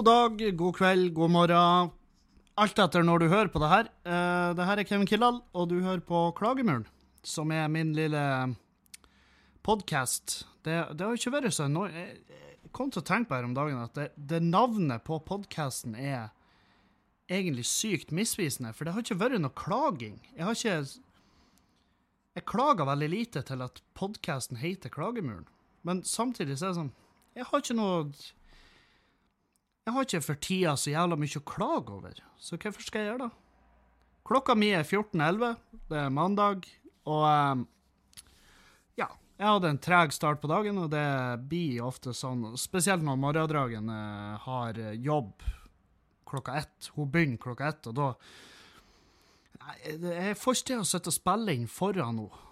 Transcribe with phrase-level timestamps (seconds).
[0.00, 1.90] God dag, god kveld, god morgen.
[2.56, 3.88] Alt etter når du hører på det her.
[4.00, 6.86] Uh, det her er Kevin Kildahl, og du hører på Klagemuren,
[7.20, 8.22] som er min lille
[9.60, 10.46] podkast.
[10.64, 13.82] Det, det, har ikke vært sånn Jeg kom til å tenke på her om dagen
[13.82, 16.30] at det, det navnet på podkasten er
[17.28, 20.16] egentlig sykt misvisende, for det har ikke vært noe klaging.
[20.32, 20.80] Jeg har ikke
[22.40, 25.44] Jeg klager veldig lite til at podkasten heter Klagemuren,
[25.84, 26.94] men samtidig så er det sånn
[27.36, 28.04] Jeg har ikke noe
[29.90, 33.10] jeg har ikke for tida så jævla mye å klage over, så hvorfor skal jeg
[33.10, 33.30] gjøre det?
[34.30, 35.56] Klokka mi er 14.11,
[35.90, 36.68] det er mandag,
[37.10, 37.64] og um,
[39.00, 41.02] ja, jeg hadde en treg start på dagen, og det
[41.50, 45.42] blir ofte sånn, spesielt når morgendragen uh, har jobb
[46.30, 46.92] klokka ett.
[46.94, 48.12] Hun begynner klokka ett, og da
[49.90, 52.44] Jeg får ikke til å sitte og spille inn foran henne.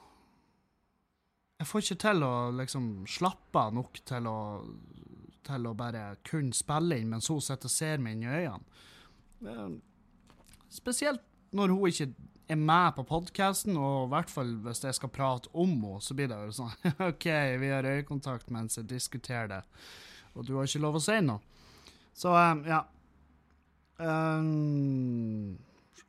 [1.58, 4.38] Jeg får ikke til å liksom slappe av nok til å
[5.48, 9.78] til å bare kun spille inn mens hun sitter og ser meg inn i øynene.
[10.72, 11.24] Spesielt
[11.56, 12.12] når hun ikke
[12.48, 16.16] er med på podkasten, og i hvert fall hvis jeg skal prate om henne, så
[16.16, 17.26] blir det jo sånn OK,
[17.60, 19.62] vi har øyekontakt mens jeg diskuterer det,
[20.34, 21.40] og du har ikke lov å si noe.
[22.18, 22.82] Så um, ja.
[23.98, 25.58] Um,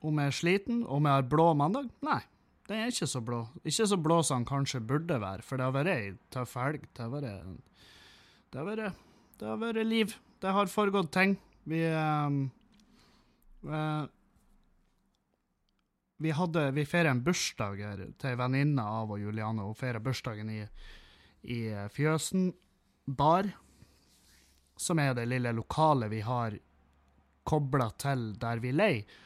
[0.05, 1.89] om jeg er sliten, om jeg har blå mandag?
[2.05, 2.21] Nei,
[2.69, 3.43] den er ikke så blå.
[3.63, 6.87] Ikke så blå som den kanskje burde være, for det har vært ei tøff helg.
[6.95, 9.03] Det har vært,
[9.39, 10.15] det har vært det liv.
[10.39, 11.37] Det har foregått ting.
[11.63, 12.39] Vi um,
[13.63, 14.05] uh,
[16.19, 19.63] Vi hadde Vi feirer en bursdag her til ei venninne av og Juliane.
[19.63, 20.59] Hun feirer bursdagen i,
[21.47, 21.59] i
[21.95, 22.49] Fjøsen
[23.07, 23.47] bar,
[24.75, 26.57] som er det lille lokalet vi har
[27.47, 29.17] kobla til der vi leier.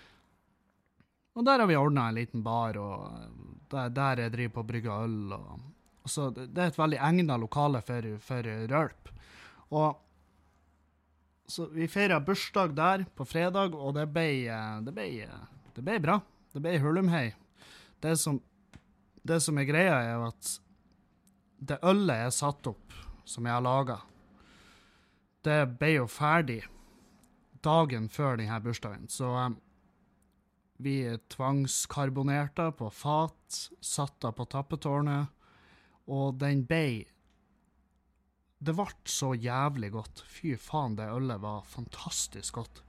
[1.33, 4.69] Og der har vi ordna en liten bar, og der, der jeg driver på å
[4.69, 5.33] brygge øl.
[5.33, 5.63] Og,
[6.05, 9.09] og så det er et veldig egna lokale for, for rølp.
[9.73, 9.99] Og
[11.49, 14.27] så vi feira bursdag der på fredag, og det ble,
[14.85, 15.07] det ble,
[15.75, 16.19] det ble bra.
[16.53, 17.27] Det ble hulumhei.
[18.03, 18.39] Det som,
[19.25, 20.51] det som er greia, er at
[21.63, 22.95] det ølet jeg satte opp,
[23.25, 23.99] som jeg har laga,
[25.43, 26.61] det ble jo ferdig
[27.63, 29.07] dagen før denne bursdagen.
[29.11, 29.57] Så um,
[30.83, 30.97] vi
[31.31, 35.31] tvangskarbonerte på fat, satte på tappetårnet,
[36.11, 37.05] og den ble
[38.63, 40.23] det ble så jævlig godt.
[40.29, 42.83] Fy faen, det ølet var fantastisk godt.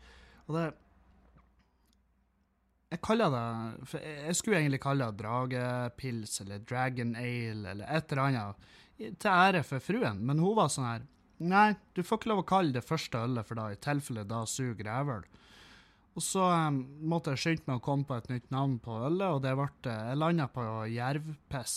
[0.47, 0.73] Og det
[2.93, 8.13] Jeg kaller det for Jeg skulle egentlig kalle det dragepils eller dragon ale eller et
[8.13, 8.69] eller annet
[9.19, 11.09] til ære for fruen, men hun var sånn her
[11.43, 14.45] Nei, du får ikke lov å kalle det første ølet for da, i tilfelle da
[14.47, 15.25] suger rævøl.
[16.15, 16.79] Og så um,
[17.11, 19.67] måtte jeg skynde meg å komme på et nytt navn på ølet, og det ble
[19.91, 20.63] Jeg landa på
[20.95, 21.75] jervpiss.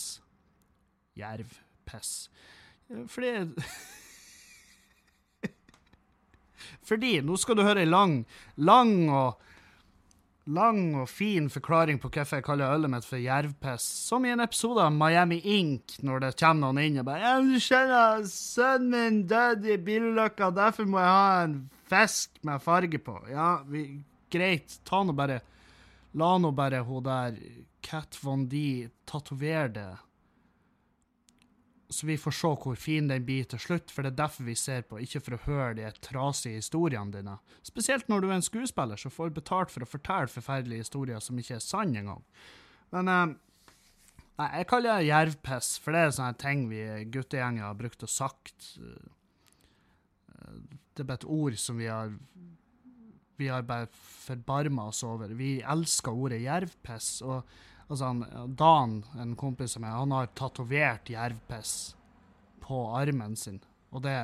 [1.18, 2.12] Jervpiss.
[2.88, 3.34] Fordi
[6.88, 8.22] Fordi Nå skal du høre ei lang,
[8.56, 9.44] lang og
[10.48, 13.84] lang og fin forklaring på hvorfor jeg kaller ølet mitt for jervpiss.
[14.08, 17.34] Som i en episode av Miami Ink, når det kommer noen inn og bare ja,
[17.44, 21.60] 'Du skjønner, sønnen min døde i bilulykka, derfor må jeg ha en
[21.92, 23.84] fisk med farge på.' Ja, vi,
[24.32, 25.42] greit, ta nå bare
[26.18, 27.36] La nå bare hun der
[27.84, 29.90] Cat Von D tatovere det
[31.90, 34.56] så vi får se hvor fin den blir til slutt, for det er derfor vi
[34.60, 37.38] ser på, ikke for å høre de trasige historiene dine.
[37.64, 41.40] Spesielt når du er en skuespiller som får betalt for å fortelle forferdelige historier som
[41.40, 42.26] ikke er sanne engang.
[42.96, 43.36] Men eh,
[44.58, 46.84] jeg kaller det jervpiss, for det er sånne ting vi
[47.14, 48.74] guttegjenger har brukt og sagt.
[50.38, 52.12] Det er bare et ord som vi har
[53.38, 55.30] vi har bare forbarma oss over.
[55.38, 57.22] Vi elsker ordet jervpiss.
[57.22, 57.46] og
[57.88, 61.74] Altså, han, Dan, en kompis av meg, han har tatovert jervpiss
[62.64, 63.62] på armen sin.
[63.96, 64.16] Og det,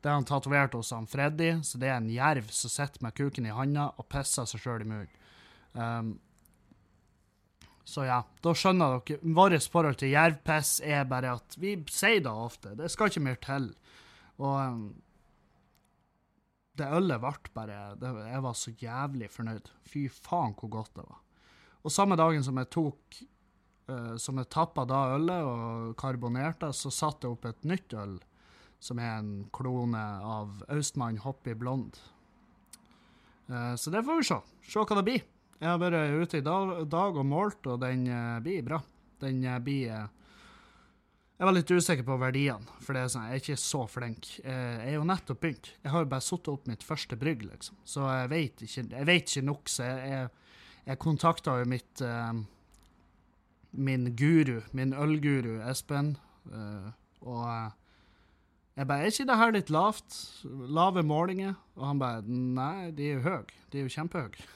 [0.00, 3.16] det har han tatovert hos han Freddy, så det er en jerv som sitter med
[3.16, 5.20] kuken i handa og pisser seg sjøl i munnen.
[5.74, 6.14] Um,
[7.84, 9.32] så ja, da skjønner dere.
[9.36, 12.72] Vårt forhold til jervpiss er bare at vi sier det ofte.
[12.78, 13.66] Det skal ikke mer til.
[14.40, 14.86] Og um,
[16.74, 17.76] det ølet ble bare
[18.30, 19.68] Jeg var så jævlig fornøyd.
[19.84, 21.20] Fy faen hvor godt det var.
[21.84, 23.18] Og samme dagen som jeg tok
[23.90, 28.16] uh, Som jeg tappa da ølet og karbonerte, så satte jeg opp et nytt øl,
[28.80, 32.00] som er en klone av Austmann Hoppy Blond.
[33.50, 34.40] Uh, så det får vi se.
[34.72, 35.24] Se hva det blir.
[35.60, 38.80] Jeg har vært ute i dag, og målt, og den uh, blir bra.
[39.20, 44.28] Den blir Jeg var litt usikker på verdiene, for sånn, jeg er ikke så flink.
[44.40, 45.70] Jeg er jo nettopp begynt.
[45.82, 47.78] Jeg har jo bare satt opp mitt første brygg, liksom.
[47.84, 50.43] Så jeg vet ikke, jeg vet ikke nok, så jeg, jeg
[50.84, 52.34] jeg kontakta jo mitt uh,
[53.74, 56.14] Min guru, min ølguru Espen,
[56.52, 56.92] uh,
[57.24, 57.72] og uh,
[58.76, 60.18] Jeg bare, er ikke det her litt lavt?
[60.44, 61.54] Lave målinger?
[61.78, 63.60] Og han bare, nei, de er jo høye.
[63.70, 64.48] De er jo kjempehøye.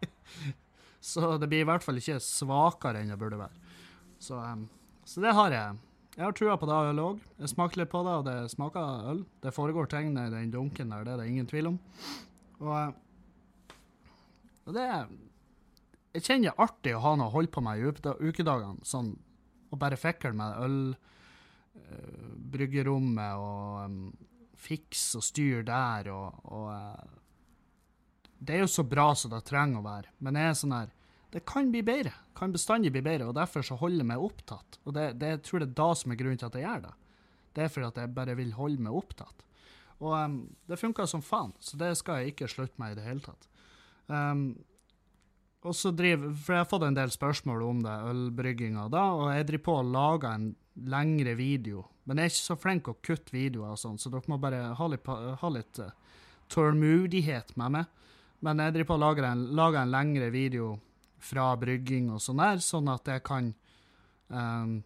[1.12, 3.76] så det blir i hvert fall ikke svakere enn det burde være.
[4.20, 4.66] Så, um,
[5.06, 5.78] så det har jeg.
[6.16, 7.20] Jeg har trua på det ølet òg.
[7.40, 9.22] Jeg smakte litt på det, og det smaker øl.
[9.40, 11.78] Det foregår ting i den dunken der, det er det ingen tvil om.
[12.58, 12.90] Og, eh,
[14.70, 14.86] og det
[16.14, 17.86] Jeg kjenner det er artig å ha noe å holde på med i
[18.30, 18.82] ukedagene.
[18.86, 19.12] Sånn
[19.70, 20.78] å bare fikle med øl,
[21.78, 23.98] uh, bryggerommet og um,
[24.58, 27.18] fikse og styre der og, og uh,
[28.40, 30.96] Det er jo så bra som det trenger å være, men jeg er sånn her
[31.30, 32.10] det kan bli bedre.
[32.34, 34.80] Kan bestandig bli bedre, og derfor så holder jeg meg opptatt.
[34.82, 36.82] Og det, det jeg tror jeg er da som er grunnen til at jeg gjør
[36.88, 36.94] det.
[37.54, 39.44] Det er fordi at jeg bare vil holde meg opptatt.
[40.00, 43.06] Og um, det funka som faen, så det skal jeg ikke slutte med i det
[43.06, 43.46] hele tatt.
[44.10, 44.44] Um,
[45.60, 49.30] og så driver, For jeg har fått en del spørsmål om det, ølbrygginga da, og
[49.34, 50.50] jeg driver på å lage en
[50.90, 51.84] lengre video.
[52.08, 54.62] Men jeg er ikke så flink å kutte videoer og sånn, så dere må bare
[54.78, 55.10] ha litt,
[55.42, 55.92] ha litt uh,
[56.50, 58.06] tålmodighet med meg.
[58.40, 60.70] Men jeg driver på å lage en, lage en lengre video
[61.20, 63.50] fra brygging og sånn der, sånn at jeg kan
[64.32, 64.78] um,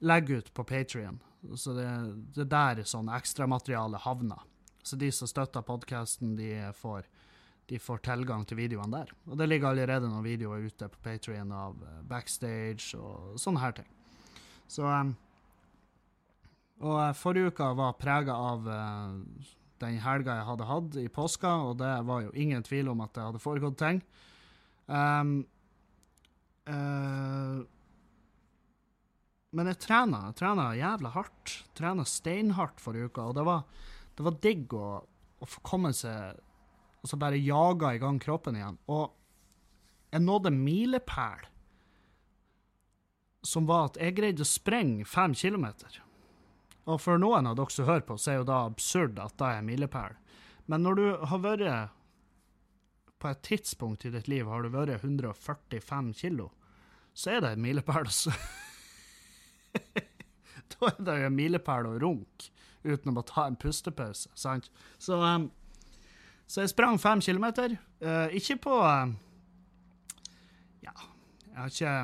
[0.00, 1.20] legge ut på Patrion.
[1.56, 1.88] Så det,
[2.36, 4.40] det der sånn ekstramateriale havner.
[4.82, 6.48] Så de som støtter podkasten, de,
[7.70, 9.14] de, får tilgang til videoene der.
[9.30, 13.76] Og det ligger allerede noen videoer ute på Patrion av eh, backstage og sånne her
[13.78, 13.88] ting.
[14.70, 15.14] Så um,
[16.82, 18.68] Og eh, forrige uka var prega av
[19.80, 23.14] den helga jeg hadde hatt i påska, og det var jo ingen tvil om at
[23.16, 24.02] det hadde foregått ting.
[24.90, 25.38] Um,
[26.68, 27.62] uh,
[29.56, 30.26] men jeg trena.
[30.30, 31.56] Jeg trena jævla hardt.
[31.78, 33.64] Trena steinhardt forrige uke, og det var,
[34.18, 36.38] det var digg å, å, få komme seg
[37.00, 38.78] Og så bare jaga i gang kroppen igjen.
[38.92, 39.14] Og
[40.10, 41.46] jeg nådde milepæl
[43.42, 46.02] som var at jeg greide å sprenge fem kilometer.
[46.90, 49.48] Og for noen av dere som hører på, så er jo da absurd at det
[49.48, 50.16] er milepæl.
[50.68, 51.96] Men når du har vært
[53.20, 56.50] på et tidspunkt i ditt liv har du vært 145 kilo,
[57.12, 58.08] så er det en milepæl.
[58.08, 58.32] Altså.
[60.72, 64.70] da er det en milepæl å runke uten å ta en pustepause, sant?
[64.96, 65.50] Så, um,
[66.50, 67.76] så jeg sprang fem kilometer.
[68.02, 69.12] Uh, ikke på uh,
[70.82, 70.96] Ja,
[71.46, 71.94] jeg har ikke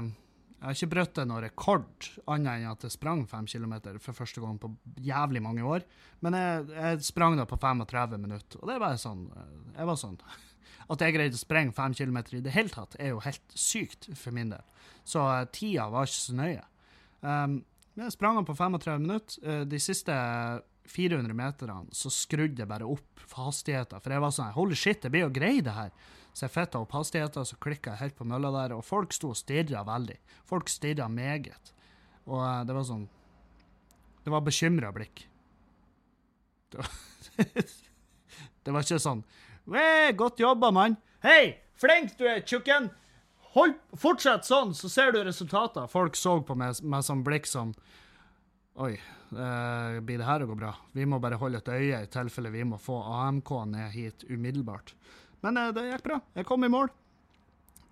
[0.56, 4.40] jeg har ikke brutt noen rekord, annet enn at jeg sprang fem kilometer for første
[4.40, 4.70] gang på
[5.04, 5.84] jævlig mange år.
[6.24, 9.98] Men jeg, jeg sprang da på 35 minutter, og det var sånn eh, Jeg var
[10.00, 10.16] sånn
[10.94, 14.08] at jeg greide å sprenge fem kilometer i det hele tatt, er jo helt sykt
[14.16, 14.64] for min del.
[15.04, 16.64] Så tida var ikke så nøye.
[17.20, 17.60] Um,
[18.00, 19.62] jeg sprang på 35 minutter.
[19.68, 20.16] De siste
[20.90, 25.10] 400 meterne så skrudde jeg bare opp hastigheten, for jeg var sånn Holy shit, det
[25.12, 25.92] blir jo greit, det her.
[26.36, 29.32] Så jeg fitta opp hastigheten, så klikka jeg helt på mølla der, og folk sto
[29.32, 30.18] og stirra veldig.
[30.48, 31.72] Folk stirra meget.
[32.26, 33.06] Og uh, det var sånn
[34.24, 35.26] Det var bekymra blikk.
[36.66, 36.88] Det var,
[38.64, 39.20] det var ikke sånn
[39.70, 40.96] Wey, godt jobba, mann.
[41.24, 42.88] Hei, flink du er, tjukken.
[43.56, 45.88] Hold, fortsett sånn, så ser du resultater.
[45.90, 47.72] Folk så på meg med sånn blikk som
[48.82, 48.92] Oi,
[49.38, 50.72] eh, blir det her å gå bra?
[50.96, 54.94] Vi må bare holde et øye i tilfelle vi må få AMK ned hit umiddelbart.
[55.44, 56.20] Men eh, det gikk bra.
[56.36, 56.92] Jeg kom i mål.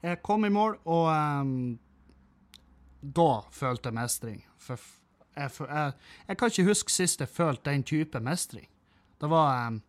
[0.04, 1.54] Jeg kom i mål, og eh,
[3.20, 4.44] da følte jeg mestring.
[4.60, 4.80] For
[5.34, 5.96] jeg, jeg,
[6.28, 8.68] jeg, kan ikke huske sist jeg følte den type mestring.
[9.20, 9.82] Det var eh,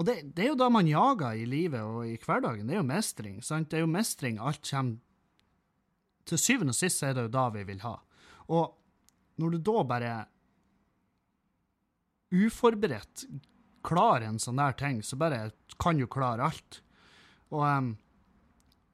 [0.00, 2.64] og det, det, er jo da man jager i livet og i hverdagen.
[2.64, 3.40] Det er jo mestring.
[3.44, 3.68] sant?
[3.68, 4.96] Det er jo mestring alt kommer
[6.24, 7.98] Til syvende og sist er det jo da vi vil ha.
[8.48, 8.78] Og
[9.36, 10.12] når du da bare
[12.30, 13.26] uforberedt
[13.86, 16.80] klarer en sånn der ting, så bare kan du klare alt.
[17.50, 17.90] Og um,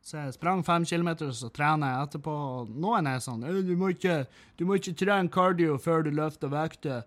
[0.06, 2.32] så jeg sprang fem kilometer, så trener jeg etterpå.
[2.32, 4.20] og Noen er sånn du må, ikke,
[4.54, 7.02] du må ikke trene cardio før du løfter vekter.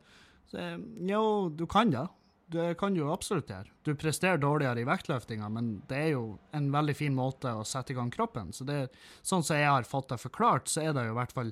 [0.51, 1.21] Så jeg, jo,
[1.55, 2.09] du kan det
[2.49, 3.69] det kan du absolutt gjøre.
[3.85, 6.23] Du presterer dårligere i vektløftinga, men det er jo
[6.55, 8.49] en veldig fin måte å sette i gang kroppen.
[8.55, 8.87] Så det,
[9.21, 11.51] sånn som jeg har fått det forklart, så er det jo i hvert fall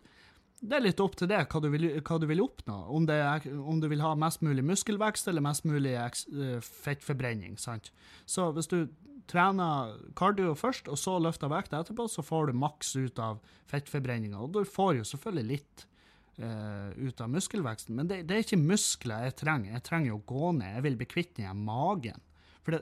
[0.58, 2.78] det er litt opp til det hva hva du vil oppnå.
[2.98, 7.60] Om, er, om, du vil ha mest mulig muskelvekst eller mest mulig uh, fettforbrenning.
[7.62, 7.92] sant?
[8.26, 8.88] Så hvis du
[9.30, 14.40] trener cardio først, og så løfter vekt etterpå, så får du maks ut av fettforbrenninga.
[14.42, 15.86] Og du får jo selvfølgelig litt
[16.42, 17.94] uh, ut av muskelveksten.
[18.00, 19.76] Men det, det, er ikke muskler jeg trenger.
[19.76, 20.74] Jeg trenger å gå ned.
[20.80, 22.26] Jeg vil bli kvitt den magen.
[22.64, 22.82] For det,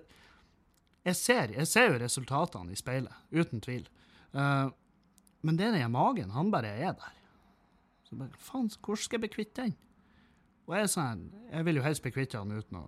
[1.06, 3.84] jeg, ser, jeg ser jo resultatene i speilet, uten tvil.
[4.32, 4.72] Uh,
[5.46, 6.32] men det er den magen.
[6.34, 7.22] Han bare er der.
[8.16, 9.76] Så faen, hvordan skal jeg bli kvitt den?
[10.66, 12.86] Og jeg, sånn, jeg vil jo helst bli kvitt den uten å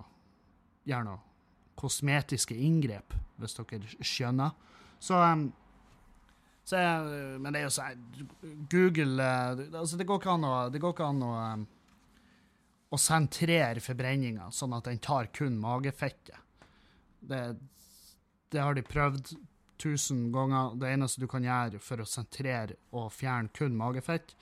[0.87, 1.23] gjøre noe
[1.77, 4.55] kosmetiske inngrep, hvis dere skjønner.
[5.03, 5.47] Så um,
[6.67, 8.01] jeg, men det er jo sånn
[8.67, 11.33] Google eh, altså Det går ikke an å, det går ikke an å,
[12.91, 16.41] å sentrere forbrenninga, sånn at den tar kun magefettet.
[17.27, 17.41] Det,
[18.51, 19.35] det har de prøvd
[19.79, 20.75] tusen ganger.
[20.81, 24.33] Det eneste du kan gjøre for å sentrere og fjerne kun magefett,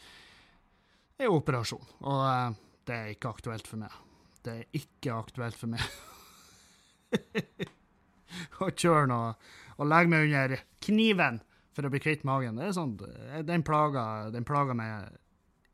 [1.20, 1.86] er operasjon.
[2.04, 2.58] Og eh,
[2.88, 3.94] det er ikke aktuelt for meg.
[4.46, 5.82] Det er ikke aktuelt for meg
[8.62, 9.30] å kjøre noe
[9.76, 10.54] og legge meg under
[10.86, 11.40] kniven
[11.76, 12.56] for å bli kvitt magen.
[12.60, 12.94] Det er sånn,
[13.48, 15.18] den plager, den plaga meg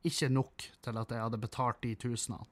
[0.07, 2.47] ikke nok til at jeg hadde betalt de tusenene.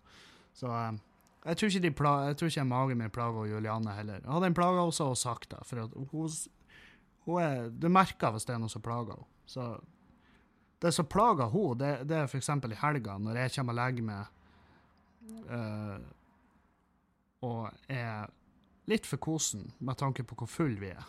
[0.54, 1.00] Så eh,
[1.48, 4.20] jeg tror ikke, de pla- jeg tror ikke magen min plager Juliane heller.
[4.22, 8.72] Jeg hadde en plaga også og sagt for hun, du merker hvis det er noe
[8.74, 9.30] som plager henne.
[9.50, 9.66] Så
[10.80, 12.50] det som plager henne, det, det er f.eks.
[12.50, 14.24] i helga, når jeg kommer og legger meg
[15.52, 16.00] uh,
[17.46, 18.30] og er
[18.90, 21.04] litt for kosen med tanke på hvor full vi er.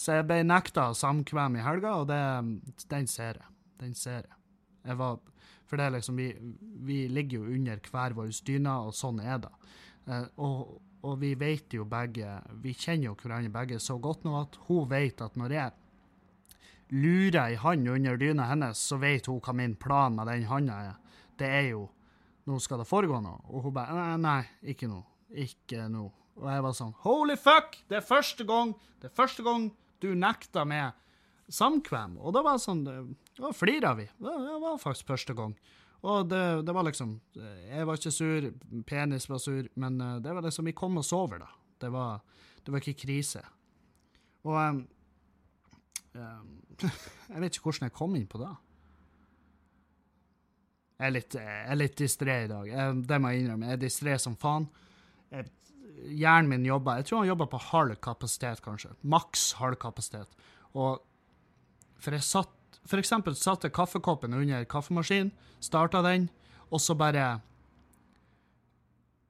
[0.00, 2.20] Så jeg ble nekta samkvem i helga, og det,
[2.88, 3.48] den ser jeg.
[3.82, 4.36] Den ser jeg.
[4.86, 5.18] jeg var,
[5.68, 6.28] for det er liksom, vi,
[6.88, 9.52] vi ligger jo under hver vår dyne, og sånn er det.
[10.08, 10.56] Uh, og,
[11.02, 12.28] og vi vet jo begge,
[12.60, 15.72] vi kjenner jo hverandre begge så godt nå at hun vet at når jeg
[16.90, 20.78] lurer ei hand under dyna hennes, så vet hun hva min plan med den handa
[20.90, 21.18] er.
[21.38, 21.86] Det er jo
[22.48, 23.38] nå skal det foregå noe.
[23.52, 25.00] Og hun bare nei, nei, ikke nå.
[25.44, 26.08] Ikke nå.
[26.40, 27.76] Og jeg var sånn holy fuck!
[27.88, 30.96] Det er første gang det er første gang du nekta meg
[31.52, 32.16] samkvem.
[32.20, 34.08] Og da var sånn Da flira vi.
[34.20, 35.54] Det var faktisk første gang.
[36.00, 38.46] Og det, det var liksom Jeg var ikke sur,
[38.88, 41.50] penis var sur, men eh, det var liksom Vi kom oss over, da.
[41.80, 42.20] Det var,
[42.64, 43.42] det var ikke krise.
[44.44, 44.82] Og um,
[46.20, 46.50] um,
[47.28, 48.50] Jeg vet ikke hvordan jeg kom inn på det.
[51.00, 52.66] Jeg er litt, jeg litt distré i dag.
[52.68, 53.70] Jeg, det må jeg innrømme.
[53.70, 54.66] Jeg er distré som faen.
[55.32, 55.48] Jeg,
[56.16, 58.92] hjernen min jobber Jeg tror han jobber på halv kapasitet, kanskje.
[59.00, 60.36] Maks halv kapasitet.
[60.76, 61.00] Og
[62.00, 62.52] For jeg satt
[62.88, 66.28] For eksempel satte jeg kaffekoppen under kaffemaskinen, starta den,
[66.70, 67.40] og så bare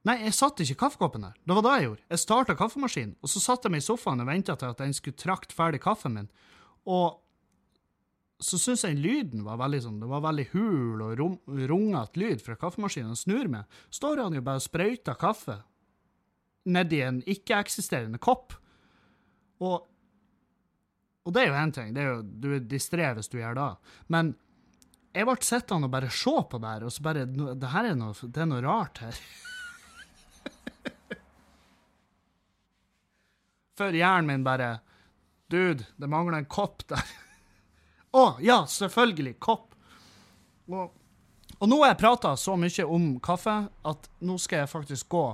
[0.07, 1.35] Nei, jeg satte ikke kaffekoppen der.
[1.45, 2.05] Det var det jeg gjorde.
[2.09, 4.95] Jeg starta kaffemaskinen, og så satte jeg meg i sofaen og venta til at den
[4.97, 6.31] skulle trakte ferdig kaffen min.
[6.89, 7.19] Og
[8.41, 12.41] så syns jeg lyden var veldig sånn, det var veldig hul og rom, rungete lyd
[12.41, 13.13] fra kaffemaskinen.
[13.13, 15.59] Og snur meg, står han jo bare og sprøyter kaffe
[16.65, 18.55] nedi en ikke-eksisterende kopp.
[19.61, 19.85] Og,
[21.21, 23.55] og det er jo én ting, det er jo, du er distré hvis du gjør
[23.59, 23.71] det.
[24.13, 24.33] Men
[25.11, 27.95] jeg ble sittende og bare se på det her, og så bare Det her er
[27.99, 29.15] noe, det er noe rart her.
[33.77, 34.79] Før hjernen min bare
[35.51, 37.03] Dude, det mangler en kopp der.
[38.17, 39.75] Å, ja, selvfølgelig, kopp.
[40.71, 40.93] Og,
[41.57, 45.25] og nå har jeg prata så mye om kaffe at nå skal jeg faktisk gå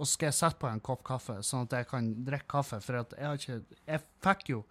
[0.00, 2.80] og skal jeg sette på en kopp kaffe, sånn at jeg kan drikke kaffe.
[2.80, 4.62] For jeg har ikke Jeg fikk jo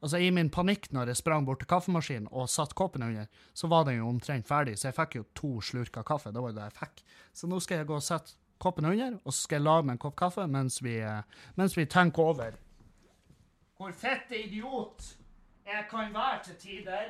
[0.00, 3.68] Altså, i min panikk når jeg sprang bort til kaffemaskinen og satte koppen under, så
[3.68, 6.32] var den jo omtrent ferdig, så jeg fikk jo to slurker kaffe.
[6.32, 7.04] Det var det jeg fikk.
[7.36, 9.98] Så nå skal jeg gå og sette koppen under, og så skal jeg lage meg
[9.98, 12.58] en kopp kaffe mens vi, eh, mens vi tenker over
[13.80, 15.16] hvor fette idiot
[15.66, 17.06] jeg kan være til tider.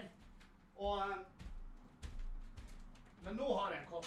[0.76, 1.16] Og eh,
[3.24, 4.06] Men nå har jeg en kopp.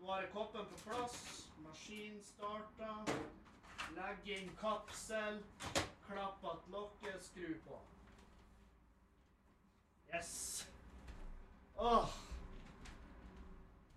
[0.00, 1.46] Nå har jeg koppen på plass.
[1.62, 2.90] Maskin starta.
[3.94, 5.38] Legger inn kapsel.
[6.08, 7.24] Klapp att lokket.
[7.24, 7.78] Skru på.
[10.14, 10.66] Yes.
[11.76, 12.08] Åh.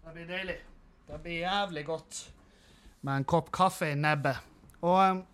[0.03, 0.59] Det blir deilig.
[1.07, 2.31] Det blir jævlig godt
[3.01, 4.37] med en kopp kaffe i nebbet.
[4.81, 5.25] Og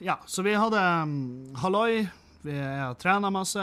[0.00, 2.08] Ja, så vi hadde um, halloi.
[2.42, 3.62] Vi har trena masse.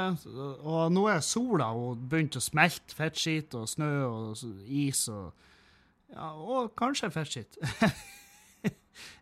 [0.62, 5.32] Og nå er sola og begynt å smelte fettskitt og snø og is og
[6.12, 7.58] Ja, og kanskje fettskitt.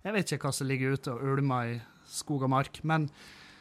[0.03, 1.77] jeg vet ikke hva som ligger ute og ulmer i
[2.09, 3.09] skog og mark, men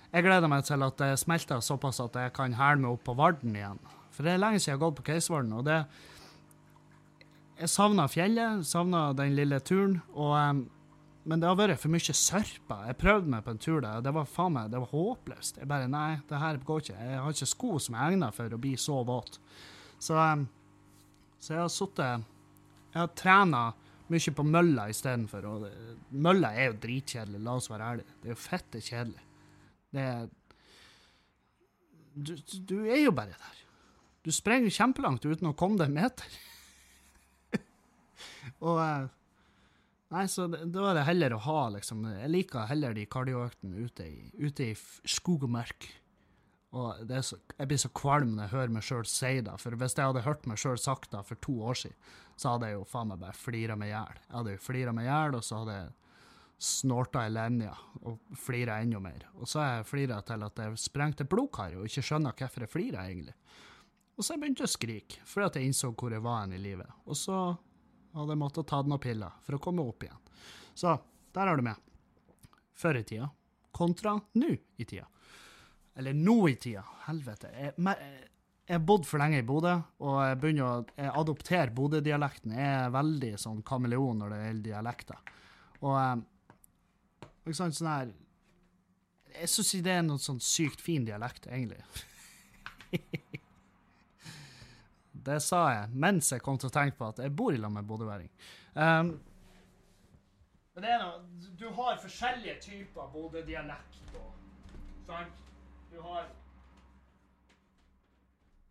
[0.08, 3.16] jeg gleder meg til at det smelter såpass at jeg kan hæle meg opp på
[3.18, 3.80] Varden igjen.
[4.14, 5.84] For det er lenge siden jeg har gått på Keisvarden, og det
[7.58, 10.60] Jeg savna fjellet, savna den lille turen, og em,
[11.28, 12.76] men det har vært for mye sørpa.
[12.86, 15.58] Jeg prøvde meg på en tur der, og det var faen meg, det var håpløst.
[15.58, 17.00] Jeg bare, nei, det her går ikke.
[17.02, 19.40] Jeg har ikke sko som er egnet for å bli så våt.
[19.98, 20.46] Så, um,
[21.42, 22.24] så jeg har suttet,
[22.94, 25.68] jeg har trenet mye på mølla i stedet for,
[26.10, 28.16] mølla er jo dritkjedelig, la oss være ærlige.
[28.22, 29.24] Det er jo fette kjedelig.
[29.94, 30.26] Det er,
[32.14, 32.34] du,
[32.68, 33.62] du er jo bare der.
[34.24, 36.40] Du sprenger kjempelangt uten å komme deg en meter.
[38.66, 39.06] og, eh,
[40.08, 44.06] Nei, så da er det heller å ha, liksom Jeg liker heller de kardioøktene ute
[44.40, 45.84] ute i skog og mark.
[46.76, 49.54] Og så, jeg blir så kvalm når jeg hører meg sjøl si det.
[49.62, 51.96] For hvis jeg hadde hørt meg sjøl sagt det for to år siden,
[52.38, 54.20] så hadde jeg jo faen meg bare flira meg i hjel.
[54.26, 55.94] Jeg hadde jo flira meg i hjel, og så hadde jeg
[56.68, 57.72] snorta i Lenja
[58.02, 59.24] og flira enda mer.
[59.38, 63.00] Og så har jeg til at jeg sprengte blodkar og ikke skjønner hvorfor jeg flirer,
[63.06, 63.34] egentlig.
[64.18, 66.56] Og så jeg begynte jeg å skrike, fordi at jeg innså hvor jeg var hen
[66.58, 66.90] i livet.
[67.06, 67.38] Og så
[68.12, 70.24] hadde jeg måttet ta noen piller for å komme opp igjen.
[70.74, 70.98] Så
[71.34, 71.78] der har du med.
[72.78, 73.30] Før i tida
[73.78, 75.06] kontra nå i tida.
[75.98, 76.84] Eller nå i tida.
[77.08, 77.50] Helvete.
[77.58, 77.72] Jeg,
[78.68, 79.72] har bodd for lenge i Bodø,
[80.04, 82.54] og jeg begynner å jeg adoptere Bodø-dialekten.
[82.54, 85.32] Jeg er veldig sånn kameleon når det gjelder dialekter.
[85.82, 85.98] Og
[87.48, 88.08] liksom sånn her
[89.38, 91.82] Jeg syns det er noe sånn sykt fin dialekt, egentlig.
[95.28, 97.74] det sa jeg mens jeg kom til å tenke på at jeg bor i lag
[97.74, 98.30] med bodøværing.
[98.74, 99.12] Um,
[100.78, 103.96] men det er noe, du har forskjellige typer Bodø-dialekt.
[105.08, 105.47] Sant?
[105.98, 106.26] Du har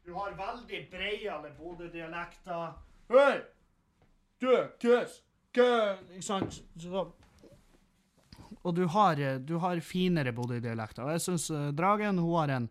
[0.05, 2.73] Du har veldig breiale Bodø-dialekter.
[3.11, 3.41] Hei!
[4.39, 5.17] Du, køs!
[5.51, 5.65] Kø!
[6.13, 6.61] Ikke sant?
[6.79, 7.01] Så,
[8.61, 11.03] og du har, du har finere Bodø-dialekter.
[11.03, 12.69] Og jeg syns uh, Dragen hun har en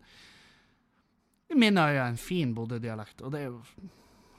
[1.53, 3.21] i mine øyne en fin Bodø-dialekt.
[3.21, 3.61] Og det er jo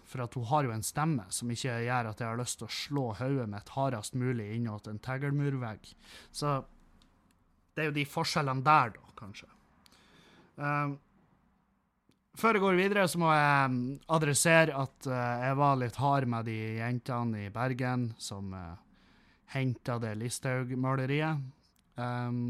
[0.09, 2.67] for at hun har jo en stemme som ikke gjør at jeg har lyst til
[2.67, 5.93] å slå hodet mitt hardest mulig innåt en teglmurvegg.
[6.33, 6.57] Så
[7.77, 9.53] det er jo de forskjellene der, da, kanskje.
[10.59, 10.97] Um,
[12.39, 13.79] før jeg går videre, så må jeg um,
[14.15, 18.75] adressere at uh, jeg var litt hard med de jentene i Bergen som uh,
[19.55, 21.45] henta det Listhaug-maleriet.
[21.99, 22.41] Um,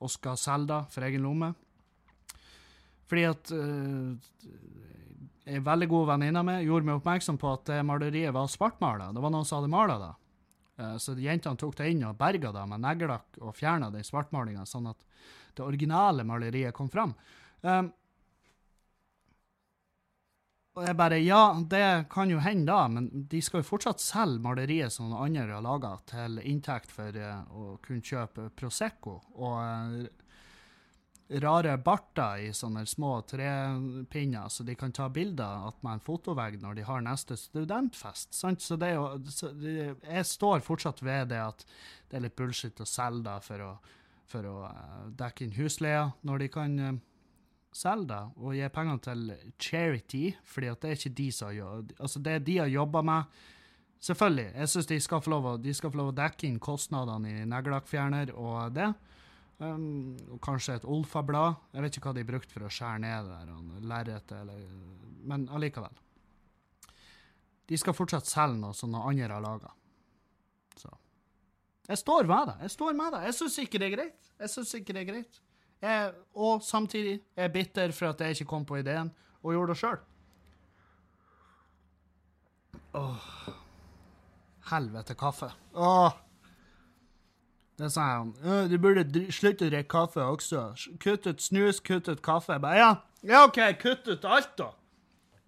[0.00, 1.52] Oskar Selda for egen lomme.
[3.10, 4.14] Fordi at uh,
[5.50, 9.10] ei veldig god venninne mi gjorde meg oppmerksom på at det maleriet var svartmala.
[9.14, 10.12] Det var noen som hadde mala det.
[10.80, 14.66] Uh, så jentene tok det inn og berga det med neglelakk og fjerna den svartmalinga,
[14.66, 15.06] sånn at
[15.56, 17.14] det originale maleriet kom fram.
[17.62, 17.90] Um,
[20.78, 24.40] og jeg bare Ja, det kan jo hende, da, men de skal jo fortsatt selge
[24.44, 29.18] maleriet som noen andre har laga, til inntekt for uh, å kunne kjøpe Prosecco.
[29.34, 30.30] Og uh,
[31.38, 36.80] rare barter i sånne små trepinner, så de kan ta bilder med en fotovegg når
[36.80, 38.34] de har neste studentfest.
[38.34, 38.62] Sant?
[38.62, 41.64] Så det er jo, så det, jeg står fortsatt ved det at
[42.10, 43.70] det er litt bullshit å selge da for å,
[44.30, 46.98] for å uh, dekke inn husleia, når de kan uh,
[47.76, 49.24] selge det og gi pengene til
[49.62, 53.40] charity, fordi at det er ikke de som gjør Altså, det de har jobba med
[54.00, 56.54] Selvfølgelig, jeg syns de, skal få lov å, de skal få lov å dekke inn
[56.56, 58.86] kostnadene i neglelakkfjerner og det.
[59.60, 61.58] Um, og kanskje et Olfa-blad.
[61.74, 63.50] Jeg vet ikke hva de brukte for å skjære ned der,
[63.90, 64.62] lerretet, eller
[65.28, 66.00] Men allikevel.
[67.68, 69.74] De skal fortsatt selge noe som noen andre har laga.
[70.80, 70.88] Så
[71.90, 72.56] Jeg står med det.
[72.62, 73.22] Jeg står med det.
[73.26, 74.28] Jeg syns ikke det er greit.
[74.38, 75.40] Jeg syns ikke det er greit.
[75.80, 79.10] Jeg, og samtidig er jeg bitter for at jeg ikke kom på ideen
[79.42, 80.00] og gjorde det sjøl.
[84.70, 85.50] Helvete kaffe.
[85.74, 86.12] Åh.
[87.80, 88.34] Det sa han.
[88.68, 90.66] Du burde slutte å drikke kaffe også.
[91.00, 92.52] Kutt ut snus, kutt ut kaffe.
[92.54, 92.90] Jeg bare, ja.
[93.24, 94.70] ja, OK, kutt ut alt, da.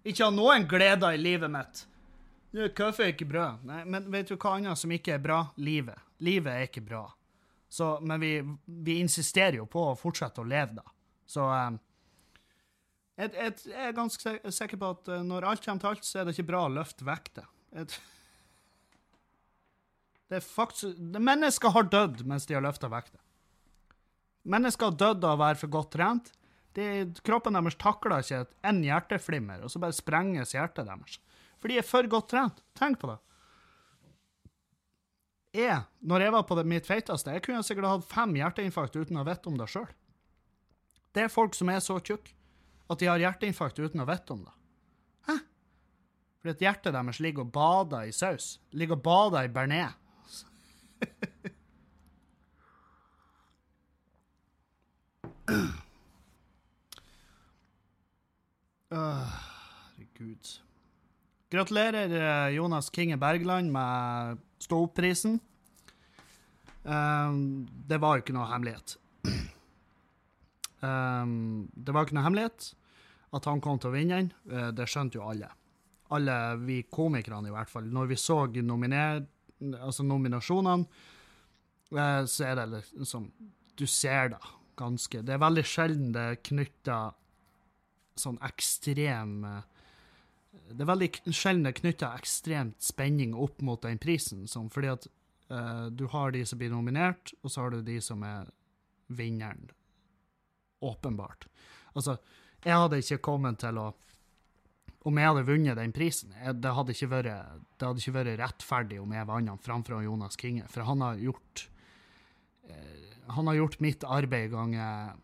[0.03, 1.85] Ikke ha noen gleder i livet mitt.
[2.75, 3.51] Kaffe er ikke bra.
[3.65, 5.39] Nei, men vet du hva annet som ikke er bra?
[5.61, 6.01] Livet.
[6.23, 7.03] Livet er ikke bra.
[7.73, 10.91] Så, men vi, vi insisterer jo på å fortsette å leve, da.
[11.25, 11.79] Så um,
[13.17, 16.21] jeg, jeg, jeg, er ganske sikker på at uh, når alt kommer til alt, så
[16.21, 17.47] er det ikke bra å løfte vekter.
[20.33, 23.19] Det er faktisk, mennesker har dødd mens de har løfta vekter.
[24.49, 26.31] Mennesker har dødd av å være for godt trent.
[26.73, 26.87] De,
[27.27, 31.19] kroppen deres takler ikke en hjerteflimmer, og så bare sprenges hjertet deres.
[31.61, 32.63] For de er for godt trent.
[32.79, 33.19] Tenk på det.
[35.53, 39.19] Jeg, når jeg var på det, mitt feiteste, jeg kunne sikkert hatt fem hjerteinfarkt uten
[39.21, 39.91] å vite om det sjøl.
[41.13, 42.33] Det er folk som er så tjukke
[42.89, 44.53] at de har hjerteinfarkt uten å vite om det.
[45.29, 45.35] Hæ?
[46.41, 48.57] Fordi at hjertet deres ligger og bader i saus.
[48.73, 49.93] Ligger og bader i bearnés.
[58.93, 60.45] Herregud.
[61.53, 65.39] Gratulerer, eh, Jonas Kinge Bergland, med Stå opp-prisen.
[66.83, 68.97] Um, det var jo ikke noe hemmelighet.
[70.83, 72.73] Um, det var ikke noe hemmelighet
[73.33, 74.31] at han kom til å vinne den.
[74.51, 75.49] Uh, det skjønte jo alle.
[76.13, 77.87] Alle vi komikerne, i hvert fall.
[77.87, 81.03] Når vi så altså nominasjonene,
[81.95, 83.31] uh, så er det liksom
[83.73, 84.39] Du ser det
[84.77, 86.97] ganske Det er veldig sjelden det er knytta
[88.19, 89.72] sånn ekstrem eh,
[90.53, 94.91] Det er veldig sjelden det er knytta ekstremt spenning opp mot den prisen, sånn, fordi
[94.91, 95.07] at
[95.53, 98.49] uh, du har de som blir nominert, og så har du de som er
[99.13, 99.71] vinneren.
[100.83, 101.47] Åpenbart.
[101.93, 102.17] Altså,
[102.63, 103.91] jeg hadde ikke kommet til å
[105.03, 106.31] om jeg hadde vunnet den prisen.
[106.31, 107.27] Det hadde vært,
[107.75, 111.19] det hadde ikke vært rettferdig om jeg vant han framfor Jonas Kinge, for han har
[111.19, 111.65] gjort
[112.69, 113.01] uh,
[113.35, 115.15] Han har gjort mitt arbeid ganger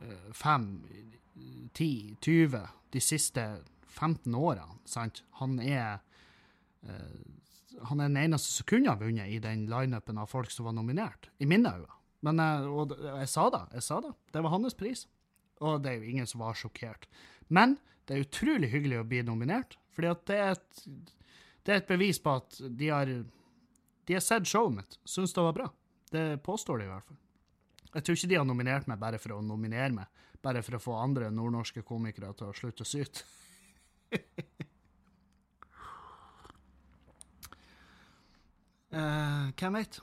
[0.00, 0.66] uh, fem,
[1.72, 3.44] ti, tyve de siste
[3.94, 5.22] 15 årene, sant?
[5.40, 6.00] Han er
[6.84, 7.24] eh,
[7.82, 10.76] han er den eneste som kunne ha vunnet i den lineupen av folk som var
[10.76, 11.98] nominert, i mine øyne.
[12.24, 14.12] Men eh, og jeg sa det, jeg sa det.
[14.32, 15.06] Det var hans pris.
[15.64, 17.08] Og det er jo ingen som var sjokkert.
[17.48, 20.86] Men det er utrolig hyggelig å bli nominert, fordi at det er et,
[21.64, 25.44] det er et bevis på at de har, de har sett showet mitt, syns det
[25.44, 25.68] var bra.
[26.12, 27.20] Det påstår de i hvert fall.
[27.94, 30.82] Jeg tror ikke de har nominert meg bare for å nominere meg, bare for å
[30.82, 33.24] få andre nordnorske komikere til å slutte å syte.
[38.94, 39.96] Eh, hvem vet?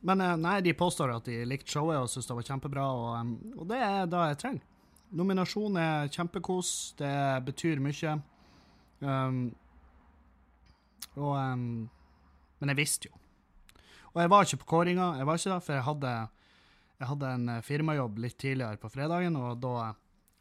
[0.00, 3.08] Men uh, nei, de påstår at de likte showet og syntes det var kjempebra, og,
[3.20, 4.66] um, og det er det jeg trenger.
[5.20, 6.70] Nominasjon er kjempekos,
[7.00, 7.12] det
[7.44, 8.14] betyr mye.
[9.04, 9.40] Um,
[11.18, 11.66] og um,
[12.60, 13.18] Men jeg visste jo.
[14.14, 16.14] Og jeg var ikke på kåringa, jeg var ikke da, for jeg hadde,
[17.00, 19.92] jeg hadde en firmajobb litt tidligere på fredagen, og da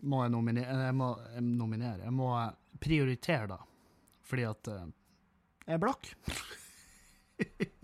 [0.02, 2.30] må jeg nominere Jeg må, jeg nominere, jeg må
[2.80, 3.58] prioritere da,
[4.30, 4.86] fordi at uh,
[5.66, 6.14] jeg er blakk.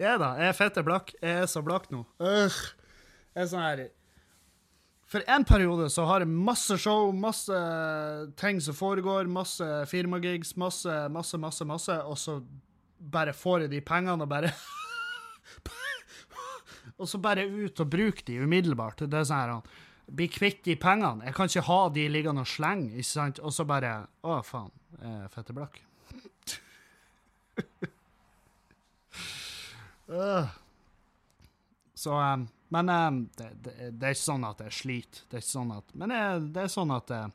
[0.00, 1.10] Jeg da, jeg er fette blakk.
[1.20, 1.98] Jeg er så blakk nå.
[2.24, 2.54] Øh.
[3.34, 3.82] Jeg er sånn her
[5.10, 7.58] For en periode så har jeg masse show, masse
[8.40, 12.38] ting som foregår, masse firmagigs, masse, masse, masse, masse, og så
[13.00, 14.54] bare får jeg de pengene og bare
[17.00, 19.04] Og så bare ut og bruke de umiddelbart.
[19.08, 19.76] Det er sånn her
[20.10, 21.26] Bli kvitt de pengene.
[21.28, 23.40] Jeg kan ikke ha de liggende og slenge, ikke sant?
[23.44, 23.92] Og så bare
[24.26, 24.72] Å, faen.
[24.98, 25.80] Eh, fette blakk.
[30.10, 30.46] Øh.
[31.94, 35.20] Så um, Men um, det, det, det er ikke sånn at jeg sliter.
[35.30, 37.30] Det er ikke sånn at Men jeg, det er sånn at jeg,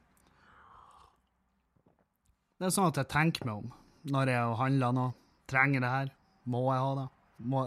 [2.60, 3.70] Det er sånn at jeg tenker meg om
[4.12, 5.16] når jeg handler noe.
[5.48, 6.12] Trenger det her?
[6.50, 7.08] Må jeg ha det?
[7.54, 7.64] Må,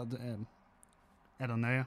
[1.39, 1.83] er det nøye?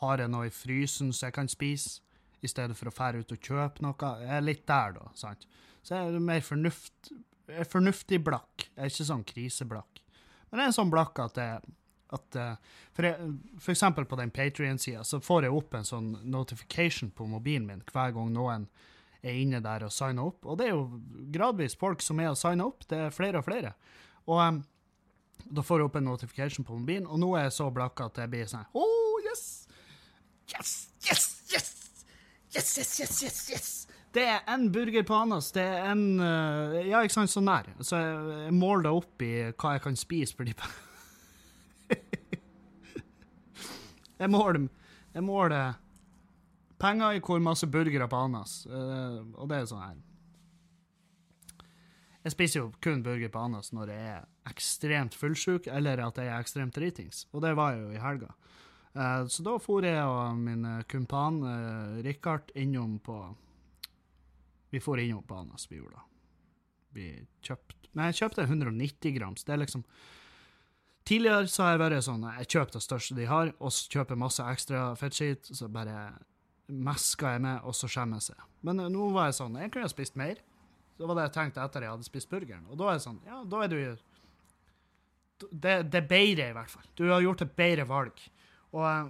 [0.00, 2.00] Har jeg noe i frysen så jeg kan spise,
[2.40, 4.12] i stedet for å fære ut og kjøpe noe?
[4.22, 5.10] Jeg er litt der, da.
[5.18, 5.44] sant?
[5.82, 7.12] Så jeg er mer fornuft,
[7.50, 8.68] jeg er fornuftig blakk.
[8.70, 10.00] Jeg er ikke sånn kriseblakk.
[10.50, 11.76] Men jeg er sånn blakk at jeg
[12.10, 12.54] at, eh,
[12.92, 17.26] for, jeg, for eksempel på den Patrion-sida så får jeg opp en sånn notification på
[17.30, 18.66] mobilen min hver gang noen
[19.20, 20.46] er inne der og signer opp.
[20.48, 21.00] Og det er jo
[21.32, 22.86] gradvis folk som er og signer opp.
[22.90, 23.74] Det er flere og flere.
[24.26, 24.62] Og um,
[25.50, 28.20] da får jeg opp en notification på mobilen, og nå er jeg så blakk at
[28.22, 29.09] jeg blir sånn Oh,
[30.54, 30.72] yes!
[31.06, 31.74] Yes, yes,
[32.54, 32.74] yes!
[32.78, 33.70] Yes, yes, yes, yes!
[34.12, 35.52] Det er en burger på Anas.
[35.54, 37.68] Det er en eh, Ja, ikke sant, så nær.
[37.86, 40.54] Så jeg, måler det opp i hva jeg kan spise for de.
[44.20, 44.66] Jeg måler,
[45.14, 45.24] jeg
[46.80, 49.98] penger i hvor masse burgere på Anas, eh, og det er sånn her.
[52.20, 56.28] Jeg spiser jo kun burger på Anas når jeg er ekstremt fullsjuk, eller at jeg
[56.28, 58.34] er ekstremt dritings, og det var jeg jo i helga.
[58.94, 63.18] Eh, så da for jeg og min eh, kumpan uh, Rikard innom på
[64.70, 66.06] Vi for innom på Anas, vi gjorde det.
[66.90, 67.04] Vi
[67.46, 69.44] kjøpte Men jeg kjøpte 190 grams.
[69.44, 69.84] Det er liksom
[71.06, 74.18] Tidligere så har jeg vært sånn Jeg kjøper det største de har, og så kjøper
[74.18, 76.10] masse ekstra fettskitt, så bare
[76.70, 78.44] mesker jeg med, og så skjemmes jeg.
[78.66, 80.42] Men eh, nå var jeg sånn Jeg kunne ha spist mer.
[80.98, 82.66] Det var det jeg tenkte etter jeg hadde spist burgeren.
[82.68, 83.80] Og da er det sånn Ja, da er du
[85.50, 86.84] det, det er bedre, i hvert fall.
[86.98, 88.18] Du har gjort et bedre valg.
[88.76, 89.08] Og eh,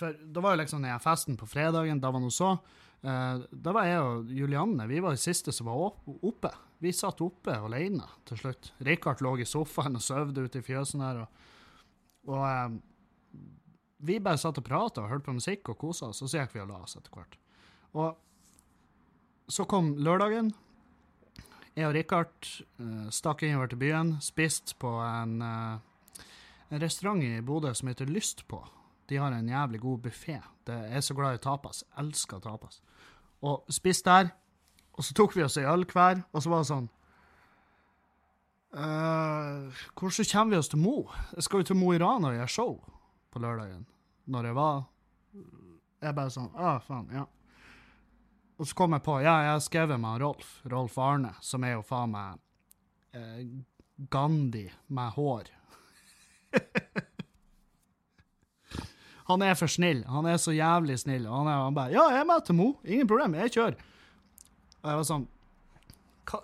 [0.00, 2.54] For da var jo liksom den festen på fredagen, da var noe så.
[3.00, 6.50] Uh, da var jeg og Julianne vi var de siste som var oppe.
[6.84, 8.72] Vi satt oppe alene til slutt.
[8.84, 11.22] Rikard lå i sofaen og sovde ute i fjøsen der.
[11.22, 11.46] Og,
[12.28, 12.76] og uh,
[14.04, 16.56] vi bare satt og prata og hørte på musikk og kosa oss, og så gikk
[16.56, 17.36] vi og la oss etter hvert.
[17.96, 20.52] Og så kom lørdagen.
[21.76, 22.48] Jeg og Rikard
[22.80, 25.89] uh, stakk innover til byen, spiste på en, eh,
[26.70, 28.60] en restaurant i Bodø som heter Lyst på.
[29.10, 30.38] De har en jævlig god buffé.
[30.66, 31.82] Jeg er så glad i tapas.
[31.98, 32.82] Elsker tapas.
[33.42, 34.30] Og spiste der.
[34.92, 36.88] Og så tok vi oss ei øl hver, og så var det sånn
[38.76, 40.96] uh, Hvordan kommer vi oss til Mo?
[41.36, 42.74] Jeg skal jo til Mo i Rana og gjøre show
[43.32, 43.86] på lørdagen.
[44.30, 44.82] Når jeg var
[46.02, 47.24] Jeg bare sånn Å, faen, ja.
[48.60, 50.52] Og så kom jeg på Ja, jeg har skrevet med Rolf.
[50.68, 52.42] Rolf Arne, som er jo faen meg
[53.16, 53.40] eh,
[54.12, 55.48] Gandhi med hår.
[59.30, 60.02] han er for snill.
[60.10, 61.24] Han er så jævlig snill.
[61.28, 62.68] Og han, er, han bare Ja, jeg er med til Mo.
[62.84, 63.38] Ingen problem.
[63.38, 63.76] Jeg kjører.
[64.80, 65.26] Og jeg var sånn
[66.30, 66.38] Hva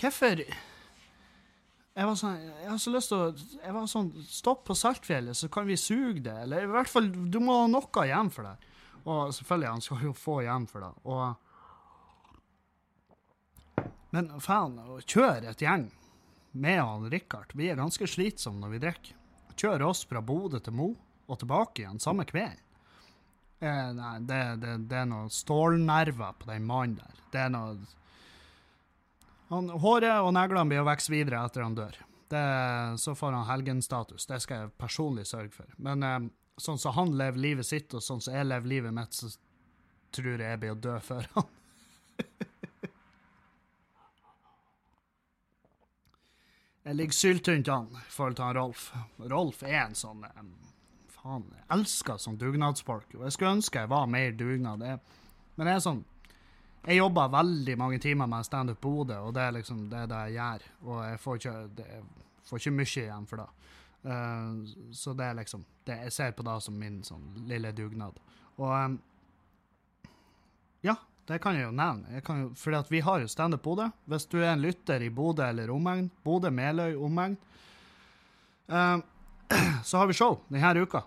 [0.00, 4.74] Hvorfor Jeg var sånn Jeg har så lyst til å Jeg var sånn Stopp på
[4.78, 6.36] Saltfjellet, så kan vi suge det.
[6.46, 8.56] Eller i hvert fall Du må ha noe igjen for det.
[9.00, 10.92] Og selvfølgelig, han skal jo få igjen for det.
[11.08, 11.24] Og
[14.12, 15.86] Men faen, å kjøre et gjeng
[16.52, 19.16] med han Richard Vi er ganske slitsomme når vi drikker.
[19.60, 20.90] Kjører oss fra Bodø til Mo
[21.30, 22.58] og tilbake igjen samme kveld.
[23.60, 27.24] Eh, nei, det, det, det er noe stålnerver på den mannen der.
[27.30, 27.74] Det er noe
[29.50, 31.96] han, Håret og neglene blir å vokse videre etter han dør.
[32.30, 32.42] Det,
[33.02, 34.28] så får han helgenstatus.
[34.30, 35.70] Det skal jeg personlig sørge for.
[35.82, 36.20] Men eh,
[36.60, 39.32] sånn som han lever livet sitt, og sånn som jeg lever livet mitt, så
[40.14, 41.50] tror jeg jeg blir å dø før han.
[46.90, 48.88] jeg ligger syltynt an forhold til Rolf.
[49.30, 50.48] Rolf er en sånn um,
[51.14, 53.12] Faen, jeg elsker sånn dugnadsfolk.
[53.14, 54.82] Og jeg skulle ønske jeg var mer dugnad.
[54.82, 54.98] Jeg,
[55.54, 56.00] men det er sånn
[56.80, 60.38] Jeg jobber veldig mange timer med Standup Bodø, og det er liksom det, det jeg
[60.38, 60.66] gjør.
[60.88, 63.48] Og jeg får ikke, det, jeg får ikke mye igjen for det.
[64.00, 68.18] Uh, så det er liksom det Jeg ser på det som min sånn lille dugnad.
[68.56, 68.98] Og um,
[70.82, 70.96] ja,
[71.30, 72.10] det kan jeg jo nevne.
[72.16, 72.24] Jeg
[72.80, 73.86] at vi har jo Standup Bodø.
[74.10, 77.36] Hvis du er en lytter i Bodø eller omegn, Bodø, Meløy, omegn,
[78.72, 78.98] uh,
[79.86, 81.04] så har vi show denne uka.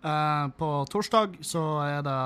[0.00, 2.20] Uh, på torsdag så er det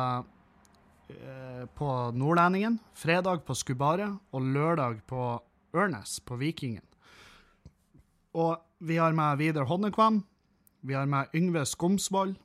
[1.19, 5.33] uh, på Nordlendingen, fredag på Skubaret og lørdag på
[5.75, 6.85] Ørnes, på Vikingen.
[8.35, 10.23] Og vi har med Vidar Honnekvam.
[10.81, 12.37] vi har med Yngve Skomsvold,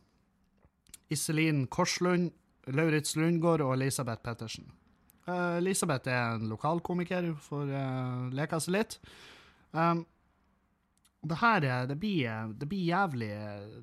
[1.09, 2.31] Iselin Korslund,
[2.67, 4.78] Lauritz Lundgaard og Elisabeth Pettersen.
[5.29, 8.97] Uh, Elisabeth er en lokalkomiker, får uh, leke seg litt.
[9.71, 10.05] Um,
[11.29, 13.33] det her det blir, det blir jævlig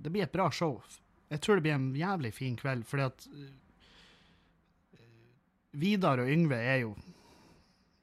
[0.00, 0.80] Det blir et bra show.
[1.28, 3.26] Jeg tror det blir en jævlig fin kveld, fordi at
[5.76, 6.94] Vidar og Yngve er jo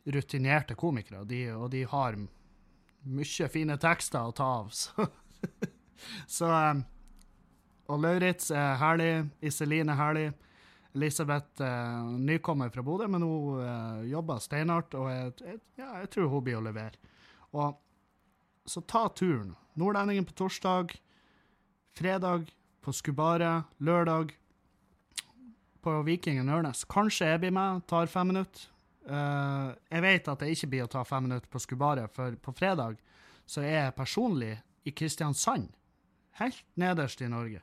[0.05, 2.17] rutinerte komikere, de, og de har
[3.03, 4.71] mye fine tekster å ta av.
[4.77, 5.07] Så,
[6.27, 6.47] så
[7.87, 9.11] Og Lauritz er herlig,
[9.43, 10.25] Iselin er herlig.
[10.93, 16.11] Elisabeth uh, nykommer fra Bodø, men hun uh, jobber steinhardt, og jeg, jeg, ja, jeg
[16.13, 17.13] tror hun blir å levere.
[17.53, 17.79] Og
[18.69, 19.55] så ta turen.
[19.79, 20.93] Nordlendingen på torsdag,
[21.97, 22.51] fredag
[22.83, 24.35] på Skubaret, lørdag
[25.83, 26.85] på Vikingen Ørnes.
[26.89, 28.69] Kanskje jeg blir med, tar fem minutter.
[29.03, 32.53] Uh, jeg vet at jeg ikke blir å ta fem minutter på Skubaret, for på
[32.55, 33.01] fredag
[33.49, 34.53] så er jeg personlig
[34.87, 35.67] i Kristiansand.
[36.39, 37.61] Helt nederst i Norge.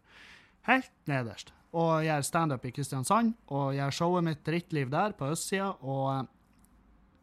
[0.69, 1.55] Helt nederst.
[1.71, 5.71] Og gjør standup i Kristiansand, og gjør showet mitt Drittliv der, på østsida.
[5.87, 6.25] Og uh,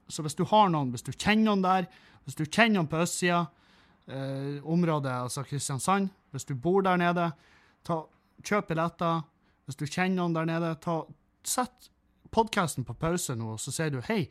[0.08, 1.88] så hvis du har noen, hvis du kjenner noen der,
[2.24, 3.46] hvis du kjenner noen på østsida,
[4.08, 7.30] eh, området, altså Kristiansand, hvis du bor der nede,
[7.84, 8.02] ta,
[8.44, 9.22] kjøp billetter.
[9.68, 11.02] Hvis du kjenner noen der nede, ta,
[11.48, 11.90] sett
[12.32, 14.26] podkasten på pause nå, og så sier du hei.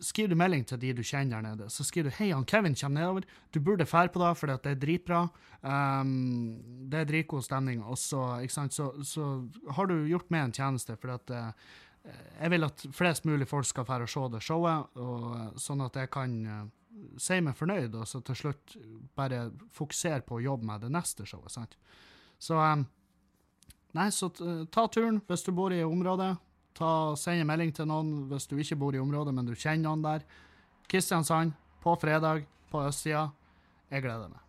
[0.00, 2.76] Skriver du melding til de du kjenner der nede, så skriver du hei, han Kevin
[2.78, 3.26] kommer nedover.
[3.52, 5.18] Du burde fære på det, for det er dritbra.
[5.60, 6.56] Um,
[6.88, 7.82] det er dritgod stemning.
[7.84, 9.26] Og så, så, så,
[9.76, 11.52] har du gjort meg en tjeneste, for at uh,
[12.40, 16.00] jeg vil at flest mulig folk skal fære og se det showet, og, sånn at
[16.00, 16.64] jeg kan uh,
[17.20, 18.76] si meg fornøyd, og så til slutt
[19.16, 21.52] bare fokusere på å jobbe med det neste showet.
[21.52, 21.76] sant?
[22.40, 22.88] Så um,
[23.94, 24.26] Nei, så
[24.74, 26.32] ta turen hvis du bor i området.
[26.74, 29.86] Ta, send en melding til noen hvis du ikke bor i området, men du kjenner
[29.86, 30.24] noen der.
[30.90, 33.28] Kristiansand, på fredag, på østsida.
[33.92, 34.40] Jeg gleder meg.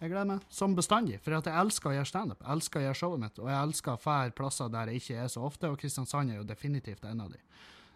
[0.00, 2.42] Jeg gleder meg som bestandig, for jeg elsker å gjøre standup.
[2.42, 5.20] Jeg elsker å gjøre showet mitt, og jeg elsker å fære plasser der jeg ikke
[5.22, 7.40] er så ofte, og Kristiansand er jo definitivt en av de.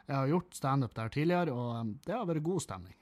[0.08, 2.94] Jeg har gjort standup der tidligere, og det har vært god stemning.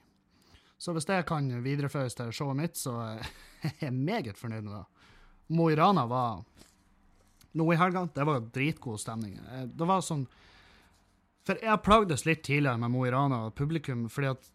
[0.77, 2.95] Så hvis det kan videreføres til showet mitt, så
[3.67, 4.83] er jeg meget fornøyd med det.
[5.55, 6.43] Mo i Rana var
[7.57, 9.39] nå i helga, det var dritgod stemning.
[9.71, 10.27] Det var sånn
[11.47, 14.49] For jeg plagdes litt tidligere med Mo i Rana og publikum fordi at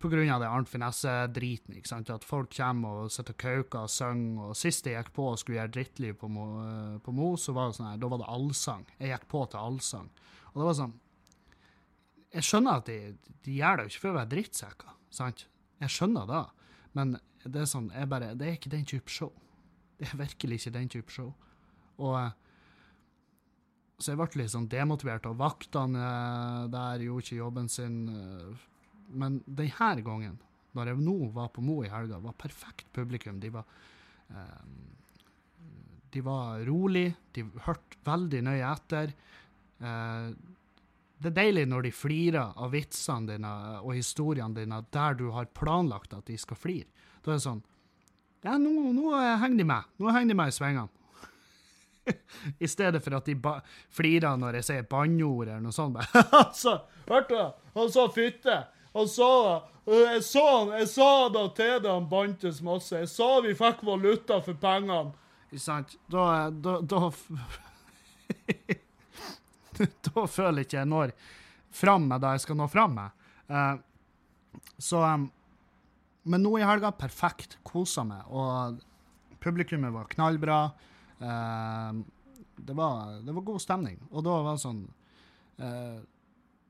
[0.00, 1.76] på grunn av det Arnt Finesse-driten.
[1.76, 2.08] ikke sant?
[2.10, 4.48] At folk kommer og sitter og kauker og synger.
[4.48, 6.46] Og sist jeg gikk på og skulle gjøre drittliv på Mo,
[7.04, 8.86] på Mo så var det sånn her, da var det allsang.
[8.96, 10.08] Jeg gikk på til allsang.
[10.54, 10.96] Og det var sånn
[12.34, 12.98] Jeg skjønner at de,
[13.44, 15.46] de gjør det jo ikke for å være drittsekker, sant?
[15.80, 16.42] Jeg skjønner det,
[16.98, 19.30] men det er sånn, jeg bare, det er ikke den type show.
[19.96, 21.30] Det er virkelig ikke den type show.
[21.96, 22.18] Og
[23.98, 26.08] så jeg ble litt sånn demotivert, og vaktene
[26.70, 27.96] der gjorde ikke jobben sin.
[29.10, 30.36] Men denne gangen,
[30.76, 33.40] når jeg nå var på Mo i helga, var perfekt publikum.
[33.42, 33.64] De var,
[36.14, 39.14] de var rolig, de hørte veldig nøye etter.
[41.18, 45.50] Det er deilig når de flirer av vitsene dine og historiene dine der du har
[45.50, 46.86] planlagt at de skal flire.
[47.24, 47.64] Da er det sånn
[48.46, 49.90] Ja, nå, nå henger de med.
[49.98, 50.97] Nå henger de med i svingene.
[52.64, 53.36] I stedet for at de
[53.94, 55.98] flirer når jeg sier banneord eller noe sånt.
[56.14, 57.70] altså, hørte du?
[57.78, 58.58] Han sa fytte.
[58.96, 59.30] Han sa
[59.88, 60.44] Jeg sa,
[60.76, 62.92] jeg sa da til det han bantes masse.
[62.96, 65.14] Jeg sa vi fikk valuta for pengene.
[65.48, 65.96] Ikke sant?
[66.12, 67.10] Da Da, da,
[70.08, 71.14] da føler jeg ikke jeg når
[71.78, 73.24] fram med det jeg skal nå fram med.
[73.48, 73.76] Uh,
[74.82, 75.28] så um,
[76.28, 77.56] Men nå i helga, perfekt.
[77.64, 78.26] Kosa meg.
[78.28, 78.80] Og
[79.40, 80.58] Publikummet var knallbra.
[81.20, 81.92] Eh,
[82.56, 83.98] det, var, det var god stemning.
[84.10, 84.84] Og da var det sånn
[85.58, 85.98] eh,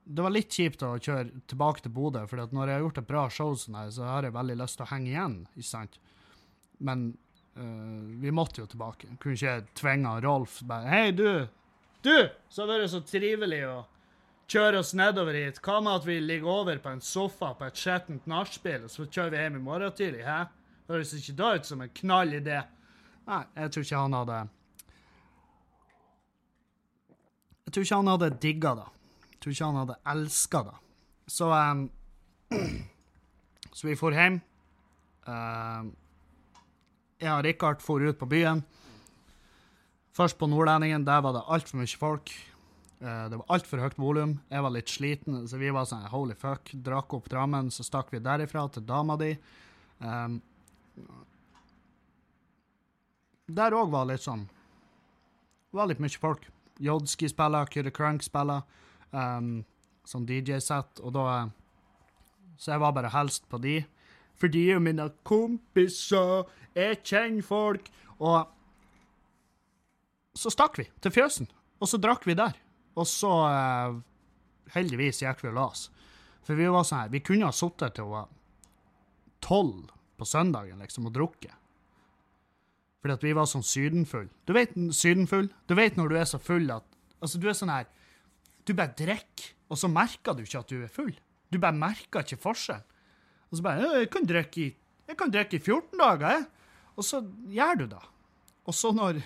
[0.08, 3.10] Det var litt kjipt å kjøre tilbake til Bodø, for når jeg har gjort et
[3.10, 5.38] bra show, sånn her, så har jeg veldig lyst til å henge igjen.
[5.56, 6.00] ikke sant?
[6.78, 7.10] Men
[7.58, 9.12] eh, vi måtte jo tilbake.
[9.20, 11.46] Kunne ikke tvinge Rolf bare Hei, du!
[12.02, 12.16] Du!
[12.48, 13.78] Så har vært så trivelig å
[14.48, 15.60] kjøre oss nedover hit.
[15.64, 19.04] Hva med at vi ligger over på en sofa på et skjettent nachspiel, og så
[19.04, 20.24] kjører vi hjem i morgen tidlig?
[20.24, 20.38] Hæ?
[20.88, 22.62] Høres ikke da ut som en knall idé?
[23.28, 24.36] Nei, jeg tror ikke han hadde
[27.66, 28.86] Jeg tror ikke han hadde digga det.
[29.32, 30.76] Jeg tror ikke han hadde elska det.
[31.28, 31.82] Så um,
[33.76, 34.40] Så vi for hjem.
[35.28, 35.90] Uh,
[37.20, 38.64] jeg og Rikard for ut på byen.
[40.16, 41.04] Først på Nordlendingen.
[41.06, 42.32] Der var det altfor mye folk.
[43.02, 44.38] Uh, det var altfor høyt volum.
[44.48, 46.72] Jeg var litt sliten, så vi var sånn holy fuck.
[46.72, 49.34] Drakk opp Drammen, så stakk vi derifra til dama di.
[50.00, 50.40] Um,
[53.48, 54.46] der òg var litt sånn
[55.68, 56.46] Det var litt mye folk.
[56.80, 58.62] Jodski spiller, Kyrre Crank spiller,
[59.10, 59.64] um,
[60.08, 61.48] sånn DJ-sett, og da
[62.58, 63.84] Så jeg var bare helst på de.
[64.34, 67.90] For de er mine kompiser, jeg kjenner folk.
[68.18, 68.48] Og
[70.34, 72.56] så stakk vi til fjøsen, og så drakk vi der.
[72.98, 74.00] Og så uh,
[74.74, 75.86] Heldigvis gikk vi og la oss.
[76.44, 78.28] For vi var sånn her, vi kunne ha sittet til hun var
[79.44, 81.54] tolv på søndagen liksom, og drukket.
[82.98, 84.26] Fordi at vi var sånn sydenfull.
[84.46, 85.48] Du vet sydenfull?
[85.70, 86.86] Du vet når du er så full at
[87.18, 87.88] Altså, du er sånn her
[88.62, 91.14] Du bare drikker, og så merker du ikke at du er full.
[91.50, 92.84] Du bare merker ikke forskjell.
[93.48, 94.76] Og så bare 'Jeg kan drikke i,
[95.08, 96.46] i 14 dager, jeg.'
[96.96, 98.04] Og så gjør du det.
[98.66, 99.22] Og så når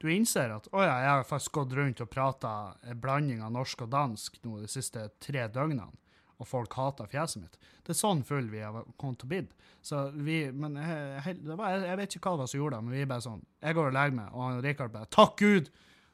[0.00, 3.82] du innser at 'Å ja, jeg har faktisk gått rundt og prata blanding av norsk
[3.82, 5.94] og dansk nå de siste tre døgnene',
[6.42, 7.58] og folk hater fjeset mitt.
[7.86, 9.40] Det er sånn full vi har kommet til å bli.
[9.82, 12.86] Så vi, men jeg, det var, jeg, vet ikke hva det var som gjorde det,
[12.86, 15.72] men vi er bare sånn Jeg går og legger meg, og Rikard bare 'Takk Gud!'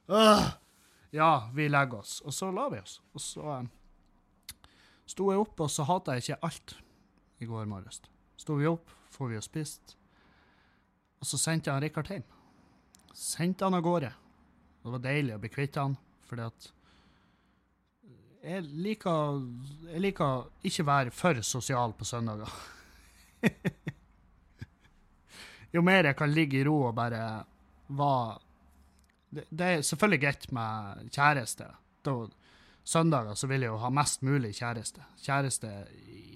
[0.09, 0.49] Øh!
[1.11, 2.21] Ja, vi legger oss.
[2.21, 2.99] Og så la vi oss.
[3.17, 3.69] Og så um,
[5.09, 6.75] sto jeg opp, og så hata jeg ikke alt
[7.41, 8.03] i går morges.
[8.37, 9.97] Sto vi opp, får vi og spist.
[11.21, 12.27] Og så sendte jeg Rikard hjem.
[13.17, 14.12] Sendte han av gårde.
[14.85, 15.97] Det var deilig å bli kvitt han,
[16.29, 16.69] fordi at
[18.42, 19.42] jeg liker,
[19.92, 22.51] jeg liker ikke være for sosial på søndager.
[25.74, 27.22] jo mer jeg kan ligge i ro og bare
[27.88, 28.38] være
[29.31, 31.66] det, det, er selvfølgelig greit med kjæreste.
[32.05, 32.14] Da,
[32.88, 35.03] søndager så vil jeg jo ha mest mulig kjæreste.
[35.20, 35.72] Kjæreste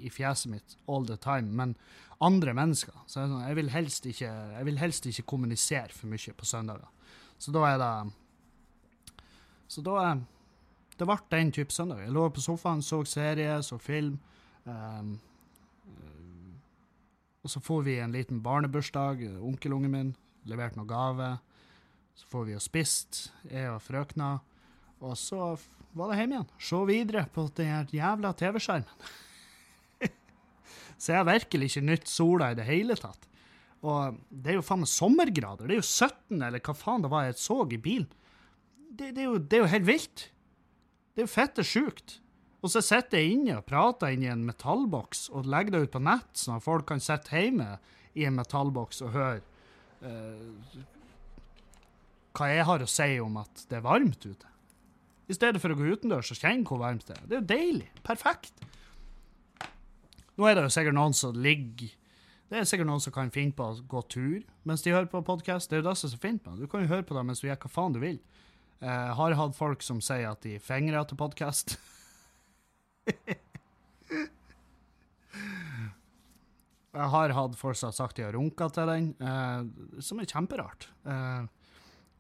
[0.04, 1.54] i fjeset mitt all the time.
[1.56, 1.72] Men
[2.20, 6.12] andre mennesker så jeg, sånn, jeg, vil helst ikke, jeg vil helst ikke kommunisere for
[6.12, 6.90] mye på søndager.
[7.40, 7.94] Så da er det
[9.72, 10.20] Så da er
[10.98, 12.02] det ble den type søndag.
[12.04, 14.18] Jeg lå på sofaen, så serie, så film.
[14.64, 15.16] Um,
[17.42, 19.24] og så får vi en liten barnebursdag.
[19.42, 20.12] Onkelungen min
[20.48, 21.30] leverte noen gave.
[22.14, 24.36] Så får vi jo spist, jeg og frøkna.
[25.02, 25.56] Og så
[25.96, 26.48] var det hjem igjen.
[26.62, 29.10] Se videre på den jævla TV-skjermen.
[31.00, 33.26] så jeg har virkelig ikke nytt sola i det hele tatt.
[33.82, 35.66] Og det er jo faen meg sommergrader.
[35.66, 38.10] Det er jo 17, eller hva faen det var jeg så i bilen.
[38.92, 40.26] Det, det, er, jo, det er jo helt vilt.
[41.12, 42.18] Det er jo fette sjukt.
[42.62, 46.02] Og så sitter jeg inne og prater inni en metallboks og legger det ut på
[46.06, 47.74] nett, sånn at folk kan sitte hjemme
[48.14, 49.40] i en metallboks og høre
[50.04, 50.76] uh,
[52.32, 54.52] hva jeg har å si om at det er varmt ute.
[55.28, 57.26] I stedet for å gå utendørs og kjenne hvor varmt det er.
[57.26, 57.88] Det er jo deilig.
[58.06, 58.62] Perfekt.
[60.38, 61.90] Nå er det jo sikkert noen som ligger
[62.48, 65.22] Det er sikkert noen som kan finne på å gå tur mens de hører på
[65.24, 65.70] podkast.
[65.70, 66.66] Det er jo det som er så fint med det.
[66.66, 68.18] Du kan jo høre på det mens du gjør hva faen du vil.
[68.82, 71.76] Jeg uh, har hatt folk som sier at de fingrer til podkast.
[76.92, 79.62] jeg har hatt folk som har sagt de har runka til den, eh,
[80.02, 80.88] som er kjemperart.
[81.06, 81.42] Eh,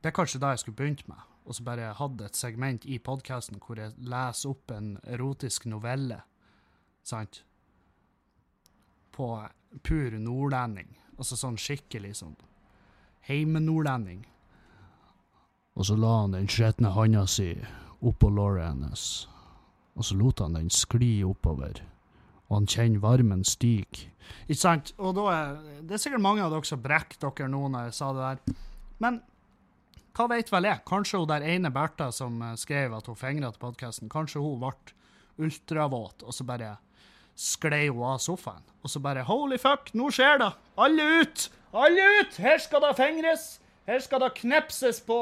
[0.02, 2.98] det er kanskje da jeg skulle begynt med, og så bare hadde et segment i
[3.02, 6.22] podkasten hvor jeg leser opp en erotisk novelle,
[7.02, 7.42] sant,
[9.12, 9.28] på
[9.82, 10.94] pur nordlending.
[11.18, 12.38] Altså sånn skikkelig sånn
[13.28, 14.24] heimenordlending.
[15.72, 17.54] Og så la han den skjetne handa si
[18.02, 19.04] oppå låret hennes,
[19.96, 21.80] og så lot han den skli oppover,
[22.48, 24.10] og han kjenner varmen stige.
[24.46, 24.92] Ikke sant?
[24.98, 25.52] Og da er
[25.82, 28.58] det er sikkert mange av dere som brekker dere nå når jeg sa det der,
[29.02, 29.20] men
[30.12, 30.84] hva vet vel jeg?
[30.84, 34.60] Kanskje hun der ene Bertha som eh, skrev at hun fingra til podkasten, kanskje hun
[34.60, 34.74] ble
[35.40, 36.74] ultravåt, og så bare
[37.38, 38.64] sklei hun av sofaen.
[38.84, 40.50] Og så bare Holy fuck, nå skjer det!
[40.76, 41.46] Alle ut!
[41.72, 42.36] Alle ut!
[42.44, 43.46] Her skal det fingres!
[43.88, 45.16] Her skal det knepses på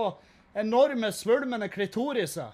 [0.55, 2.53] enorme, svulmende klitoriser.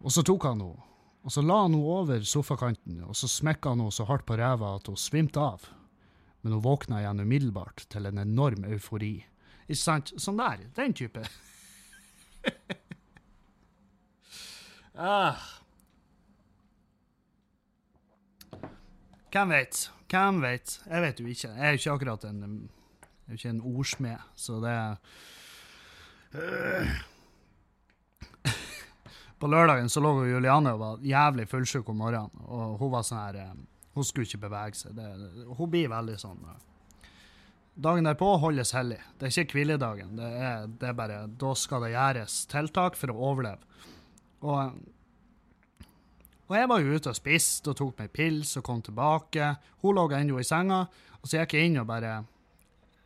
[0.00, 0.80] Og så tok han henne,
[1.20, 4.38] og så la han henne over sofakanten, og så smekka han henne så hardt på
[4.40, 5.68] ræva at hun svimte av.
[6.40, 9.26] Men hun våkna igjen umiddelbart til en enorm eufori.
[9.68, 10.12] Ikke sant?
[10.16, 10.64] Sånn der.
[10.76, 11.20] Den type.
[14.96, 15.36] ah.
[19.30, 19.90] Hvem vet?
[20.10, 20.78] Hvem vet?
[20.88, 21.52] Jeg vet jo ikke.
[21.52, 22.40] Jeg er jo ikke akkurat en,
[23.28, 24.96] jeg er ikke en ordsmed, så det uh.
[29.40, 33.22] På lørdagen så lå Juliane og var jævlig fullsjuk om morgenen, og hun var sånn
[33.22, 33.54] her eh,
[33.96, 34.92] Hun skulle ikke bevege seg.
[34.94, 35.06] Det,
[35.58, 36.58] hun blir veldig sånn uh.
[37.80, 39.00] Dagen derpå holdes hellig.
[39.18, 40.12] Det er ikke hviledagen.
[40.18, 43.62] Det er, det er bare Da skal det gjøres tiltak for å overleve.
[44.44, 44.58] Og
[46.50, 49.52] og jeg var jo ute og spiste og tok meg pils og kom tilbake.
[49.84, 50.80] Hun lå ennå i senga,
[51.22, 52.24] og så gikk jeg inn og bare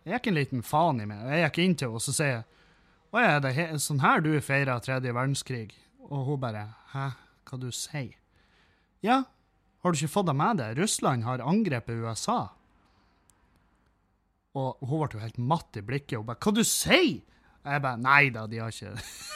[0.04, 1.20] Jeg gikk en liten faen i meg.
[1.20, 2.46] Og jeg gikk inn til henne og så sier jeg,
[3.14, 5.70] Å ja, det er sånn her du feirer tredje verdenskrig?
[6.10, 7.14] Og hun bare Hæ,
[7.46, 8.16] hva du sier?
[9.06, 9.22] Ja,
[9.84, 10.74] har du ikke fått det med deg?
[10.80, 12.48] Russland har angrepet USA.
[14.58, 16.18] Og hun ble jo helt matt i blikket.
[16.18, 17.22] Hun bare Hva du sier?
[17.64, 18.98] Jeg bare Nei da, de har ikke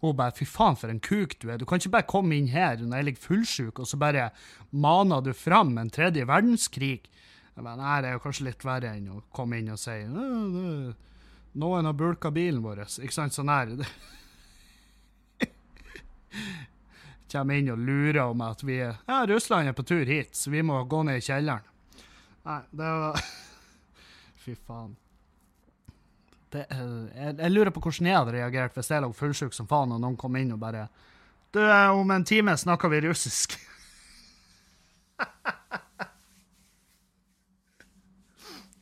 [0.00, 1.58] Hun bare 'fy faen, for en kuk du er'.
[1.60, 4.30] Du kan ikke bare komme inn her når jeg ligger fullsjuk, og så bare
[4.72, 7.04] maner du fram en tredje verdenskrig.
[7.56, 9.96] Jeg Nei, det er jo kanskje litt verre enn å komme inn og si
[11.50, 12.84] 'Noen har bulka bilen vår'.
[13.02, 13.34] Ikke sant?
[13.34, 13.72] Sånn her.
[17.32, 20.50] Kommer inn og lurer om at vi er Ja, Russland er på tur hit, så
[20.50, 21.66] vi må gå ned i kjelleren.
[22.46, 23.20] Nei, det var
[24.44, 24.96] Fy faen
[26.50, 29.92] det, jeg, jeg, lurer på hvordan jeg hadde reagert hvis jeg lå fullsjuk som faen,
[29.94, 30.88] og noen kom inn og bare
[31.54, 33.56] Du, om en time snakker vi russisk.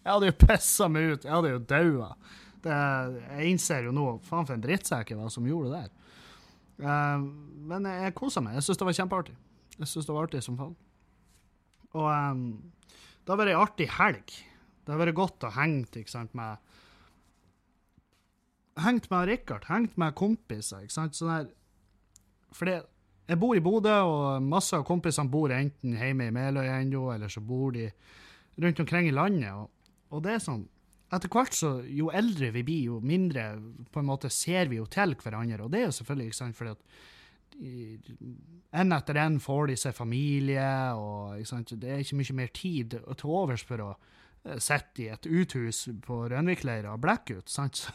[0.09, 1.27] jeg hadde jo pissa meg ut.
[1.27, 2.11] Jeg hadde jo daua.
[2.65, 5.95] Jeg innser jo nå faen for en drittsekk jeg var som gjorde det der.
[6.79, 7.27] Uh,
[7.69, 8.57] men jeg, jeg kosa meg.
[8.57, 9.37] Jeg syns det var kjempeartig.
[9.77, 10.75] Jeg syns det var artig som faen.
[11.99, 12.43] Og um,
[13.21, 14.35] det har vært ei artig helg.
[14.81, 16.65] Det har vært godt å henge med
[18.79, 20.85] hengt med Rikard, hengt med kompiser.
[20.85, 21.19] ikke sant?
[21.19, 21.49] Sånn her,
[22.55, 22.79] for det,
[23.29, 27.33] jeg bor i Bodø, og masse av kompisene bor enten hjemme i Meløy ennå, eller
[27.33, 27.89] så bor de
[28.63, 29.51] rundt omkring i landet.
[29.53, 29.69] Og,
[30.11, 30.67] og, det er sånn
[31.09, 33.55] Etter hvert så, jo eldre vi blir, jo mindre
[33.95, 35.63] på en måte ser vi jo til hverandre.
[35.65, 36.83] Og det er jo selvfølgelig ikke sant, fordi at
[38.77, 40.69] en etter en får de seg familie,
[41.01, 41.41] og
[41.81, 45.87] det er ikke mye mer tid til overs for å eh, sitte i et uthus
[46.05, 47.49] på Rønvikleira og blekke ut.
[47.49, 47.89] sant?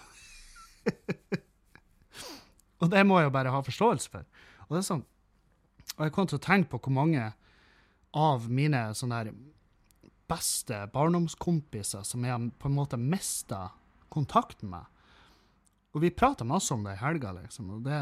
[2.81, 4.27] og det må jeg jo bare ha forståelse for.
[4.67, 5.05] Og det er sånn,
[5.93, 7.29] og jeg kom til å tenke på hvor mange
[8.13, 9.23] av mine sånne
[10.33, 13.69] beste barndomskompiser som jeg på en måte mista
[14.13, 14.89] kontakten med.
[15.93, 17.69] Og vi prata masse om det i helga, liksom.
[17.77, 17.99] og det,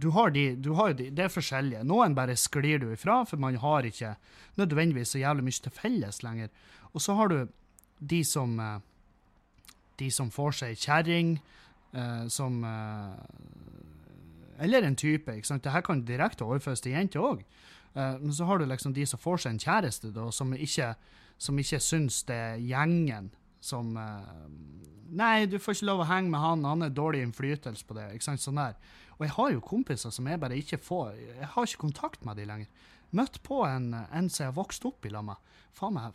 [0.00, 1.82] du har de, du har de, Det er forskjellige.
[1.84, 4.14] Noen bare sklir du ifra, for man har ikke
[4.56, 6.48] nødvendigvis så jævlig mye til felles lenger.
[6.94, 7.40] Og så har du
[8.00, 8.78] de som eh,
[10.00, 11.34] de som får seg kjerring,
[11.92, 13.16] eh, som eh,
[14.60, 15.32] Eller en type.
[15.32, 15.64] ikke sant?
[15.64, 17.44] Dette kan direkte overføres til jenter òg.
[17.94, 20.92] Eh, men så har du liksom de som får seg en kjæreste, da, som ikke,
[21.40, 23.30] som ikke syns det er gjengen
[23.60, 24.34] som eh,
[25.10, 28.04] Nei, du får ikke lov å henge med han, han er dårlig innflytelse på det.
[28.14, 28.76] ikke sant, sånn der.
[29.16, 32.38] Og jeg har jo kompiser som jeg bare ikke får Jeg har ikke kontakt med
[32.38, 32.86] de lenger.
[33.18, 35.50] Møtt på en, en som jeg har vokst opp i lag med.
[35.74, 36.14] Faen meg,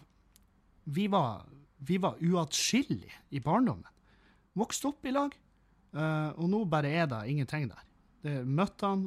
[0.95, 1.43] vi var
[1.77, 3.91] vi var uatskillelige i barndommen.
[4.55, 5.33] Vokste opp i lag,
[5.95, 7.83] uh, og nå bare er det ingenting der.
[8.25, 9.03] Møtte han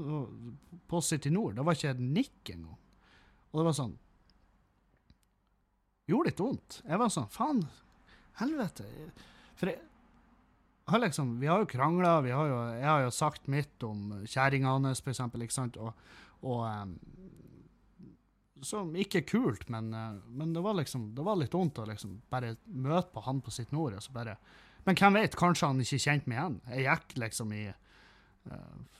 [0.88, 1.56] på City Nord.
[1.58, 2.78] Det var ikke et nikk engang.
[3.50, 3.96] Og det var sånn
[6.08, 6.78] Gjorde litt vondt.
[6.88, 7.58] Jeg var sånn Faen,
[8.40, 8.86] helvete.
[9.60, 9.80] For jeg
[10.88, 15.12] har liksom, vi har jo krangla, jeg har jo sagt mitt om kjerringa hans, for
[15.12, 15.92] eksempel, ikke sant, og,
[16.40, 16.94] og um,
[18.64, 21.86] som ikke er kult, men, eh, men, det var liksom, det var litt vondt å
[21.88, 23.94] liksom bare møte på han på sitt nord.
[23.98, 24.38] Og bare,
[24.86, 26.56] men hvem vet, kanskje han ikke kjente meg igjen.
[26.72, 28.97] Jeg gikk liksom i uh,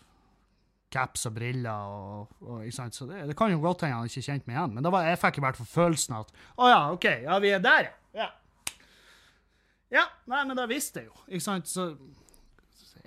[0.93, 2.97] caps og briller, og, og, ikke sant?
[2.97, 4.76] så det, det, kan jo godt hende han ikke kjente meg igjen.
[4.76, 7.41] Men da var, jeg fikk i hvert fall følelsen av at å ja, OK, ja,
[7.45, 8.30] vi er der, ja.
[9.89, 11.70] Ja, nei, men det visste jeg jo, ikke sant.
[11.70, 11.91] Så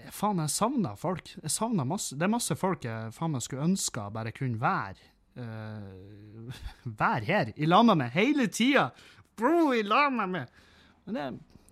[0.10, 1.30] faen, jeg savna folk.
[1.38, 4.98] Jeg savna masse, Det er masse folk jeg faen meg skulle ønske bare kunne være
[5.38, 6.62] uh,
[7.04, 8.90] være her i lag med meg hele tida.
[9.38, 10.62] Bro, i lag med meg!
[11.06, 11.28] Men det,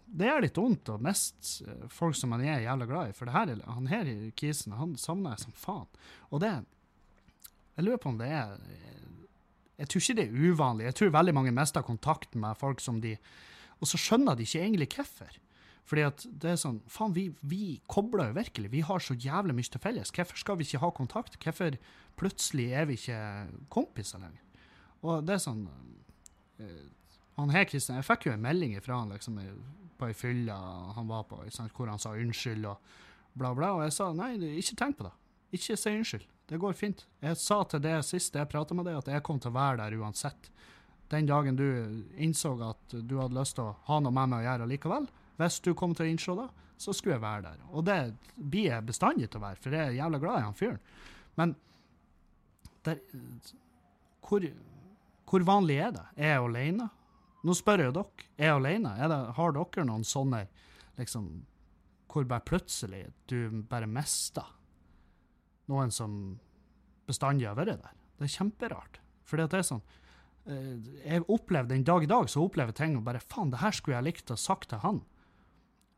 [0.10, 3.16] det er litt vondt å miste uh, folk som man er jævla glad i.
[3.18, 5.90] For her, han her i kisen, han savner jeg som faen.
[6.30, 6.54] Og det
[7.78, 8.58] Jeg lurer på om det er
[9.78, 10.86] Jeg tror ikke det er uvanlig.
[10.86, 13.18] Jeg tror veldig mange mister kontakten med folk som de
[13.80, 15.40] Og så skjønner de ikke egentlig hvorfor.
[15.90, 18.70] Fordi at det er sånn Faen, vi, vi kobler jo virkelig.
[18.72, 20.12] Vi har så jævlig mye til felles.
[20.14, 21.40] Hvorfor skal vi ikke ha kontakt?
[21.42, 21.78] Hvorfor
[22.20, 23.22] plutselig er vi ikke
[23.74, 24.44] kompiser lenger?
[25.02, 25.64] Og det er sånn
[26.60, 26.90] eh,
[27.40, 29.40] Han her Kristian, jeg fikk jo en melding fra han liksom
[30.00, 30.56] på ei fylle
[30.96, 32.92] han var på, sant, hvor han sa unnskyld og
[33.40, 33.74] bla, bla.
[33.78, 35.14] Og jeg sa nei, ikke tenk på det.
[35.56, 36.28] Ikke si unnskyld.
[36.50, 37.06] Det går fint.
[37.22, 39.84] Jeg sa til det sist jeg prata med deg, at jeg kom til å være
[39.84, 40.50] der uansett.
[41.10, 41.66] Den dagen du
[42.22, 45.08] innså at du hadde lyst til å ha noe med meg å gjøre likevel,
[45.40, 46.48] hvis du kom til å innse det,
[46.80, 47.64] så skulle jeg være der.
[47.74, 48.00] Og det
[48.36, 50.80] blir jeg bestandig til å være, for jeg er jævla glad i han fyren.
[51.40, 51.56] Men
[52.88, 53.02] der,
[54.26, 54.46] hvor,
[55.30, 56.06] hvor, vanlig er det?
[56.16, 56.90] Er jeg alene?
[57.46, 58.28] Nå spør jeg dere.
[58.38, 58.96] Er jeg alene?
[59.00, 60.44] Er det, har dere noen sånne
[61.00, 61.30] liksom,
[62.12, 64.56] hvor bare plutselig du bare mister
[65.70, 66.40] noen som
[67.08, 67.96] bestandig har vært der?
[68.20, 69.00] Det er kjemperart.
[69.30, 69.84] For det er sånn
[70.50, 70.76] eh,
[71.06, 74.00] Jeg opplever den dag i dag så opplever ting og bare Faen, det her skulle
[74.00, 75.04] jeg likt å sagt til han.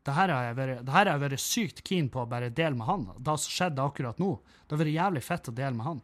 [0.02, 2.88] Det her har jeg vært, har jeg vært sykt keen på å bare dele med
[2.88, 3.04] han.
[3.18, 4.34] Det som skjedde akkurat nå.
[4.66, 6.00] Det har vært jævlig fett å dele med han.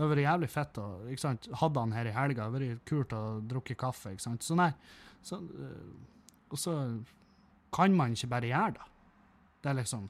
[0.00, 0.84] Det hadde vært jævlig fett å?
[1.60, 2.46] Hadde han her i helga.
[2.46, 4.14] Det hadde vært kult å drukke kaffe.
[4.14, 4.46] ikke sant?
[4.46, 4.70] Så nei.
[5.20, 5.90] Så, øh,
[6.48, 6.76] og så
[7.76, 8.86] kan man ikke bare gjøre det.
[9.60, 10.06] Det er liksom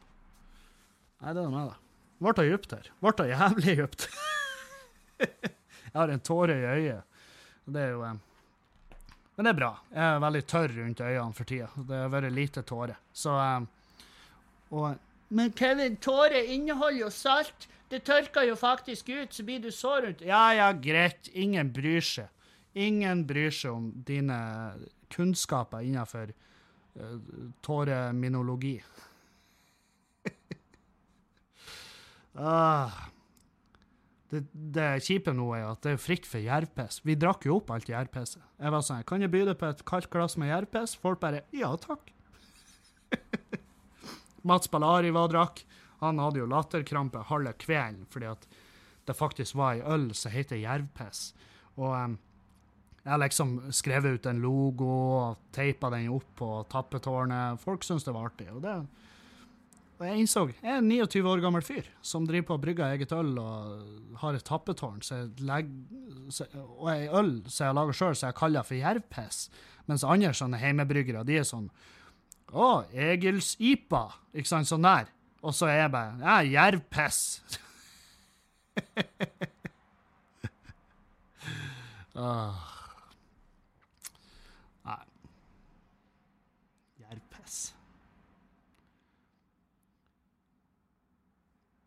[1.20, 1.74] Nei, det er med det.
[2.22, 2.86] Ble det dypt her.
[3.02, 4.06] Ble det jævlig dypt.
[5.26, 7.18] jeg har en tåre i øyet.
[7.66, 8.22] Det er jo øh,
[9.34, 9.72] men det er bra.
[9.90, 11.68] Jeg er veldig tørr rundt øynene for tida.
[11.90, 12.98] Det har vært lite tårer.
[13.10, 13.66] Så um,
[14.70, 14.98] og,
[15.30, 17.68] Men Kevin, tårer inneholder jo salt.
[17.90, 21.30] Det tørker jo faktisk ut, så blir du så rundt Ja, ja, greit.
[21.34, 22.30] Ingen bryr seg.
[22.74, 24.38] Ingen bryr seg om dine
[25.10, 27.18] kunnskaper innenfor uh,
[27.66, 28.76] tåreminologi.
[32.34, 32.94] ah.
[34.30, 37.00] Det, det kjipe nå er at det er fritt for jervpiss.
[37.02, 38.42] Vi drakk jo opp alt jervpisset.
[38.62, 40.94] Jeg var sånn Kan jeg by deg på et kaldt glass med jervpiss?
[41.02, 42.14] Folk bare Ja, takk.
[44.42, 45.62] Mats Ballari var og drakk.
[46.00, 48.48] Han hadde jo latterkrampe halve kvelden fordi at
[49.08, 51.30] det faktisk var ei øl som heter jervpiss.
[51.80, 52.18] Og um,
[53.04, 57.60] jeg liksom skrevet ut en logo og teipa den opp på tappetårnet.
[57.62, 58.50] Folk syntes det var artig.
[58.52, 58.76] og det
[60.00, 62.86] og jeg innså jeg er en 29 år gammel fyr som driver på å brygge
[62.94, 65.74] eget øl og har et tappetårn så legger,
[66.78, 69.42] og ei øl som jeg lager sjøl, som jeg kaller for jervpiss.
[69.90, 71.68] Mens andre sånne heimebryggere de er sånn
[72.52, 74.02] Å, Egils IPA.
[74.34, 74.68] Ikke sant?
[74.68, 75.10] Sånn der.
[75.40, 77.40] Og så er jeg bare Ja, jervpiss.
[82.16, 82.66] ah.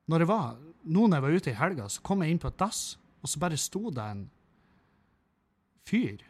[0.07, 2.49] Når jeg var, nå når jeg var ute i helga, så kom jeg inn på
[2.51, 2.81] et dass,
[3.23, 4.25] og så bare sto det en
[5.87, 6.25] fyr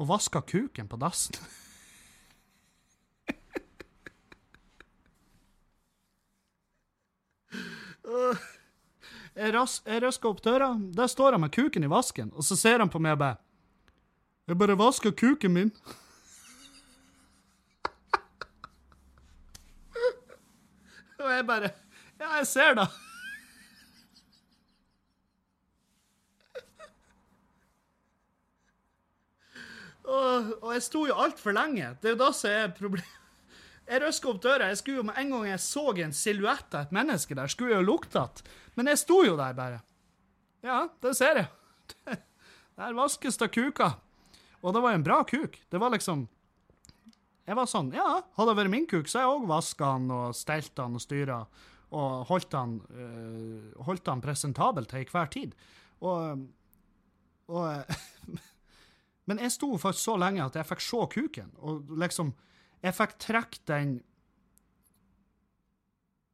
[0.00, 1.36] og vaska kuken på dassen.
[8.06, 12.56] Jeg, ras, jeg røsker opp døra, der står han med kuken i vasken, og så
[12.56, 13.36] ser han på meg og bare
[14.46, 15.72] Jeg bare vasker kuken min.
[21.24, 21.70] og jeg bare
[22.20, 22.88] ja, jeg ser det.
[30.06, 31.90] Og, og, jeg sto jo altfor lenge.
[32.00, 33.15] Det er jo da som er problemet.
[33.86, 34.70] Jeg røska opp døra.
[34.72, 37.76] Jeg skulle jo Med en gang jeg så en silhuett av et menneske der, skulle
[37.76, 38.42] jeg jo det.
[38.74, 39.82] Men jeg sto jo der bare.
[40.66, 41.48] Ja, det ser jeg.
[42.76, 43.94] Der vaskes det kuker.
[44.60, 45.54] Og det var en bra kuk.
[45.70, 46.26] Det var liksom
[47.46, 50.10] Jeg var sånn Ja, hadde det vært min kuk, så har jeg òg vaska den
[50.10, 51.38] og stelt den og styra
[51.94, 55.52] og holdt han, øh, holdt han presentabel til enhver tid.
[56.02, 56.42] Og,
[57.46, 57.84] og
[59.26, 62.34] Men jeg sto faktisk så lenge at jeg fikk se kuken, og liksom
[62.86, 63.96] Jeg fikk trekke den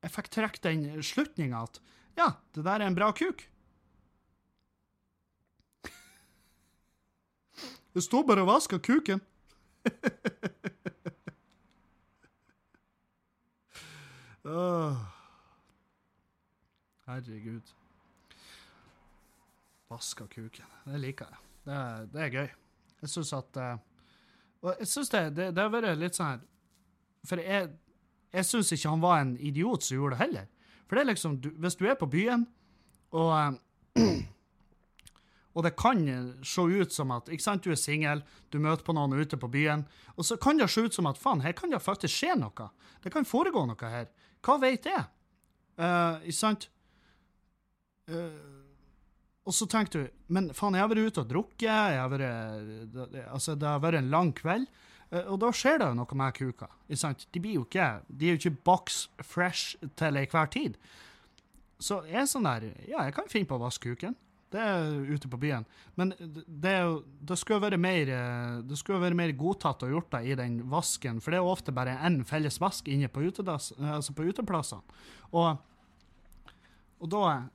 [0.02, 1.80] Jeg fikk trekke den slutninga at
[2.18, 3.48] ja, det der er en bra kuk.
[7.92, 9.20] Det sto bare og vaska kuken.
[14.44, 14.96] oh.
[17.08, 17.66] Herregud.
[19.88, 20.66] Vaska kuken.
[20.84, 21.38] Det liker jeg.
[21.64, 22.48] Det er, det er gøy.
[23.02, 23.76] Jeg syns at uh,
[24.62, 26.42] Og jeg syns det, det, det, har vært litt sånn her
[27.26, 27.70] For jeg,
[28.32, 30.50] jeg syns ikke han var en idiot som gjorde det heller.
[30.86, 32.46] For det er liksom du, Hvis du er på byen,
[33.12, 33.58] og
[35.52, 36.00] og det kan
[36.48, 39.50] se ut som at ikke sant, du er singel, du møter på noen ute på
[39.52, 39.84] byen,
[40.16, 42.70] og så kan det se ut som at faen, her kan det faktisk skje noe.
[43.04, 44.08] Det kan foregå noe her.
[44.40, 45.04] Hva vet jeg?
[45.76, 46.70] Uh, ikke sant?
[48.08, 48.61] Uh,
[49.42, 53.22] og så tenkte du men faen, jeg har vært ute og drukket, jeg har vært,
[53.26, 54.68] altså, det har vært en lang kveld.
[55.12, 56.68] Eh, Og da skjer det jo noe med kuka.
[56.88, 60.78] De blir jo ikke De er jo ikke box fresh til enhver tid.
[61.82, 64.16] Så jeg er sånn der Ja, jeg kan finne på å vaske kuken.
[64.52, 65.64] Det er ute på byen.
[65.96, 70.10] Men det, er jo, det skulle jo mer eh, Det vært mer godtatt og gjort
[70.12, 73.24] det i den vasken, for det er jo ofte bare én felles vask inne på,
[73.24, 74.84] utedass, altså på uteplassene.
[75.32, 75.56] Og,
[77.00, 77.48] og da eh,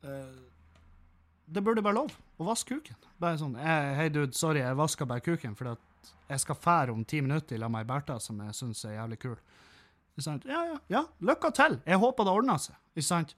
[0.00, 2.96] Det burde være lov å vaske kuken.
[3.20, 6.94] Bare sånn eh, Hei, dude, sorry, jeg vaska bare kuken fordi at jeg skal fære
[6.94, 9.36] om ti minutter i lag med ei Bertha som jeg syns er jævlig kul.
[10.14, 10.46] Ikke sant?
[10.48, 11.02] Ja, ja, ja.
[11.26, 11.80] Lykke til!
[11.86, 12.78] Jeg håper det ordner seg.
[12.94, 13.34] Ikke sant?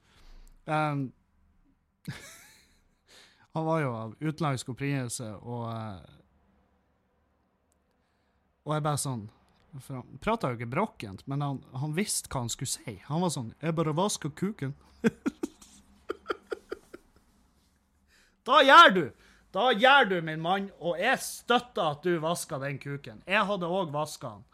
[0.69, 1.07] Um,
[3.57, 6.19] han var jo av utenlandsk opprinnelse, og eh,
[8.63, 9.25] Og jeg bare sånn
[9.81, 12.99] for Han prata jo ikke brokkent, men han, han visste hva han skulle si.
[13.07, 14.75] Han var sånn 'Jeg bare vasker kuken'.
[18.47, 19.03] da gjør du!
[19.53, 23.19] Da gjør du, min mann, og jeg støtter at du vasker den kuken.
[23.29, 24.47] Jeg hadde òg vaska den.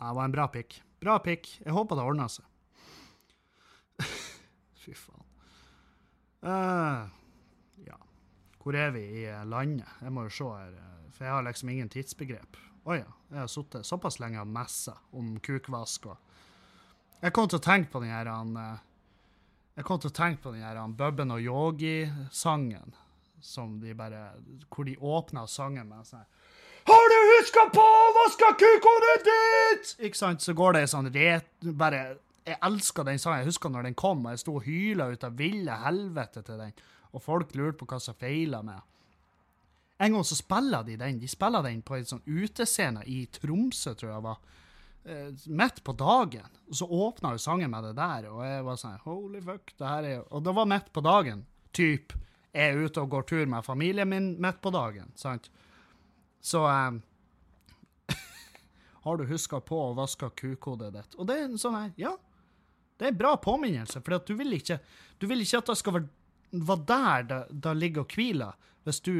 [0.00, 0.78] Det var en bra pikk.
[1.04, 1.50] Bra pikk.
[1.60, 2.46] Jeg håper det ordner seg.
[4.82, 5.26] Fy faen.
[6.44, 7.04] Uh,
[7.84, 8.00] ja.
[8.62, 9.92] Hvor er vi i landet?
[10.00, 12.58] Jeg må jo se her, eh, for jeg har liksom ingen tidsbegrep.
[12.88, 13.12] Å ja.
[13.28, 16.32] Jeg har sittet såpass lenge og messa om kukvask og
[17.24, 18.82] Jeg kom til å tenke på den her han eh,
[19.74, 22.94] Jeg kom til å tenke på den her Bubben og Yogi-sangen,
[23.42, 24.30] som de bare
[24.70, 26.22] Hvor de åpna sangen med sånn
[26.86, 29.96] Har du huska på å vaske kukene ditt?!
[29.98, 30.44] Ikke sant?
[30.44, 31.50] Så går det ei sånn ret...
[31.64, 32.04] Bare
[32.44, 33.40] jeg elska den sangen.
[33.40, 36.60] Jeg husker når den kom, og jeg sto og hyla ut av ville helvete til
[36.60, 36.74] den.
[37.16, 38.82] Og folk lurte på hva som feila med
[40.04, 41.20] En gang så spiller de den.
[41.22, 44.40] De spiller den på en sånn utescene i Tromsø, tror jeg var.
[45.04, 46.48] Eh, midt på dagen.
[46.68, 49.88] Og så åpna jo sangen med det der, og jeg var sånn Holy fuck, det
[49.88, 51.42] her er jo Og det var midt på dagen.
[51.76, 52.14] Typ
[52.54, 55.50] jeg er ute og går tur med familien min midt på dagen, sant?
[56.40, 57.00] Så um,
[59.04, 61.16] Har du huska på å vaske kukodet ditt?
[61.18, 62.14] Og det er en sånn her, ja.
[62.96, 64.78] Det er en bra påminnelse, for du vil ikke
[65.18, 66.12] Du vil ikke at det skal være,
[66.70, 68.54] være der det, ligger og hviler,
[68.86, 69.14] hvis du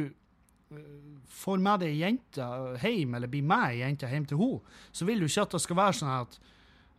[1.35, 2.45] får med deg ei jente
[2.81, 5.63] hjem, eller blir med ei jente hjem til henne, så vil du ikke at det
[5.63, 6.39] skal være sånn at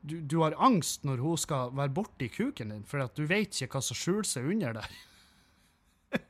[0.07, 3.51] du, du har angst når hun skal være borti kuken din, for at du vet
[3.57, 4.91] ikke hva som skjuler seg under der.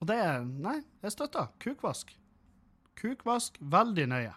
[0.00, 1.46] Og det er Nei, jeg støtter.
[1.64, 2.12] Kukvask.
[3.00, 4.34] Kukvask veldig nøye.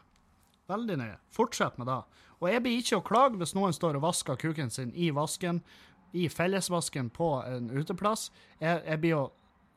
[0.68, 1.18] Veldig nøye.
[1.36, 2.02] Fortsett med det.
[2.38, 5.62] Og jeg blir ikke å klage hvis noen står og vasker kuken sin i vasken,
[6.16, 8.30] i fellesvasken på en uteplass.
[8.62, 9.26] Jeg, jeg blir å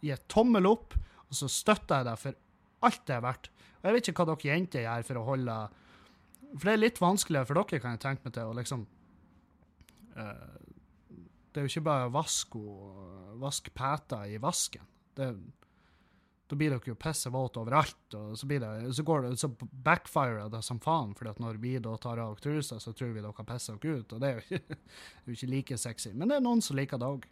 [0.04, 0.96] gi tommel opp,
[1.28, 3.50] og så støtter jeg deg for alt det er verdt.
[3.80, 5.58] Og jeg vet ikke hva dere jenter gjør for å holde
[6.50, 8.82] For det er litt vanskeligere for dere, kan jeg tenke meg til, å liksom
[10.18, 10.58] uh,
[11.48, 12.60] Det er jo ikke bare å vaske,
[13.40, 14.84] vaske peta i vasken.
[15.16, 15.30] Det,
[16.50, 19.50] da blir dere jo pisse våte overalt, og så, blir det, så, går det, så
[19.86, 23.46] backfirer det som faen, for når vi da tar av trusa, så tror vi dere
[23.46, 24.78] pisser dere ut, og det er jo ikke,
[25.24, 26.10] det er ikke like sexy.
[26.14, 27.28] Men det er noen som liker det òg.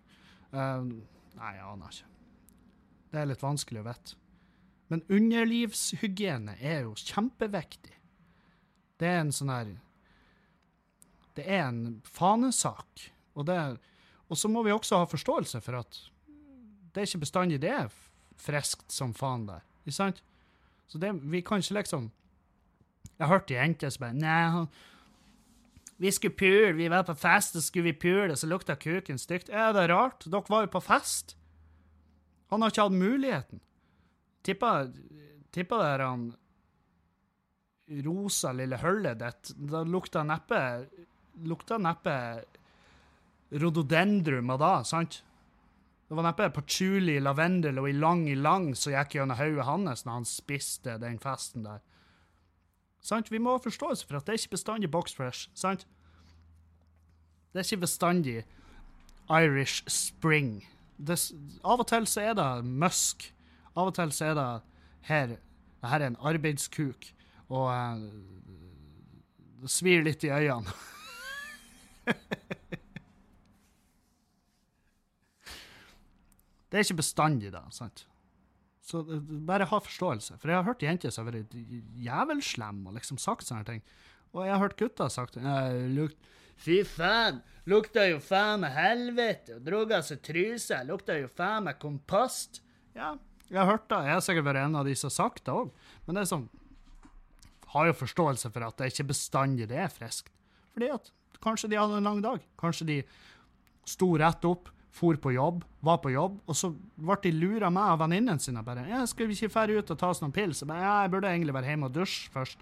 [0.53, 0.87] Uh,
[1.35, 2.18] nei, jeg aner ikke.
[3.09, 4.17] Det er litt vanskelig å vite.
[4.89, 7.95] Men underlivshygiene er jo kjempeviktig.
[8.99, 9.75] Det er en sånn her
[11.37, 13.09] Det er en fanesak.
[13.39, 13.59] Og, det,
[14.27, 16.01] og så må vi også ha forståelse for at
[16.93, 17.93] det er ikke bestandig det er
[18.39, 19.63] friskt som faen der.
[19.85, 20.23] Ikke sant?
[20.89, 22.11] Så det, vi kan ikke liksom
[23.19, 24.67] Jeg har hørt jenter som bare Nei,
[25.99, 29.49] vi skulle pule, vi var på fest, og skulle vi pule, så lukta kuken stygt.
[29.51, 30.23] Er det rart?
[30.31, 31.35] Dere var jo på fest.
[32.49, 33.61] Han har ikke hatt muligheten.
[34.47, 34.73] Tippa,
[35.53, 36.29] tippa der han
[38.05, 40.63] rosa lille hullet ditt, da lukta neppe
[41.39, 42.13] Lukta neppe
[43.55, 45.21] rhododendrum av da, sant?
[46.09, 50.27] Det var neppe patchouli, lavendel og ilang ilang som gikk gjennom hodet hans når han
[50.27, 51.79] spiste den festen der.
[53.05, 53.31] Sant?
[53.31, 55.87] Vi må ha forståelse for at det er ikke bestandig box fresh, sant?
[57.53, 58.37] Det er ikke bestandig
[59.31, 60.65] Irish spring.
[60.99, 61.15] Det,
[61.63, 63.35] av og til så er det musk.
[63.79, 64.49] Av og til så er det
[65.09, 65.27] her
[65.79, 67.15] Det her er en arbeidskuk,
[67.55, 68.03] og uh,
[69.63, 70.73] det svir litt i øynene.
[76.67, 77.63] det er ikke bestandig, da.
[77.71, 78.09] sant?
[78.83, 80.35] Så uh, bare ha forståelse.
[80.43, 81.55] For jeg har hørt jenter som har vært
[82.03, 83.83] jævelslemme og liksom sagt sånne ting.
[84.35, 85.39] Og jeg har hørt gutter sagt
[85.95, 86.19] lukt,
[86.59, 87.41] Fy faen,
[87.71, 92.63] lukta jo faen meg helvete, og drog av seg trusa, lukta jo faen meg kompost.
[92.99, 93.15] Ja,
[93.49, 94.01] jeg har hørt det.
[94.05, 95.71] Jeg har sikkert vært en av de som har sagt det òg.
[96.07, 96.49] Men det er sånn
[97.73, 100.31] Har jo forståelse for at det ikke bestandig det er friskt.
[100.73, 101.11] Fordi at
[101.45, 102.43] kanskje de hadde en lang dag.
[102.61, 102.99] Kanskje de
[103.89, 107.93] sto rett opp, for på jobb, var på jobb, og så ble de lura meg
[107.93, 108.63] av venninnene sine.
[108.65, 111.03] bare, ja, 'Skal vi ikke dra ut og ta oss noen pils?' Jeg bare, ja,
[111.03, 112.59] jeg burde egentlig være hjemme og dusje først.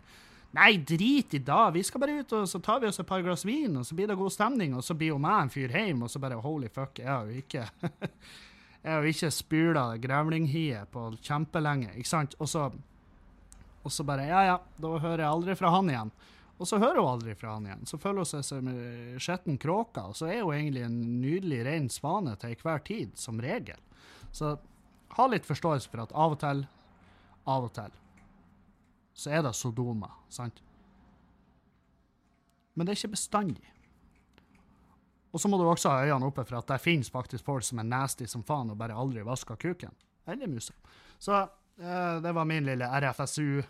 [0.57, 1.71] Nei, drit i det.
[1.75, 3.95] vi skal bare ut, og så tar vi oss et par glass vin, og så
[3.95, 6.39] blir det god stemning, og så blir jo meg en fyr hjem, og så bare
[6.41, 7.67] holy fuck, jeg har jo ikke
[8.87, 12.37] Jeg har jo ikke spyla grevlinghiet på kjempelenge, ikke sant?
[12.39, 12.69] Og så,
[13.83, 16.13] og så bare Ja, ja, da hører jeg aldri fra han igjen.
[16.57, 17.83] Og så hører hun aldri fra han igjen.
[17.91, 21.61] Så føler hun seg som en skitten kråke, og så er hun egentlig en nydelig
[21.67, 23.83] rein svane til enhver tid, som regel.
[24.31, 24.55] Så
[25.19, 26.63] ha litt forståelse for at av og til,
[27.51, 27.99] av og til,
[29.17, 30.61] så er det Sodoma, sant?
[32.77, 33.71] Men det er ikke bestandig.
[35.33, 37.81] Og så må du også ha øynene oppe for at det finnes faktisk folk som
[37.81, 39.95] er nasty som faen og bare aldri vasker kuken.
[40.29, 40.75] Eller musa.
[41.19, 43.63] Så eh, det var min lille RFSU.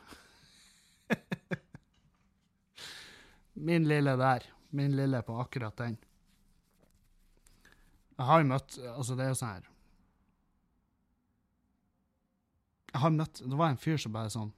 [3.70, 4.50] min lille der.
[4.70, 5.96] Min lille på akkurat den.
[8.16, 9.64] Jeg har jo møtt Altså, det er jo sånn her
[12.94, 14.54] Jeg har møtt Det var en fyr som bare sånn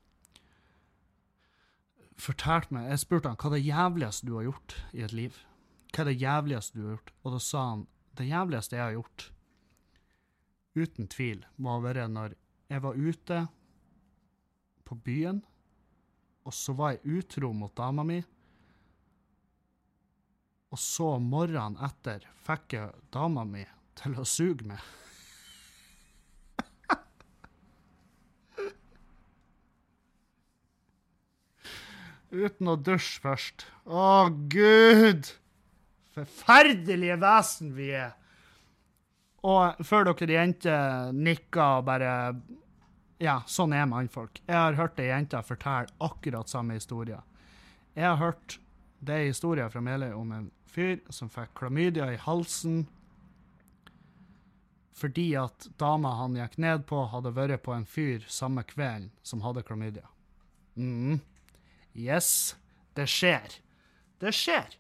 [2.19, 5.37] fortalte meg Jeg spurte han hva det jævligste du har gjort i et liv.
[5.93, 7.13] Hva er det jævligste du har gjort?
[7.23, 7.85] Og da sa han
[8.19, 9.29] det jævligste jeg har gjort,
[10.79, 12.35] uten tvil, må ha vært når
[12.69, 13.39] jeg var ute
[14.89, 15.39] på byen,
[16.49, 18.19] og så var jeg utro mot dama mi.
[20.69, 23.65] Og så morgenen etter fikk jeg dama mi
[23.99, 24.83] til å suge meg.
[32.31, 33.65] Uten å dusje først.
[33.89, 35.31] Å, gud!
[36.17, 38.15] Forferdelige vesen vi er.
[39.49, 42.13] Og før dere jenter nikker og bare
[43.23, 44.43] Ja, sånn er mannfolk.
[44.47, 47.19] Jeg har hørt ei jente fortelle akkurat samme historie.
[47.97, 48.59] Jeg har hørt
[49.01, 52.87] det er historie fra Meløy om en fyr som fikk klamydia i halsen
[54.99, 59.45] fordi at dama han gikk ned på, hadde vært på en fyr samme kvelden som
[59.45, 60.09] hadde klamydia.
[60.75, 61.21] Mm.
[61.99, 62.57] Yes,
[62.95, 63.59] det skjer.
[64.23, 64.79] Det skjer.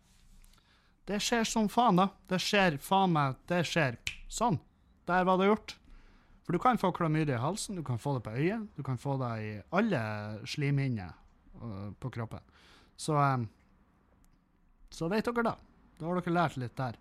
[1.08, 2.08] Det skjer som faen, da.
[2.30, 3.98] Det skjer faen meg Det skjer
[4.30, 4.60] sånn.
[5.08, 5.76] Der var det gjort.
[6.44, 8.96] For du kan få klamydia i halsen, du kan få det på øyet, du kan
[9.00, 10.00] få det i alle
[10.48, 11.12] slimhinner
[11.60, 12.40] uh, på kroppen.
[12.96, 13.44] Så um,
[14.90, 15.54] så vet dere da.
[15.98, 16.96] Da har dere lært litt der.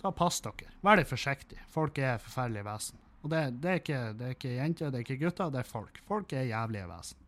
[0.00, 0.70] Da pass dere.
[0.84, 1.60] Vær litt forsiktig.
[1.68, 3.02] Folk er forferdelige vesen.
[3.20, 5.68] Og det, det, er ikke, det er ikke jenter, det er ikke gutter, det er
[5.68, 6.00] folk.
[6.08, 7.26] Folk er jævlige vesen.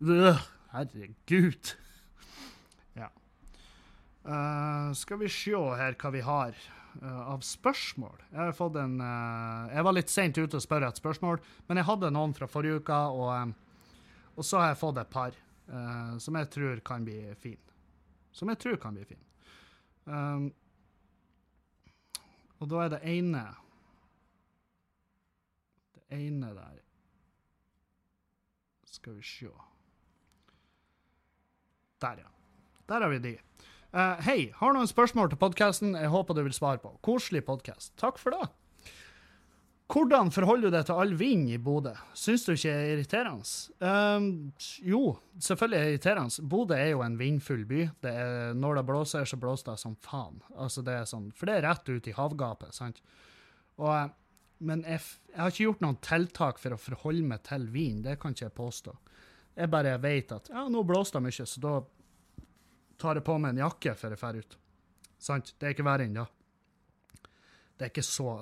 [0.00, 0.36] Øh,
[0.72, 1.76] herregud.
[2.96, 3.08] Ja.
[4.24, 6.56] Uh, skal vi se her hva vi har
[7.02, 8.22] uh, av spørsmål.
[8.30, 11.82] Jeg har fått en uh, Jeg var litt seint ute å spørre et spørsmål, men
[11.82, 13.52] jeg hadde noen fra forrige uke, og, um,
[14.36, 15.38] og så har jeg fått et par
[16.18, 17.58] som jeg tror kan bli fin.
[18.34, 19.20] Som jeg tror kan bli fin.
[20.02, 20.48] Um,
[22.58, 23.44] og da er det ene
[25.94, 26.80] Det ene der
[28.90, 29.52] Skal vi se
[32.00, 32.30] Der, ja.
[32.88, 33.36] Der har vi de.
[33.90, 36.94] Uh, Hei, har noen spørsmål til podkasten jeg håper du vil svare på.
[37.04, 37.92] Koselig podkast.
[38.00, 38.48] Takk for det.
[39.90, 41.92] Hvordan forholder du deg til all vind i Bodø?
[42.14, 43.48] Syns du ikke det er irriterende?
[43.82, 44.28] Um,
[44.86, 45.00] jo,
[45.42, 46.44] selvfølgelig er det irriterende.
[46.52, 47.80] Bodø er jo en vindfull by.
[48.06, 50.38] Det er, når det blåser, så blåser det som faen.
[50.54, 52.76] Altså, det sånn, for det er rett ut i havgapet.
[52.78, 53.02] sant?
[53.82, 54.14] Og,
[54.62, 58.20] men jeg, jeg, har ikke gjort noen tiltak for å forholde meg til vind, det
[58.22, 58.94] kan ikke jeg påstå.
[59.56, 61.74] Jeg bare vet at ja, nå blåser det mye, så da
[63.00, 64.56] tar jeg på meg en jakke før jeg drar ut.
[65.20, 65.54] Sant?
[65.58, 66.26] Det er ikke verre enn da.
[67.80, 68.32] Det er ikke så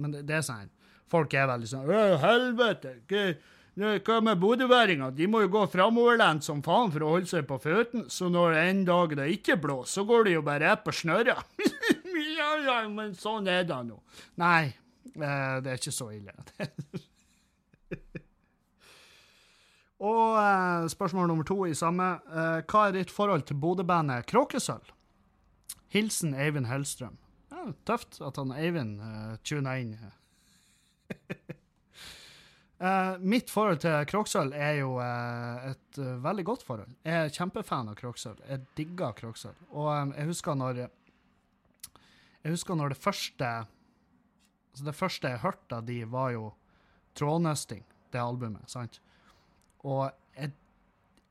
[0.00, 0.70] Men det, det er sånn
[1.10, 2.94] Folk er veldig sånn Å, helvete!
[3.80, 5.12] Hva med bodøværinger?
[5.16, 8.10] De må jo gå framoverlent som faen for å holde seg på føttene.
[8.12, 11.36] Så når en dag det ikke blåser, så går de jo bare rett på snørra.
[12.38, 13.96] ja, ja, men sånn er det nå.
[14.42, 14.74] Nei,
[15.14, 16.34] eh, det er ikke så ille.
[20.00, 22.14] Og eh, spørsmål nummer to i samme.
[22.32, 24.94] Eh, hva er ditt forhold til Bodø-bandet Kråkesølv?
[25.92, 27.18] Hilsen Eivind Hellstrøm.
[27.50, 29.00] Ja, tøft at han Eivind
[29.44, 29.96] tuna inn.
[32.80, 36.94] Uh, mitt forhold til Kråksølv er jo uh, et veldig godt forhold.
[37.04, 38.40] Jeg er kjempefan av Kråksølv.
[38.46, 39.58] Jeg digger Kråksølv.
[39.74, 43.50] Og jeg husker når Jeg husker når det første
[44.70, 46.52] altså Det første jeg hørte av de, var jo
[47.18, 47.82] Trådnøsting,
[48.12, 48.70] det albumet.
[48.70, 49.00] sant?
[49.88, 50.52] Og jeg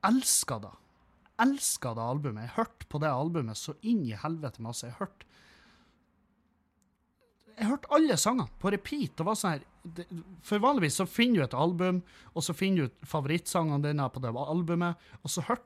[0.10, 0.76] elska det.
[1.40, 2.48] Elska det albumet.
[2.48, 4.88] Jeg hørte på det albumet så inn i helvete masse.
[4.90, 5.28] Jeg hørte
[7.60, 9.18] jeg hørte alle sangene på repeat.
[9.20, 9.64] Det var sånn her,
[10.48, 14.32] For vanligvis så finner du et album, og så finner du favorittsangene dine på det
[14.32, 15.66] albumet, og så hører,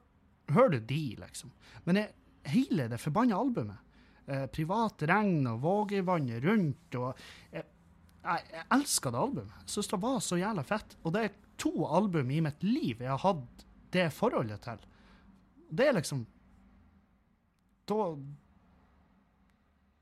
[0.55, 1.51] hører du de, liksom.
[1.85, 2.15] Men jeg,
[2.49, 3.93] hele det forbanna albumet
[4.25, 6.97] eh, privat regn og vågevannet rundt.
[6.97, 7.13] og
[7.53, 7.63] jeg,
[8.23, 9.61] jeg, jeg elska det albumet.
[9.61, 10.97] Jeg syns det var så jævla fett.
[11.03, 14.81] Og det er to album i mitt liv jeg har hatt det forholdet til.
[15.69, 16.25] Det er liksom
[17.89, 18.15] Da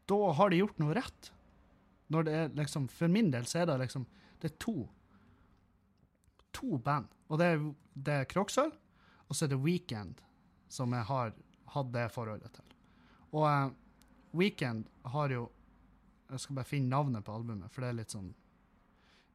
[0.07, 1.31] Da har de gjort noe rett.
[2.11, 4.07] Når det er liksom For min del så er det liksom
[4.39, 4.75] Det er to
[6.51, 7.07] to band.
[7.31, 7.61] Og det er,
[7.93, 8.73] det er Kroksøl,
[9.27, 10.21] og så er det Weekend,
[10.67, 11.33] som jeg har
[11.71, 12.73] hatt det forholdet til.
[13.31, 13.71] Og uh,
[14.35, 15.49] Weekend har jo
[16.31, 18.29] Jeg skal bare finne navnet på albumet, for det er litt sånn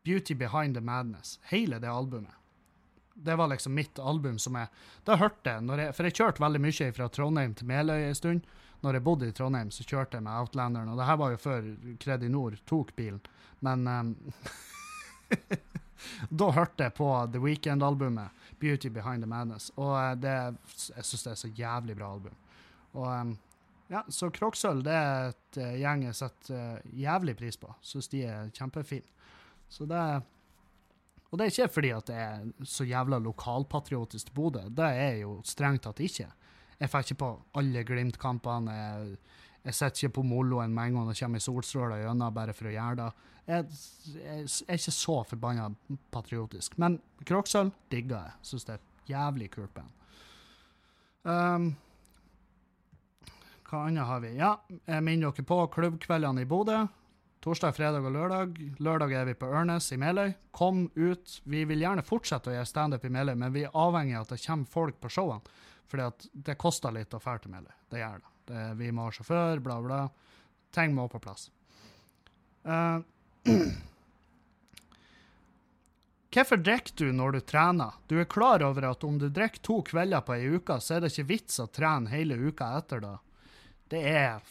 [0.07, 1.41] Beauty Behind the Madness.
[1.51, 2.35] Hele det albumet.
[3.15, 4.69] Det var liksom mitt album som jeg
[5.05, 8.45] Da hørte jeg, jeg For jeg kjørte veldig mye fra Trondheim til Meløy en stund.
[8.85, 10.93] Når jeg bodde i Trondheim, så kjørte jeg med Outlanderen.
[10.93, 11.67] Og det her var jo før
[11.99, 13.19] Kredinor tok bilen.
[13.67, 14.13] Men um,
[16.31, 18.31] Da hørte jeg på The Weekend-albumet,
[18.61, 20.37] 'Beauty Behind the Madness', og det,
[20.97, 22.37] jeg syns det er så jævlig bra album.
[22.93, 23.37] Og um,
[23.91, 27.75] ja, Så Kroksølv det er et uh, gjeng jeg setter uh, jævlig pris på.
[27.81, 29.16] Syns de er kjempefine.
[29.69, 30.23] Så det
[31.31, 34.69] Og det er ikke fordi at det er så jævla lokalpatriotisk til Bodø.
[34.71, 36.29] Det er jo strengt tatt ikke.
[36.79, 38.73] Jeg får ikke på alle Glimt-kampene.
[38.73, 39.17] Jeg,
[39.65, 42.75] jeg sitter ikke på moloen med en gang det kommer solstråler gjennom bare for å
[42.77, 43.09] gjøre det.
[43.47, 43.67] Jeg,
[44.15, 45.67] jeg, jeg er ikke så forbanna
[46.15, 46.79] patriotisk.
[46.79, 48.39] Men Kroksølv digger jeg.
[48.47, 49.93] Syns det er jævlig kult band.
[51.27, 51.73] Um,
[53.67, 54.37] hva annet har vi?
[54.39, 54.53] Ja,
[54.87, 56.85] jeg minner dere på klubbkveldene i Bodø.
[57.47, 58.57] Torsdag, fredag og lørdag.
[58.83, 60.33] Lørdag er vi på Ørnes i Meløy.
[60.51, 61.35] Kom ut.
[61.47, 64.33] Vi vil gjerne fortsette å gjøre standup i Meløy, men vi er avhengig av at
[64.33, 65.53] det kommer folk på showene.
[65.87, 67.77] Fordi at det koster litt å dra til Meløy.
[67.87, 68.33] Det gjør det.
[68.49, 68.63] det.
[68.81, 69.99] Vi må ha sjåfør, bla, bla.
[70.75, 71.45] Ting må på plass.
[72.67, 72.99] Uh,
[76.35, 77.95] Hvorfor drikker du når du trener?
[78.11, 81.07] Du er klar over at om du drikker to kvelder på ei uke, så er
[81.07, 83.13] det ikke vits å trene hele uka etter da.
[83.87, 84.43] Det er,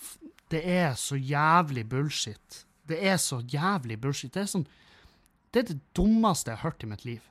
[0.48, 2.62] det er så jævlig bullshit.
[2.88, 4.33] Det er så jævlig bullshit.
[4.33, 4.67] Det er sånn
[5.51, 7.21] Det er det dummeste jeg har hørt i mitt liv.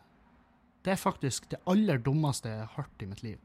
[0.84, 3.38] Det er faktisk det aller dummeste jeg har hørt i mitt liv.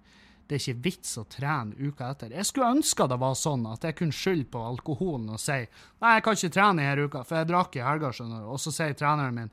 [0.47, 2.32] Det er ikke vits å trene uka etter.
[2.34, 6.14] Jeg skulle ønske det var sånn at jeg kunne skylde på alkoholen og si nei,
[6.16, 8.47] jeg kan ikke trene i denne uka, for jeg drakk i helga, skjønner du.
[8.55, 9.51] Og så sier treneren min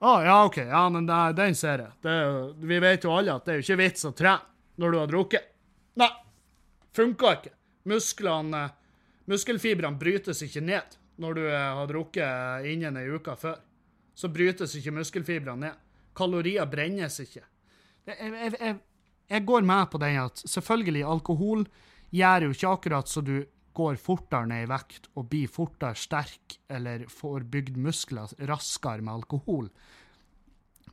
[0.00, 1.92] å, ja, OK, ja, men det, den ser jeg.
[2.06, 2.14] Det,
[2.64, 5.10] vi vet jo alle at det er jo ikke vits å trene når du har
[5.10, 5.50] drukket.
[6.00, 6.08] Nei,
[6.96, 7.52] funka ikke.
[7.90, 8.62] Musklene,
[9.28, 13.60] muskelfibrene brytes ikke ned når du eh, har drukket innen ei uke før.
[14.16, 15.86] Så brytes ikke muskelfibrene ned.
[16.16, 17.44] Kalorier brennes ikke.
[18.08, 18.76] Jeg, jeg, jeg,
[19.30, 21.64] jeg går med på den at selvfølgelig, alkohol
[22.10, 23.36] gjør jo ikke akkurat så du
[23.76, 29.20] går fortere ned i vekt og blir fortere sterk eller får bygd muskler raskere med
[29.20, 29.70] alkohol.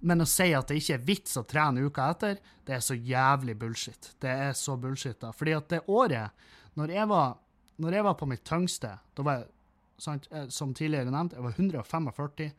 [0.05, 2.93] Men å si at det ikke er vits å trene uka etter, det er så
[2.93, 4.11] jævlig bullshit.
[4.21, 5.31] Det er så bullshit, da.
[5.33, 6.45] Fordi at det året,
[6.77, 7.37] når jeg var,
[7.81, 9.49] når jeg var på mitt tyngste, da var jeg,
[10.01, 12.51] sant, eh, som tidligere nevnt, jeg var 145,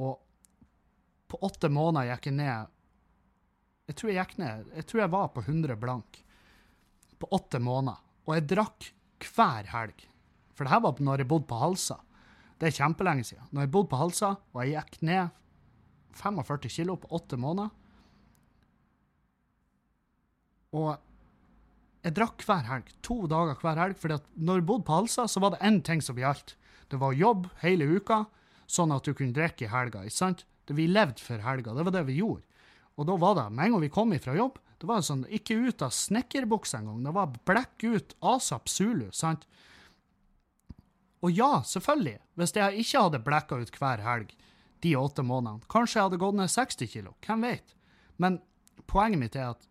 [0.00, 0.18] og
[1.30, 2.76] på åtte måneder gikk jeg ned
[3.90, 6.20] Jeg tror jeg gikk ned Jeg tror jeg var på 100 blank
[7.20, 8.00] på åtte måneder.
[8.24, 8.86] Og jeg drakk
[9.36, 10.06] hver helg.
[10.56, 11.98] For det her var når jeg bodde på Halsa.
[12.56, 13.44] Det er kjempelenge siden.
[13.52, 15.36] Når jeg bodde på Halsa, og jeg gikk ned
[16.16, 17.70] 45 kilo på åtte måneder
[20.74, 20.96] Og
[22.04, 22.90] jeg drakk hver helg.
[23.04, 23.98] To dager hver helg.
[24.00, 26.54] For når jeg bodde på Halsa, så var det én ting som gjaldt.
[26.90, 28.24] Det var jobb hele uka,
[28.70, 30.04] sånn at du kunne drikke i helga.
[30.04, 30.44] ikke sant?
[30.70, 31.74] Vi levde for helga.
[31.74, 32.44] Det var det vi gjorde.
[32.98, 35.56] Og da var det, med en gang vi kom ifra jobb, det var sånn, ikke
[35.68, 37.02] ut av snekkerbuksa engang.
[37.04, 39.46] Det var blekk ut asap Zulu, sant?
[41.20, 44.30] Og ja, selvfølgelig, hvis jeg ikke hadde blekka ut hver helg
[44.80, 47.74] de åtte månedene, kanskje jeg hadde gått ned 60 kilo, hvem vet?
[48.16, 48.38] Men
[48.88, 49.66] poenget mitt er at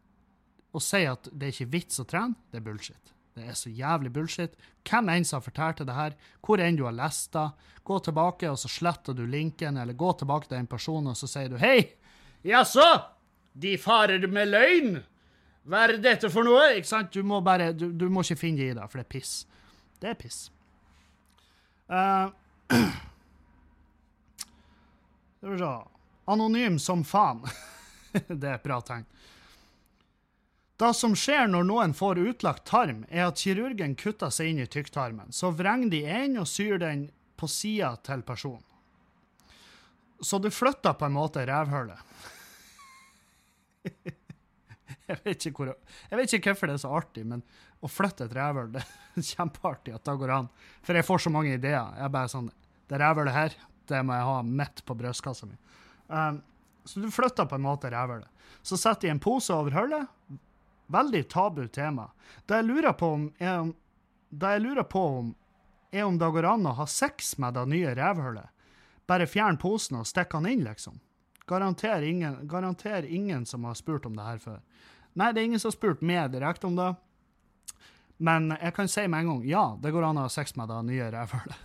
[0.69, 3.15] å si at det er ikke vits å trene, det er bullshit.
[3.37, 4.55] Det er så jævlig bullshit.
[4.87, 6.15] Hvem enn som har fortalt det her,
[6.45, 7.45] hvor enn du har lest det,
[7.87, 11.29] gå tilbake og så sletter du linken, eller gå tilbake til en person og så
[11.29, 11.95] sier du hei,
[12.45, 12.87] jaså,
[13.53, 14.99] de farer med løgn!
[15.69, 16.71] Hva er dette for noe?
[16.79, 17.11] Ikke sant?
[17.13, 19.33] Du må bare, du, du må ikke finne deg i det, for det er piss.
[20.01, 20.39] Det er piss.
[21.89, 22.31] Uh,
[25.39, 25.73] Skal vi se
[26.29, 27.43] Anonym som faen.
[28.27, 29.05] det er et bra tegn.
[30.79, 34.67] Det som skjer når noen får utlagt tarm, er at kirurgen kutter seg inn i
[34.71, 35.33] tykktarmen.
[35.35, 37.09] Så vrenger de inn og syr den
[37.39, 38.63] på sida til personen.
[40.23, 41.99] Så du flytter på en måte revhullet.
[45.09, 45.73] jeg, vet ikke hvor,
[46.11, 47.43] jeg vet ikke hvorfor det er så artig, men
[47.79, 50.51] å flytte et revhull det er kjempeartig at det går an.
[50.83, 51.95] For jeg får så mange ideer.
[51.99, 52.51] Jeg bare sånn
[52.89, 53.55] Det revhullet her,
[53.91, 55.59] det må jeg ha midt på brystkassa mi.
[56.07, 56.39] Um,
[56.87, 58.27] så du flytter på en måte revhullet.
[58.65, 60.07] Så setter jeg en pose over hullet.
[60.89, 62.07] Veldig tabu tema.
[62.45, 63.67] Det jeg lurer på om, er,
[64.29, 65.35] det jeg lurer på om
[65.91, 68.49] er om det går an å ha sex med det nye revhullet.
[69.09, 70.99] Bare fjern posen og stikk han inn, liksom.
[71.49, 74.59] Garanter ingen, garanter ingen som har spurt om det her før.
[75.17, 76.91] Nei, det er ingen som har spurt meg direkte om det.
[78.17, 80.69] Men jeg kan si med en gang ja, det går an å ha sex med
[80.69, 81.59] det nye revhullet.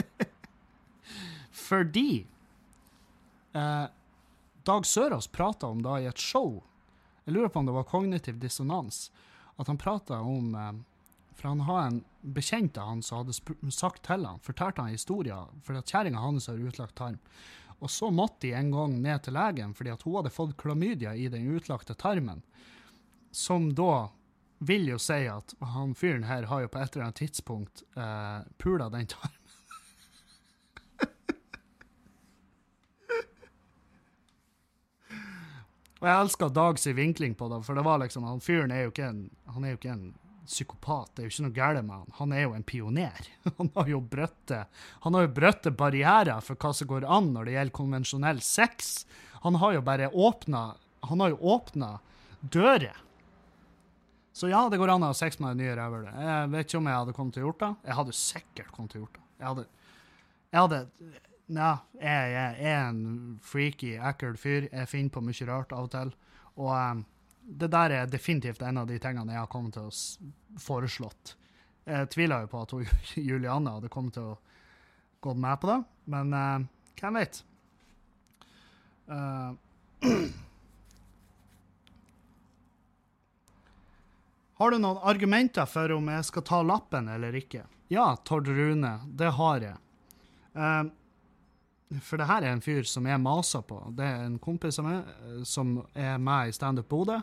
[1.70, 2.10] Fordi
[3.56, 3.86] eh,
[4.66, 6.60] Dag Sørås prata om det i et show.
[7.30, 9.04] Jeg lurer på om det var kognitiv dissonans.
[9.54, 10.72] At han prata om eh,
[11.38, 15.46] For han har en bekjent av han som hadde sagt til han, fortalte han historier,
[15.64, 17.20] fordi at kjerringa hans har utlagt tarm.
[17.78, 21.14] Og så måtte de en gang ned til legen fordi at hun hadde fått klamydia
[21.14, 22.42] i den utlagte tarmen.
[23.30, 24.10] Som da
[24.58, 28.42] vil jo si at han fyren her har jo på et eller annet tidspunkt eh,
[28.58, 29.39] pula den tarmen.
[36.00, 38.92] Og jeg elsker Dags vinkling på det, for det var liksom, han fyren er jo
[38.94, 40.06] ikke en, han er jo ikke en
[40.50, 41.10] psykopat.
[41.14, 42.14] Det er jo ikke noe galt med han.
[42.18, 43.28] Han er jo en pioner.
[43.58, 44.00] Han har jo
[45.36, 49.04] brøtt barrierer for hva som går an når det gjelder konvensjonell sex.
[49.44, 50.64] Han har jo bare åpna
[51.08, 51.92] Han har jo åpna
[52.40, 52.98] dører.
[54.32, 56.18] Så ja, det går an å ha sex med det nye rævhølet.
[56.24, 57.70] Jeg vet ikke om jeg hadde kommet til å gjort det.
[57.84, 59.24] Jeg hadde sikkert kommet til å gjort det.
[59.40, 59.64] Jeg hadde,
[60.50, 60.80] jeg hadde
[61.50, 64.68] ja, jeg, jeg, er en freaky, ekkel fyr.
[64.70, 66.12] Jeg finner på mye rart av og til.
[66.60, 67.04] Og um,
[67.40, 69.92] det der er definitivt en av de tingene jeg har kommet til å
[70.62, 71.34] foreslått.
[71.90, 72.86] Jeg tviler jo på at hun,
[73.28, 74.38] Juliane hadde kommet til å
[75.20, 75.80] gå med på det,
[76.12, 76.60] men uh,
[77.00, 77.34] hvem vet?
[79.10, 79.50] Uh,
[84.60, 87.66] har du noen argumenter for om jeg skal ta lappen eller ikke?
[87.90, 89.76] Ja, Tord Rune, det har jeg.
[90.54, 90.84] Uh,
[91.98, 93.80] for det her er en fyr som jeg maser på.
[93.98, 97.18] Det er en kompis av meg eh, som er med i Standup Bodø.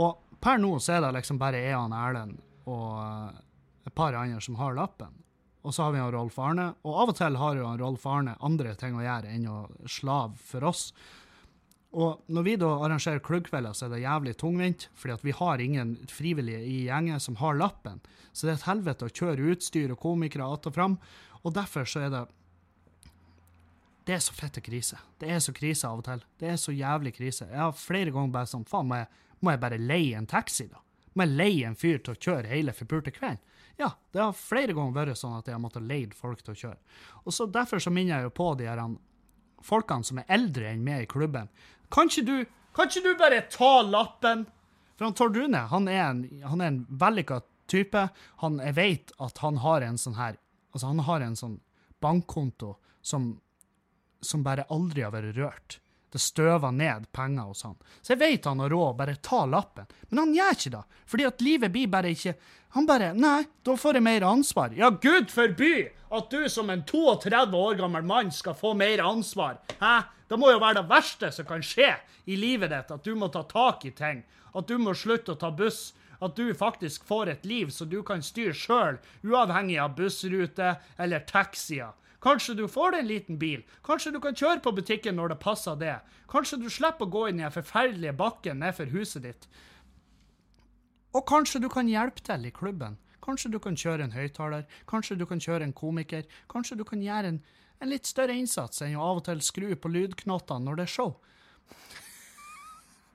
[0.00, 3.42] Og per nå så er det liksom bare jeg og Erlend og eh,
[3.88, 5.12] et par andre som har lappen.
[5.64, 6.74] Og så har vi han Rolf Arne.
[6.84, 9.60] Og av og til har jo han Rolf Arne andre ting å gjøre enn å
[9.88, 10.90] slave for oss.
[11.94, 15.62] Og når vi da arrangerer klubbkvelder, så er det jævlig tungvint, fordi at vi har
[15.62, 18.02] ingen frivillige i gjengen som har lappen.
[18.32, 20.98] Så det er et helvete å kjøre utstyr og komikere att og fram.
[21.44, 22.26] Og derfor så er det
[24.04, 24.98] det er så fette krise.
[25.20, 26.24] Det er så krise av og til.
[26.40, 27.46] Det er så jævlig krise.
[27.48, 29.08] Jeg har flere ganger bare sånn Faen, må jeg,
[29.40, 30.82] må jeg bare leie en taxi, da?
[31.14, 33.40] Må jeg leie en fyr til å kjøre hele forpulte kvelden?
[33.80, 36.60] Ja, det har flere ganger vært sånn at jeg har måttet leie folk til å
[36.60, 36.78] kjøre.
[37.24, 38.82] Og så Derfor så minner jeg jo på de her
[39.64, 41.48] folkene som er eldre enn meg i klubben.
[41.94, 42.36] Kan ikke du,
[42.76, 44.44] kan ikke du bare ta lappen?
[44.94, 47.40] For han Tord Rune han er en, han er en vellykka
[47.70, 48.08] type.
[48.44, 50.40] Han, jeg vet at han har en sånn her
[50.74, 51.52] Altså, han har en sånn
[52.02, 53.36] bankkonto som
[54.24, 55.78] som bare aldri har vært rørt.
[56.14, 57.74] Det støver ned penger hos han.
[57.98, 59.88] Så jeg vet han har råd, bare ta lappen.
[60.10, 62.36] Men han gjør ikke det, fordi at livet blir bare ikke
[62.74, 64.72] Han bare Nei, da får jeg mer ansvar.
[64.74, 69.60] Ja, gud forby at du som en 32 år gammel mann skal få mer ansvar.
[69.78, 70.00] Hæ?
[70.28, 71.92] Det må jo være det verste som kan skje
[72.26, 74.24] i livet ditt, at du må ta tak i ting.
[74.54, 75.92] At du må slutte å ta buss.
[76.22, 81.26] At du faktisk får et liv som du kan styre sjøl, uavhengig av bussrute eller
[81.28, 81.92] taxier.
[82.24, 83.62] Kanskje du får en liten bil.
[83.84, 85.98] Kanskje du kan kjøre på butikken når det passer det.
[86.32, 89.44] Kanskje du slipper å gå inn i den forferdelige bakken nedfor huset ditt.
[91.12, 92.96] Og kanskje du kan hjelpe til i klubben.
[93.24, 94.64] Kanskje du kan kjøre en høyttaler.
[94.88, 96.24] Kanskje du kan kjøre en komiker.
[96.48, 97.38] Kanskje du kan gjøre en,
[97.84, 100.94] en litt større innsats enn å av og til skru på lydknottene når det er
[100.96, 101.14] show.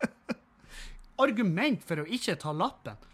[1.26, 3.09] Argument for å ikke ta lappen.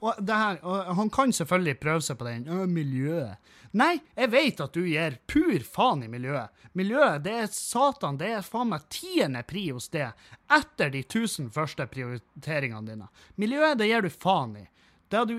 [0.00, 2.46] Og, her, og han kan selvfølgelig prøve seg på den.
[2.48, 3.52] Øh, miljøet.
[3.76, 6.48] Nei, jeg vet at du gir pur faen i miljøet.
[6.78, 10.08] Miljøet, det er satan, det er faen meg tiende pri hos det,
[10.50, 13.10] etter de tusen første prioriteringene dine.
[13.38, 14.66] Miljøet, det gir du faen i.
[15.10, 15.36] Det du,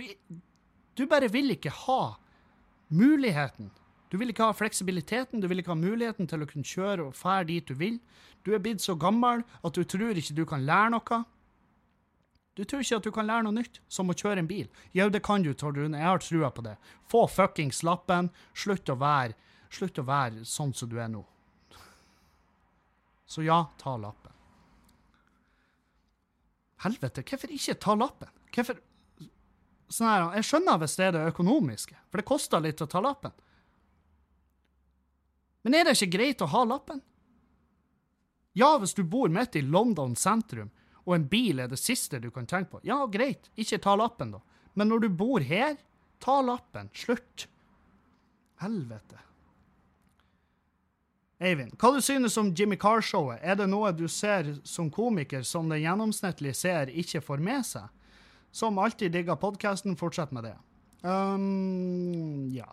[1.00, 2.02] du bare vil ikke ha
[2.92, 3.72] muligheten.
[4.12, 7.16] Du vil ikke ha fleksibiliteten, du vil ikke ha muligheten til å kunne kjøre og
[7.16, 8.00] fære dit du vil.
[8.44, 11.22] Du er blitt så gammel at du tror ikke du kan lære noe.
[12.56, 14.68] Du tror ikke at du kan lære noe nytt, som å kjøre en bil?
[14.98, 15.98] Jo, det kan du, Tord Rune.
[15.98, 16.76] Jeg har trua på det.
[17.12, 18.30] Få fuckings lappen.
[18.54, 19.38] Slutt å være
[19.72, 21.22] Slutt å være sånn som du er nå.
[23.24, 24.34] Så ja, ta lappen.
[26.84, 28.32] Helvete, hvorfor ikke ta lappen?
[28.52, 28.82] Hvorfor
[29.88, 33.00] sånn her, Jeg skjønner hvis det er det økonomiske, for det koster litt å ta
[33.04, 33.32] lappen.
[35.64, 37.00] Men er det ikke greit å ha lappen?
[38.58, 40.72] Ja, hvis du bor midt i London sentrum,
[41.06, 44.36] og en bil er det siste du kan tenke på, ja, greit, ikke ta lappen,
[44.36, 44.42] da.
[44.78, 45.76] Men når du bor her,
[46.24, 46.90] ta lappen.
[46.96, 47.48] Slutt.
[48.62, 49.20] Helvete.
[51.42, 53.40] Eivind, hva du synes om Jimmy Carr-showet?
[53.42, 57.88] Er det noe du ser som komiker som den gjennomsnittlige ser ikke får med seg?
[58.54, 60.54] Som alltid digger podkasten, fortsett med det.
[61.02, 62.68] Um, ja.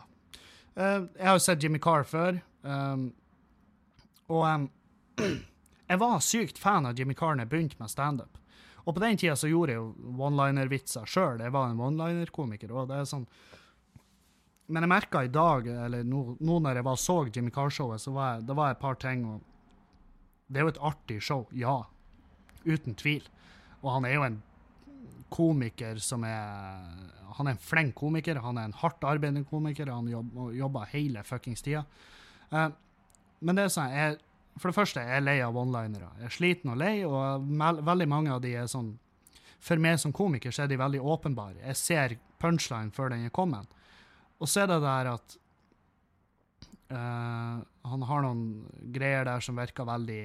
[0.77, 3.09] Uh, jeg har jo sett Jimmy Carr før, um,
[4.29, 4.69] og um,
[5.89, 8.39] jeg var sykt fan av Jimmy Carr da jeg begynte med standup.
[8.85, 11.41] Og på den tida så gjorde jeg jo one-liner-vitser sjøl.
[11.45, 12.73] Jeg var en one-liner-komiker.
[12.73, 13.27] og det er sånn...
[14.69, 18.13] Men jeg merka i dag, eller nå, nå når jeg var så Jimmy Carr-showet, så
[18.13, 19.45] var jeg, det var et par ting og
[20.49, 21.83] Det er jo et artig show, ja.
[22.65, 23.25] Uten tvil.
[23.83, 24.39] Og han er jo en
[25.29, 26.85] komiker som er
[27.37, 31.23] Han er en flink komiker, han er en hardt arbeidende komiker, han jobber, jobber hele
[31.23, 31.85] fuckings tida.
[32.51, 32.71] Uh,
[33.41, 34.17] men det er sånn, jeg,
[34.59, 36.11] for det første jeg er jeg lei av one-linere.
[36.21, 37.49] Jeg er sliten og lei, og
[37.87, 38.97] veldig mange av de er sånn
[39.59, 41.59] For meg som komiker så er de veldig åpenbare.
[41.67, 43.67] Jeg ser punchline før den er kommet.
[44.39, 45.35] Og så er det der at
[46.95, 47.59] uh,
[47.91, 48.45] han har noen
[48.95, 50.23] greier der som virker veldig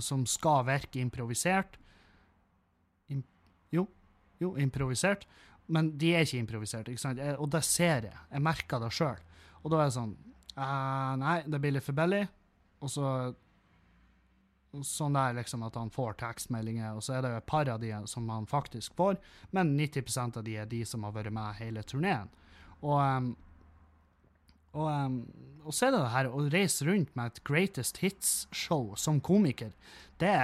[0.00, 1.76] Som skal virke improvisert.
[3.12, 3.22] Im,
[3.74, 3.84] jo,
[4.40, 5.28] jo, improvisert.
[5.68, 7.20] Men de er ikke improvisert, ikke sant?
[7.20, 8.24] Jeg, og det ser jeg.
[8.32, 9.20] Jeg merker det sjøl.
[9.60, 10.16] Og da er det sånn
[10.56, 12.24] uh, Nei, det blir litt for billig.
[12.80, 13.34] Og så
[14.84, 17.78] Sånn der liksom at han får tekstmeldinger, og så er det jo et par av
[17.80, 19.16] de som han faktisk får,
[19.56, 22.28] men 90% av de er de som har vært med hele turneen.
[22.82, 23.30] Og, um,
[24.74, 25.16] og, um,
[25.64, 29.72] og, så er det det her å reise rundt med et Greatest Hits-show som komiker.
[30.20, 30.36] Det,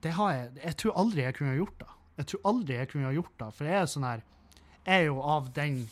[0.00, 1.92] det har jeg Jeg tror aldri jeg kunne gjort det.
[2.22, 4.24] Jeg tror aldri jeg kunne gjort det, for jeg er sånn her
[4.86, 5.82] Jeg er jo av den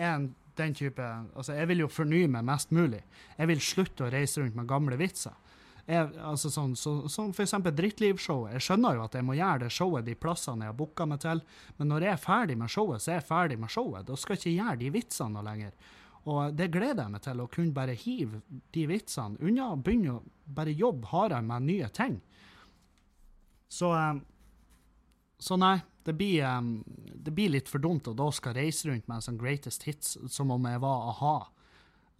[0.00, 3.02] en, den type Altså, jeg vil jo fornye meg mest mulig.
[3.38, 5.38] Jeg vil slutte å reise rundt med gamle vitser.
[5.82, 8.52] Jeg, altså sånn, så, som for eksempel Drittlivshowet.
[8.54, 11.24] Jeg skjønner jo at jeg må gjøre det showet de plassene jeg har booka meg
[11.24, 11.42] til,
[11.78, 14.06] men når jeg er ferdig med showet, så er jeg ferdig med showet.
[14.06, 15.74] Da skal jeg ikke gjøre de vitsene noe lenger.
[16.30, 18.42] Og det gleder jeg meg til, å kunne bare hive
[18.74, 20.22] de vitsene unna begynne å
[20.54, 22.20] bare jobbe hardere med nye ting.
[23.72, 23.90] Så,
[25.42, 26.44] så nei, det blir,
[27.14, 30.16] det blir litt for dumt å da skal reise rundt med en sånn greatest hits
[30.32, 31.36] som om jeg var a-ha.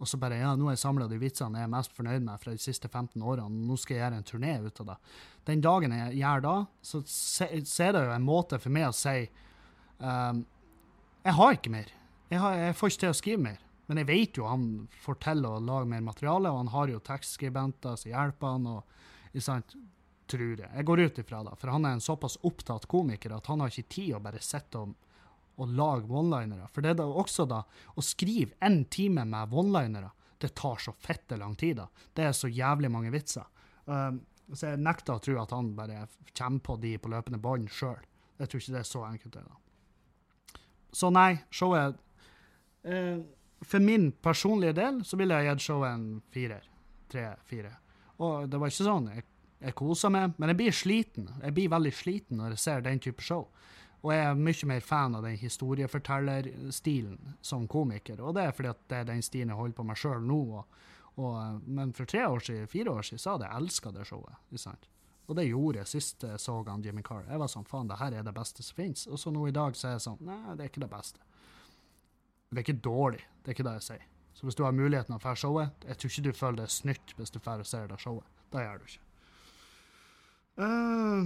[0.01, 2.41] Og så bare ja, nå har jeg samla de vitsene jeg er mest fornøyd med
[2.41, 3.65] fra de siste 15 årene.
[3.67, 4.95] Nå skal jeg gjøre en turné ut av det.
[5.47, 6.55] Den dagen jeg gjør det,
[6.89, 9.27] så, så er det jo en måte for meg å si
[9.99, 10.41] um,
[11.23, 11.93] Jeg har ikke mer.
[12.31, 13.61] Jeg, har, jeg, får ikke til å skrive mer.
[13.87, 14.67] Men jeg vet jo han
[15.03, 18.69] får til å lage mer materiale, og han har jo tekstskribenter som hjelper han.
[18.73, 19.75] og sant,
[20.29, 20.69] tror jeg.
[20.69, 23.73] Jeg går ut ifra det, for han er en såpass opptatt komiker at han har
[23.73, 24.93] ikke tid å bare sitte og
[25.55, 26.67] og lage one-linere.
[26.71, 27.61] For det er da også da
[27.95, 30.11] å skrive en time med one-linere,
[30.41, 31.77] det tar så fette lang tid.
[31.77, 31.87] da.
[32.13, 33.45] Det er så jævlig mange vitser.
[33.85, 37.69] Um, så jeg nekter å tro at han bare kommer på de på løpende bånd
[37.71, 38.01] sjøl.
[38.39, 39.37] Jeg tror ikke det er så enkelt.
[39.37, 40.59] det da.
[40.93, 41.95] Så nei, showet
[42.85, 43.21] uh,
[43.63, 46.67] For min personlige del så ville jeg gitt showet en firer.
[47.13, 47.77] Tre-fire.
[48.19, 49.23] Og det var ikke sånn jeg,
[49.63, 51.29] jeg koser meg, men jeg blir sliten.
[51.41, 53.47] Jeg blir veldig sliten når jeg ser den type show.
[54.03, 58.19] Og jeg er mye mer fan av den historiefortellerstilen som komiker.
[58.19, 60.39] Og det er fordi at det er den stilen jeg holder på meg sjøl nå.
[60.59, 60.81] Og,
[61.23, 64.89] og, men for tre år siden, fire år siden så hadde jeg elska det showet.
[65.23, 67.23] Og det gjorde jeg sist jeg så han Jimmy Carr.
[67.29, 69.05] Jeg var sånn faen, det her er det beste som fins.
[69.07, 71.23] Og så nå i dag så er jeg sånn nei, det er ikke det beste.
[72.51, 74.03] Det er ikke dårlig, det er ikke det jeg sier.
[74.33, 77.15] Så hvis du har muligheten å dra showet, jeg tror ikke du føler det snytt
[77.15, 78.27] hvis du og ser det showet.
[78.51, 79.12] Det gjør du ikke.
[80.57, 81.25] Uh,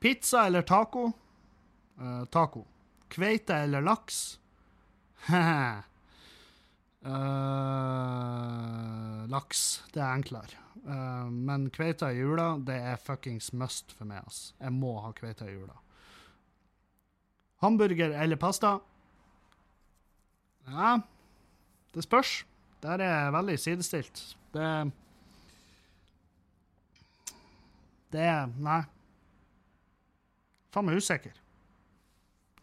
[0.00, 1.12] Pizza eller taco?
[2.00, 2.64] Uh, taco.
[3.08, 4.40] Kveite eller laks?
[5.28, 5.80] uh,
[9.28, 9.82] laks.
[9.92, 10.62] Det er enklere.
[10.86, 14.22] Uh, men kveite i jula, det er fuckings must for meg.
[14.26, 14.52] ass.
[14.60, 15.74] Jeg må ha kveite i jula.
[17.64, 18.76] Hamburger eller pasta?
[20.68, 20.98] Ja,
[21.94, 22.44] det spørs.
[22.82, 24.36] Der er jeg veldig sidestilt.
[24.54, 24.92] Det
[28.16, 28.82] Det er Nei
[30.76, 31.36] faen meg usikker.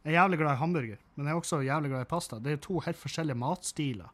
[0.03, 2.39] Jeg er jævlig glad i hamburger, men jeg er også jævlig glad i pasta.
[2.43, 4.11] Det er to helt forskjellige matstiler.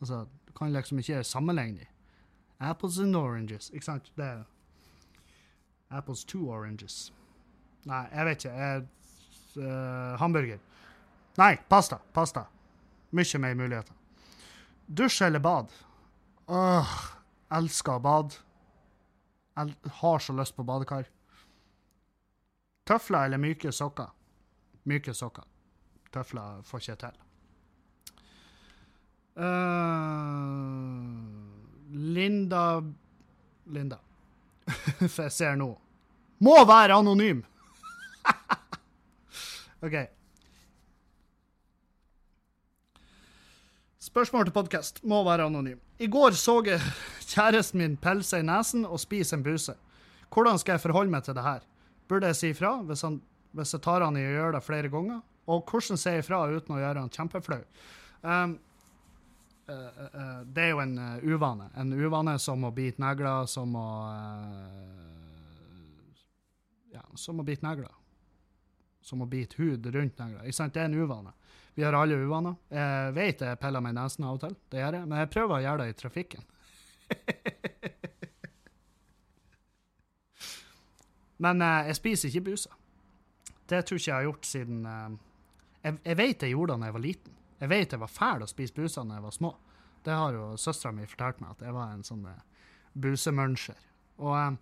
[0.00, 1.86] Altså, Du kan liksom ikke sammenligne dem.
[2.60, 4.12] Apples and oranges, ikke sant?
[4.16, 4.44] Det er
[5.90, 7.12] Apples to oranges.
[7.84, 8.56] Nei, jeg vet ikke.
[8.56, 8.82] Jeg,
[9.56, 10.58] uh, hamburger.
[11.38, 11.98] Nei, pasta.
[12.14, 12.44] Pasta.
[13.10, 13.94] Mye mer muligheter.
[14.86, 15.72] Dusj eller bad?
[16.48, 16.94] Åh,
[17.50, 18.38] elsker bad.
[19.56, 21.08] Jeg har så lyst på badekar.
[22.88, 24.08] Tøfler eller myke sokker?
[24.88, 25.44] Myke sokker.
[26.12, 27.20] Tøfler får ikke til.
[29.32, 29.44] Uh,
[31.92, 32.82] Linda
[33.66, 33.96] Linda.
[35.12, 35.70] For jeg ser nå.
[36.42, 37.44] Må være anonym!
[39.86, 39.96] OK.
[44.02, 45.04] Spørsmål til podkast.
[45.04, 45.78] Må være anonym.
[45.98, 46.80] I går så jeg
[47.32, 49.74] kjæresten min pelser i nesen og spiser en buse.
[50.32, 51.64] Hvordan skal jeg forholde meg til det her?
[52.08, 53.04] Burde jeg si ifra hvis,
[53.56, 55.22] hvis jeg tar han i å gjøre det flere ganger?
[55.50, 57.62] Og hvordan si ifra uten å gjøre han kjempeflau?
[58.22, 58.54] Um,
[59.66, 61.68] uh, uh, det er jo en uh, uvane.
[61.80, 63.88] En uvane som å bite negler, som å
[66.92, 67.92] Ja, som å bite negler.
[69.02, 70.44] Som å bite hud rundt negler.
[70.44, 70.74] Ikke sant?
[70.76, 71.32] Det er en uvane.
[71.74, 72.54] Vi har alle uvaner.
[72.68, 75.30] Jeg vet jeg piller meg i nesen av og til, det gjør jeg, men jeg
[75.32, 76.44] prøver å gjøre det i trafikken.
[81.42, 82.70] Men jeg spiser ikke busa.
[83.68, 84.78] Det tror ikke jeg har gjort siden
[85.82, 87.32] jeg, jeg vet jeg gjorde det da jeg var liten.
[87.62, 89.52] Jeg vet jeg var fæl å spise busa da jeg var små.
[90.02, 92.26] Det har jo søstera mi fortalt meg, at jeg var en sånn
[92.98, 93.80] busemuncher.
[94.22, 94.58] Og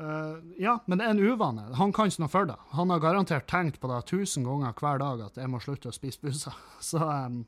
[0.00, 1.66] Uh, ja, men det er en uvane.
[1.76, 2.56] Han kan ikke noe for det.
[2.72, 5.92] Han har garantert tenkt på det tusen ganger hver dag at jeg må slutte å
[5.92, 6.54] spise busa.
[6.90, 7.42] Så, um,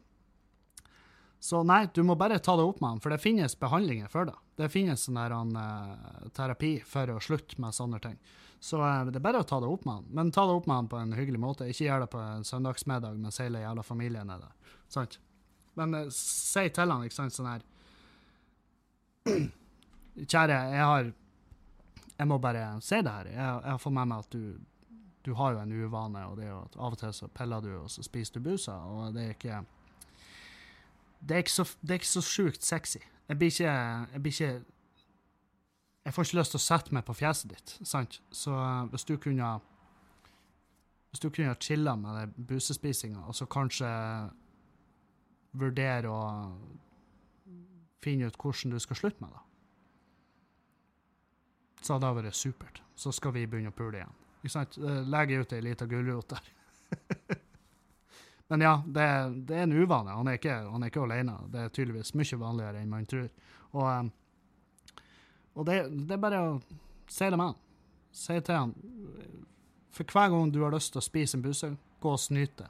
[1.43, 4.29] så nei, du må bare ta det opp med han, for det finnes behandlinger for
[4.29, 4.37] det.
[4.61, 8.15] Det finnes sånn der, uh, terapi for å slutte med sånne ting.
[8.63, 10.05] Så uh, det er bare å ta det opp med han.
[10.15, 11.67] Men ta det opp med han på en hyggelig måte.
[11.67, 14.77] Ikke gjør det på en søndagsmiddag mens hele jævla familien er der.
[14.95, 15.19] Sant?
[15.75, 17.67] Men si til han, ikke sant, sånn her
[20.23, 21.11] Kjære, jeg har
[22.23, 23.35] jeg må bare si det her.
[23.35, 24.97] Jeg, jeg har fått med meg at du,
[25.27, 27.65] du har jo en uvane, og det er jo at av og til så piller
[27.65, 29.65] du, og så spiser du busa, og det er ikke
[31.23, 32.99] Det er ikke så, det er ikke så sjukt sexy.
[33.29, 33.73] Jeg blir ikke
[34.13, 34.65] Jeg blir ikke
[36.05, 38.19] Jeg får ikke lyst til å sette meg på fjeset ditt, sant?
[38.35, 39.53] Så uh, hvis du kunne
[41.13, 43.89] Hvis du kunne chilla med den busespisinga, og så kanskje
[45.53, 46.21] vurdere å
[48.03, 49.43] finne ut hvordan du skal slutte med det
[51.83, 52.83] så hadde det vært supert.
[52.95, 54.19] Så skal vi begynne å pule igjen.
[54.43, 54.79] Ikke sant?
[55.11, 56.53] Legger ut ei lita gulrot der.
[58.53, 59.01] Men ja, det,
[59.35, 60.11] det, er en uvane.
[60.11, 61.39] Han er, ikke, han er ikke alene.
[61.49, 63.31] Det er tydeligvis mye vanligere enn man tror.
[63.71, 64.99] Og, eh,
[65.55, 66.51] og det, det, er bare å
[67.09, 67.57] si det med han.
[68.13, 68.75] Si til han
[69.97, 71.73] For hver gang du har lyst til å spise en busse,
[72.05, 72.69] gå og snyt det.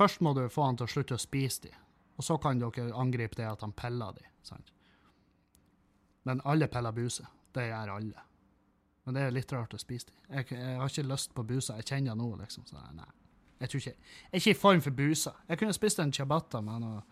[0.00, 1.76] Først må du få han til å slutte å spise de,
[2.16, 4.24] og så kan dere angripe det at han piller de.
[4.40, 4.72] Sant?
[6.24, 7.28] Men alle piller buse.
[7.52, 8.28] Det gjør alle.
[9.04, 10.20] Men det er litt rart å spise de.
[10.30, 11.84] Jeg, jeg har ikke lyst på buser.
[11.84, 12.64] Jeg kjenner nå, liksom.
[12.64, 13.12] Så nei.
[13.60, 15.34] Jeg, tror ikke, er ikke i form for busa.
[15.48, 17.02] Jeg kunne spist en ciabatta med, noe,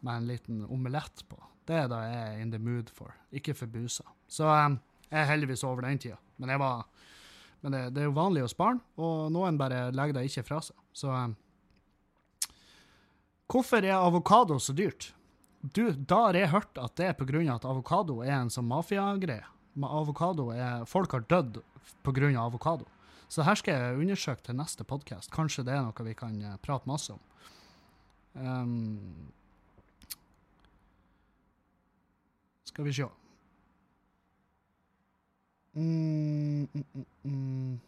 [0.00, 1.38] med en liten omelett på.
[1.68, 4.06] Det er da jeg er in the mood for, ikke for busa.
[4.30, 4.78] Så um,
[5.10, 6.18] jeg er heldigvis over den tida.
[6.40, 6.86] Men, var,
[7.60, 10.62] men det, det, er jo vanlig hos barn, og noen bare legger det ikke fra
[10.64, 10.78] seg.
[10.96, 11.36] Så um,
[13.52, 15.10] Hvorfor er avokado så dyrt?
[15.60, 17.42] Du, da har jeg hørt at det er pga.
[17.52, 19.44] at avokado er en sånn mafiagreie
[19.80, 21.62] avokado er Folk har dødd
[22.02, 22.28] pga.
[22.38, 22.86] Av avokado.
[23.32, 25.30] Så her skal jeg undersøke til neste podkast.
[25.32, 27.20] Kanskje det er noe vi kan uh, prate masse om.
[28.36, 28.98] Um,
[32.68, 33.06] skal vi se
[35.76, 37.80] mm, mm, mm, mm.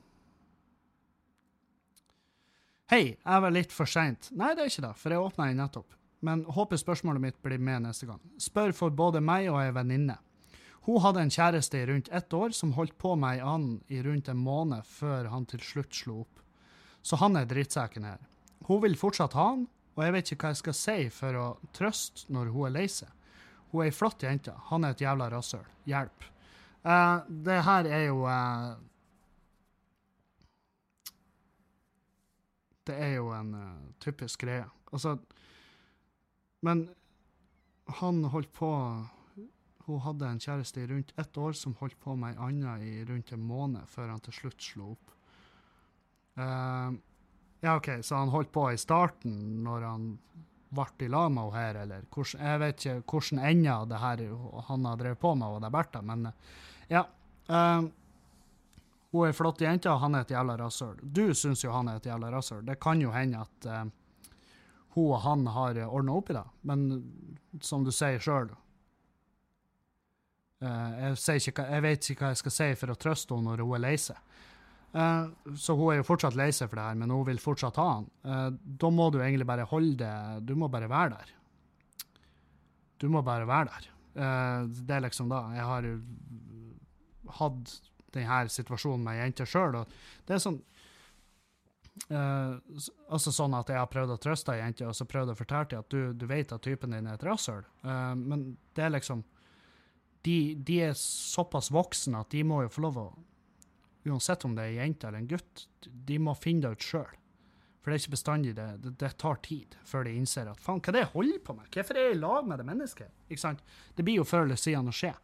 [2.92, 4.30] Hei, jeg var litt for seint.
[4.32, 5.96] Nei, det er ikke det, for jeg åpna den nettopp.
[6.24, 8.20] Men håper spørsmålet mitt blir med neste gang.
[8.40, 10.16] Spør for både meg og ei venninne.
[10.84, 14.02] Hun hadde en kjæreste i rundt ett år som holdt på med ei annen i
[14.04, 16.42] rundt en måned før han til slutt slo opp.
[17.00, 18.20] Så han er drittsekken her.
[18.68, 19.64] Hun vil fortsatt ha han,
[19.96, 21.46] og jeg vet ikke hva jeg skal si for å
[21.76, 23.08] trøste når hun er lei seg.
[23.72, 25.64] Hun er ei flott jente, han er et jævla rasshøl.
[25.88, 26.28] Hjelp.
[26.84, 28.74] Uh, det her er jo uh,
[32.84, 34.66] Det er jo en uh, typisk greie.
[34.92, 35.16] Altså
[36.60, 36.90] Men
[38.00, 38.68] han holdt på
[39.86, 43.04] hun hadde en kjæreste i rundt ett år som holdt på med ei anna i
[43.04, 45.10] rundt en måned før han til slutt slo opp.
[46.38, 46.94] Uh,
[47.60, 49.34] ja, OK, så han holdt på i starten
[49.64, 50.06] når han
[50.74, 54.22] ble i lag med henne her, eller hvordan, jeg vet ikke hvordan enda det her
[54.68, 56.32] han har drevet på med, og det er Bertha, men
[56.90, 57.04] ja.
[57.48, 57.90] Uh,
[59.14, 60.96] hun er ei flott jente, og han er et jævla rasshøl.
[61.02, 62.64] Du syns jo han er et jævla rasshøl.
[62.66, 63.84] Det kan jo hende at uh,
[64.96, 66.84] hun og han har ordna opp i det, men
[67.62, 68.50] som du sier sjøl,
[70.62, 73.74] jeg, ikke, jeg, vet ikke hva jeg skal si for å trøste henne når hun
[73.76, 74.20] er lei seg.
[74.94, 75.26] Uh,
[75.58, 77.86] så hun er jo fortsatt lei seg for det her, men hun vil fortsatt ha
[77.96, 78.04] han.
[78.22, 81.32] Uh, da må du egentlig bare holde det Du må bare være der.
[83.02, 83.90] Du må bare være der.
[84.70, 85.40] det er liksom da.
[85.56, 85.88] Jeg har
[87.40, 87.72] hatt
[88.14, 90.62] denne situasjonen med jenter sjøl, og det er sånn
[92.10, 92.58] Uh,
[93.14, 95.68] altså sånn at jeg har prøvd å trøste ei jente og så prøvd å fortelle
[95.70, 98.42] til at du, du vet at typen din er et rasshøl, uh, men
[98.74, 99.22] det er liksom
[100.24, 103.08] de, de, er såpass voksne at de må jo få lov å
[104.04, 107.12] Uansett om det er ei jente eller en gutt, de må finne det ut sjøl.
[107.80, 110.82] For det er ikke bestandig det, det, det, tar tid før de innser at faen,
[110.84, 111.70] hva er det jeg holder på med?
[111.72, 113.14] Hvorfor er jeg i lag med det mennesket?
[113.28, 113.64] Ikke sant?
[113.96, 115.14] Det blir jo før eller siden å skje.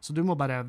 [0.00, 0.62] Så du må bare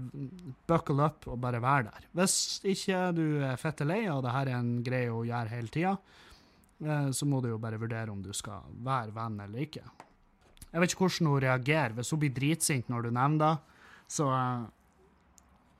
[0.67, 2.07] buckle up og bare være der.
[2.19, 2.35] Hvis
[2.67, 5.95] ikke du er fette lei, og det her er en greie å gjøre hele tida,
[6.83, 9.83] eh, så må du jo bare vurdere om du skal være venn eller ikke.
[10.71, 11.95] Jeg vet ikke hvordan hun reagerer.
[11.95, 13.79] Hvis hun blir dritsint når du nevner det,
[14.11, 14.63] så, eh,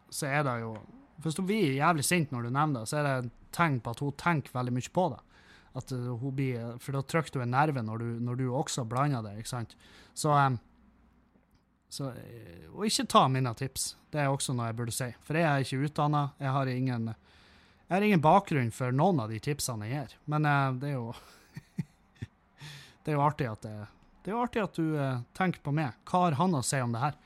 [0.10, 0.78] så er det jo
[1.22, 3.92] Hvis hun blir jævlig sint når du nevner det, så er det et tegn på
[3.94, 5.20] at hun tenker veldig mye på det.
[5.78, 8.88] At uh, hun blir, For da trykker du en nerve når du, når du også
[8.90, 9.36] blander det.
[9.38, 9.76] ikke sant?
[10.18, 10.58] Så, um,
[11.94, 12.10] så
[12.74, 13.92] Og ikke ta mine tips.
[14.10, 15.12] Det er også noe jeg burde si.
[15.22, 16.24] For jeg er ikke utdanna.
[16.42, 20.18] Jeg har ingen jeg har ingen bakgrunn for noen av de tipsene jeg gir.
[20.26, 20.48] Men
[20.80, 21.12] det er jo
[23.04, 23.76] Det er jo artig at det,
[24.24, 24.98] det er jo artig at du
[25.38, 26.00] tenker på meg.
[26.08, 27.20] Hva har han å si om det her?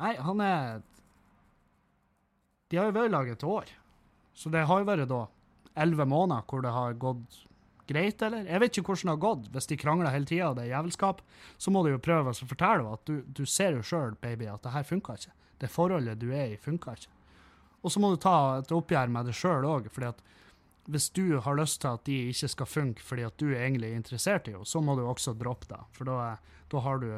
[0.00, 0.80] Nei, han er
[2.70, 3.70] De har jo vært i lag et år.
[4.32, 5.24] Så det har jo vært da
[5.80, 7.40] elleve måneder hvor det har gått
[7.90, 8.46] greit, eller?
[8.46, 9.48] Jeg vet ikke hvordan det har gått.
[9.54, 11.22] Hvis de krangler hele tida og det er jævelskap,
[11.58, 14.62] så må du jo prøve å fortelle at du, du ser jo sjøl, baby, at
[14.64, 15.34] det her funka ikke.
[15.60, 17.16] Det forholdet du er i, funka ikke.
[17.80, 20.22] Og så må du ta et oppgjør med det sjøl òg, fordi at
[20.90, 23.92] hvis du har lyst til at de ikke skal funke fordi at du er egentlig
[23.94, 25.80] interessert i henne, så må du også droppe det.
[25.96, 26.36] For da,
[26.72, 27.10] da, har du,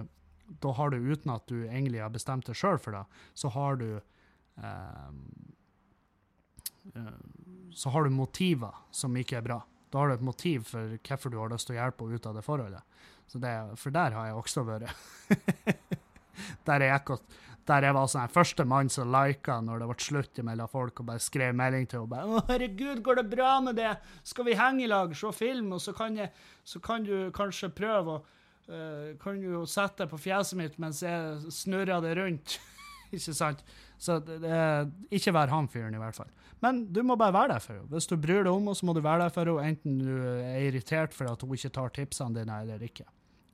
[0.60, 3.04] da har du, uten at du egentlig har bestemt det sjøl for det,
[3.38, 5.10] så har du eh,
[7.74, 9.60] så har du motiver som ikke er bra.
[9.92, 12.26] Da har du et motiv for hvorfor du har lyst til å hjelpe henne ut
[12.28, 12.98] av det forholdet.
[13.32, 14.92] Det, for der har jeg også vært.
[16.68, 17.18] der, jeg,
[17.68, 21.08] der jeg var sånn første mann som lika når det ble slutt mellom folk, og
[21.12, 22.24] bare skrev melding til henne.
[22.24, 23.94] 'Å, herregud, går det bra med det?
[24.24, 26.32] Skal vi henge i lag, se film?' Og så kan, jeg,
[26.64, 28.24] så kan du kanskje prøve å
[29.22, 32.58] Kan du sette deg på fjeset mitt mens jeg snurrer det rundt.
[33.14, 33.64] ikke sant?
[34.00, 34.60] Så det, det,
[35.14, 36.30] ikke vær han fyren, i hvert fall.
[36.62, 37.90] Men du må bare være der for henne.
[37.90, 40.12] Hvis du bryr deg om henne, så må du være der for henne, enten du
[40.22, 43.06] er irritert for at hun ikke tar tipsene dine eller ikke.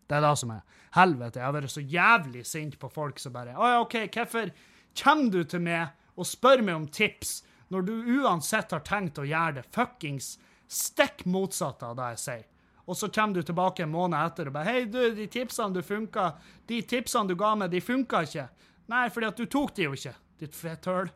[0.08, 0.64] Det er det som er.
[0.96, 4.52] Helvete, jeg har vært så jævlig sint på folk som bare Å ja, OK, hvorfor
[4.96, 9.26] kommer du til meg og spør meg om tips når du uansett har tenkt å
[9.28, 10.36] gjøre det fuckings
[10.68, 12.46] stikk motsatte av det jeg sier?
[12.89, 15.82] Og så kommer du tilbake en måned etter og bare Hei, du, de tipsene du
[15.85, 16.31] funka,
[16.70, 18.47] de tipsene du ga meg, de funka ikke.
[18.89, 21.10] Nei, fordi at du tok de jo ikke, ditt fetthøl.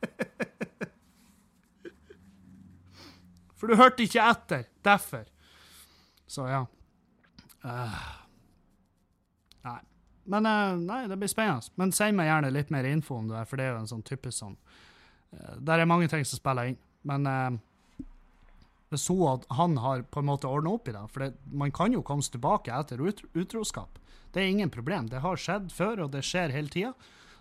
[3.60, 4.64] For du hørte ikke etter.
[4.80, 5.26] Derfor.
[6.24, 6.62] Så ja.
[7.60, 8.00] Uh,
[9.68, 9.80] nei.
[10.32, 11.68] Men uh, nei, det blir spennende.
[11.76, 14.06] Men si meg gjerne litt mer info om det, for det er jo en sånn
[14.06, 16.80] typisk sånn uh, Der er mange ting som spiller inn.
[17.04, 17.28] Men
[18.90, 21.94] hvis hun, han har på en måte ordna opp i det For det, man kan
[21.94, 23.98] jo komme tilbake etter ut, utroskap.
[24.34, 25.06] Det er ingen problem.
[25.06, 26.92] Det har skjedd før, og det skjer hele tida.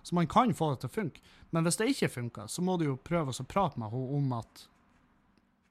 [0.05, 1.21] Så man kan få det til å funke.
[1.49, 4.33] Men hvis det ikke funker, så må du jo prøve å prate med henne om
[4.37, 4.67] at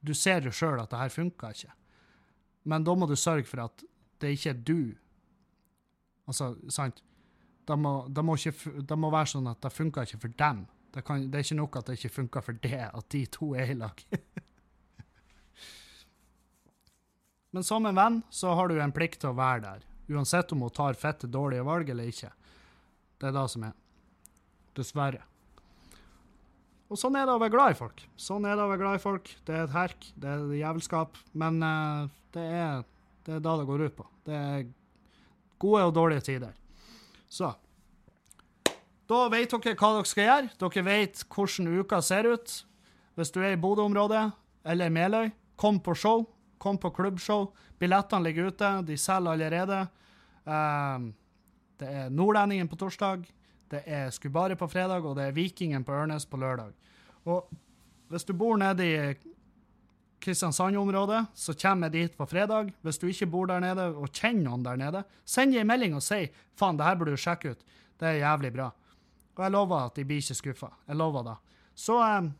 [0.02, 1.74] du ser jo sjøl at det her funka ikke.
[2.68, 3.84] Men da må du sørge for at
[4.22, 4.80] det ikke er du.
[6.28, 7.02] Altså, sant?
[7.68, 10.66] Det må, det må, det må være sånn at det funka ikke for dem.
[10.94, 13.52] Det, kan, det, er ikke nok at det ikke funka for det, at de to
[13.54, 14.04] er i lag.
[17.50, 20.66] Men som en venn så har du en plikt til å være der, uansett om
[20.66, 22.30] hun tar fette dårlige valg eller ikke.
[23.18, 23.74] Det er det som er.
[24.76, 25.24] Dessverre.
[26.88, 28.02] Og sånn er det å være glad i folk.
[28.16, 29.30] Sånn er det å være glad i folk.
[29.44, 32.06] Det er et herk, det er jævelskap, men uh,
[32.36, 32.84] det, er,
[33.26, 34.06] det er da det går ut på.
[34.28, 34.68] Det er
[35.60, 36.54] gode og dårlige tider.
[37.28, 37.52] Så
[39.08, 40.54] Da vet dere hva dere skal gjøre.
[40.60, 42.56] Dere vet hvordan uka ser ut.
[43.16, 44.28] Hvis du er i Bodø-området
[44.68, 45.30] eller Meløy,
[45.60, 46.26] kom på show.
[46.58, 47.52] Kom på klubbshow.
[47.78, 49.80] Billettene ligger ute, de selger allerede.
[50.44, 51.12] Um,
[51.78, 53.26] det er Nordlendingen på torsdag.
[53.68, 56.72] Det er Skubari på fredag, og det er Vikingen på Ørnes på lørdag.
[57.28, 57.50] Og
[58.08, 58.94] hvis du bor nede i
[60.18, 62.72] Kristiansand-området, så kommer jeg dit på fredag.
[62.82, 66.02] Hvis du ikke bor der nede og kjenner noen der nede, send ei melding og
[66.02, 66.24] si
[66.58, 67.62] faen, det her burde du sjekke ut.
[67.98, 68.72] Det er jævlig bra.
[69.36, 70.72] Og jeg lover at de blir ikke skuffa.
[70.88, 71.36] Jeg lover det.
[71.78, 72.30] Så eh,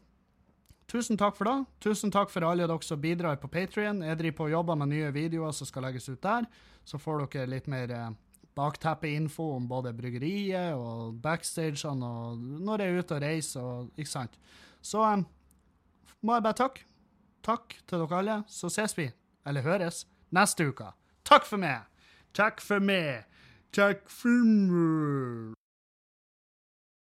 [0.89, 1.59] tusen takk for det.
[1.85, 4.03] Tusen takk for alle dere som bidrar på Patrion.
[4.05, 6.49] Jeg driver på og jobber med nye videoer som skal legges ut der.
[6.89, 8.11] Så får dere litt mer eh,
[8.59, 14.11] bakteppeinfo om både bryggeriet og backstagene og når jeg er ute og reiser og Ikke
[14.11, 14.39] sant.
[14.83, 15.27] Så um,
[16.23, 16.87] må jeg bare takke.
[17.45, 18.41] Takk til dere alle.
[18.49, 19.09] Så ses vi,
[19.47, 20.91] eller høres, neste uke.
[21.25, 21.87] Takk for meg!
[22.35, 23.25] Takk for meg!
[23.73, 25.68] Takk for meg!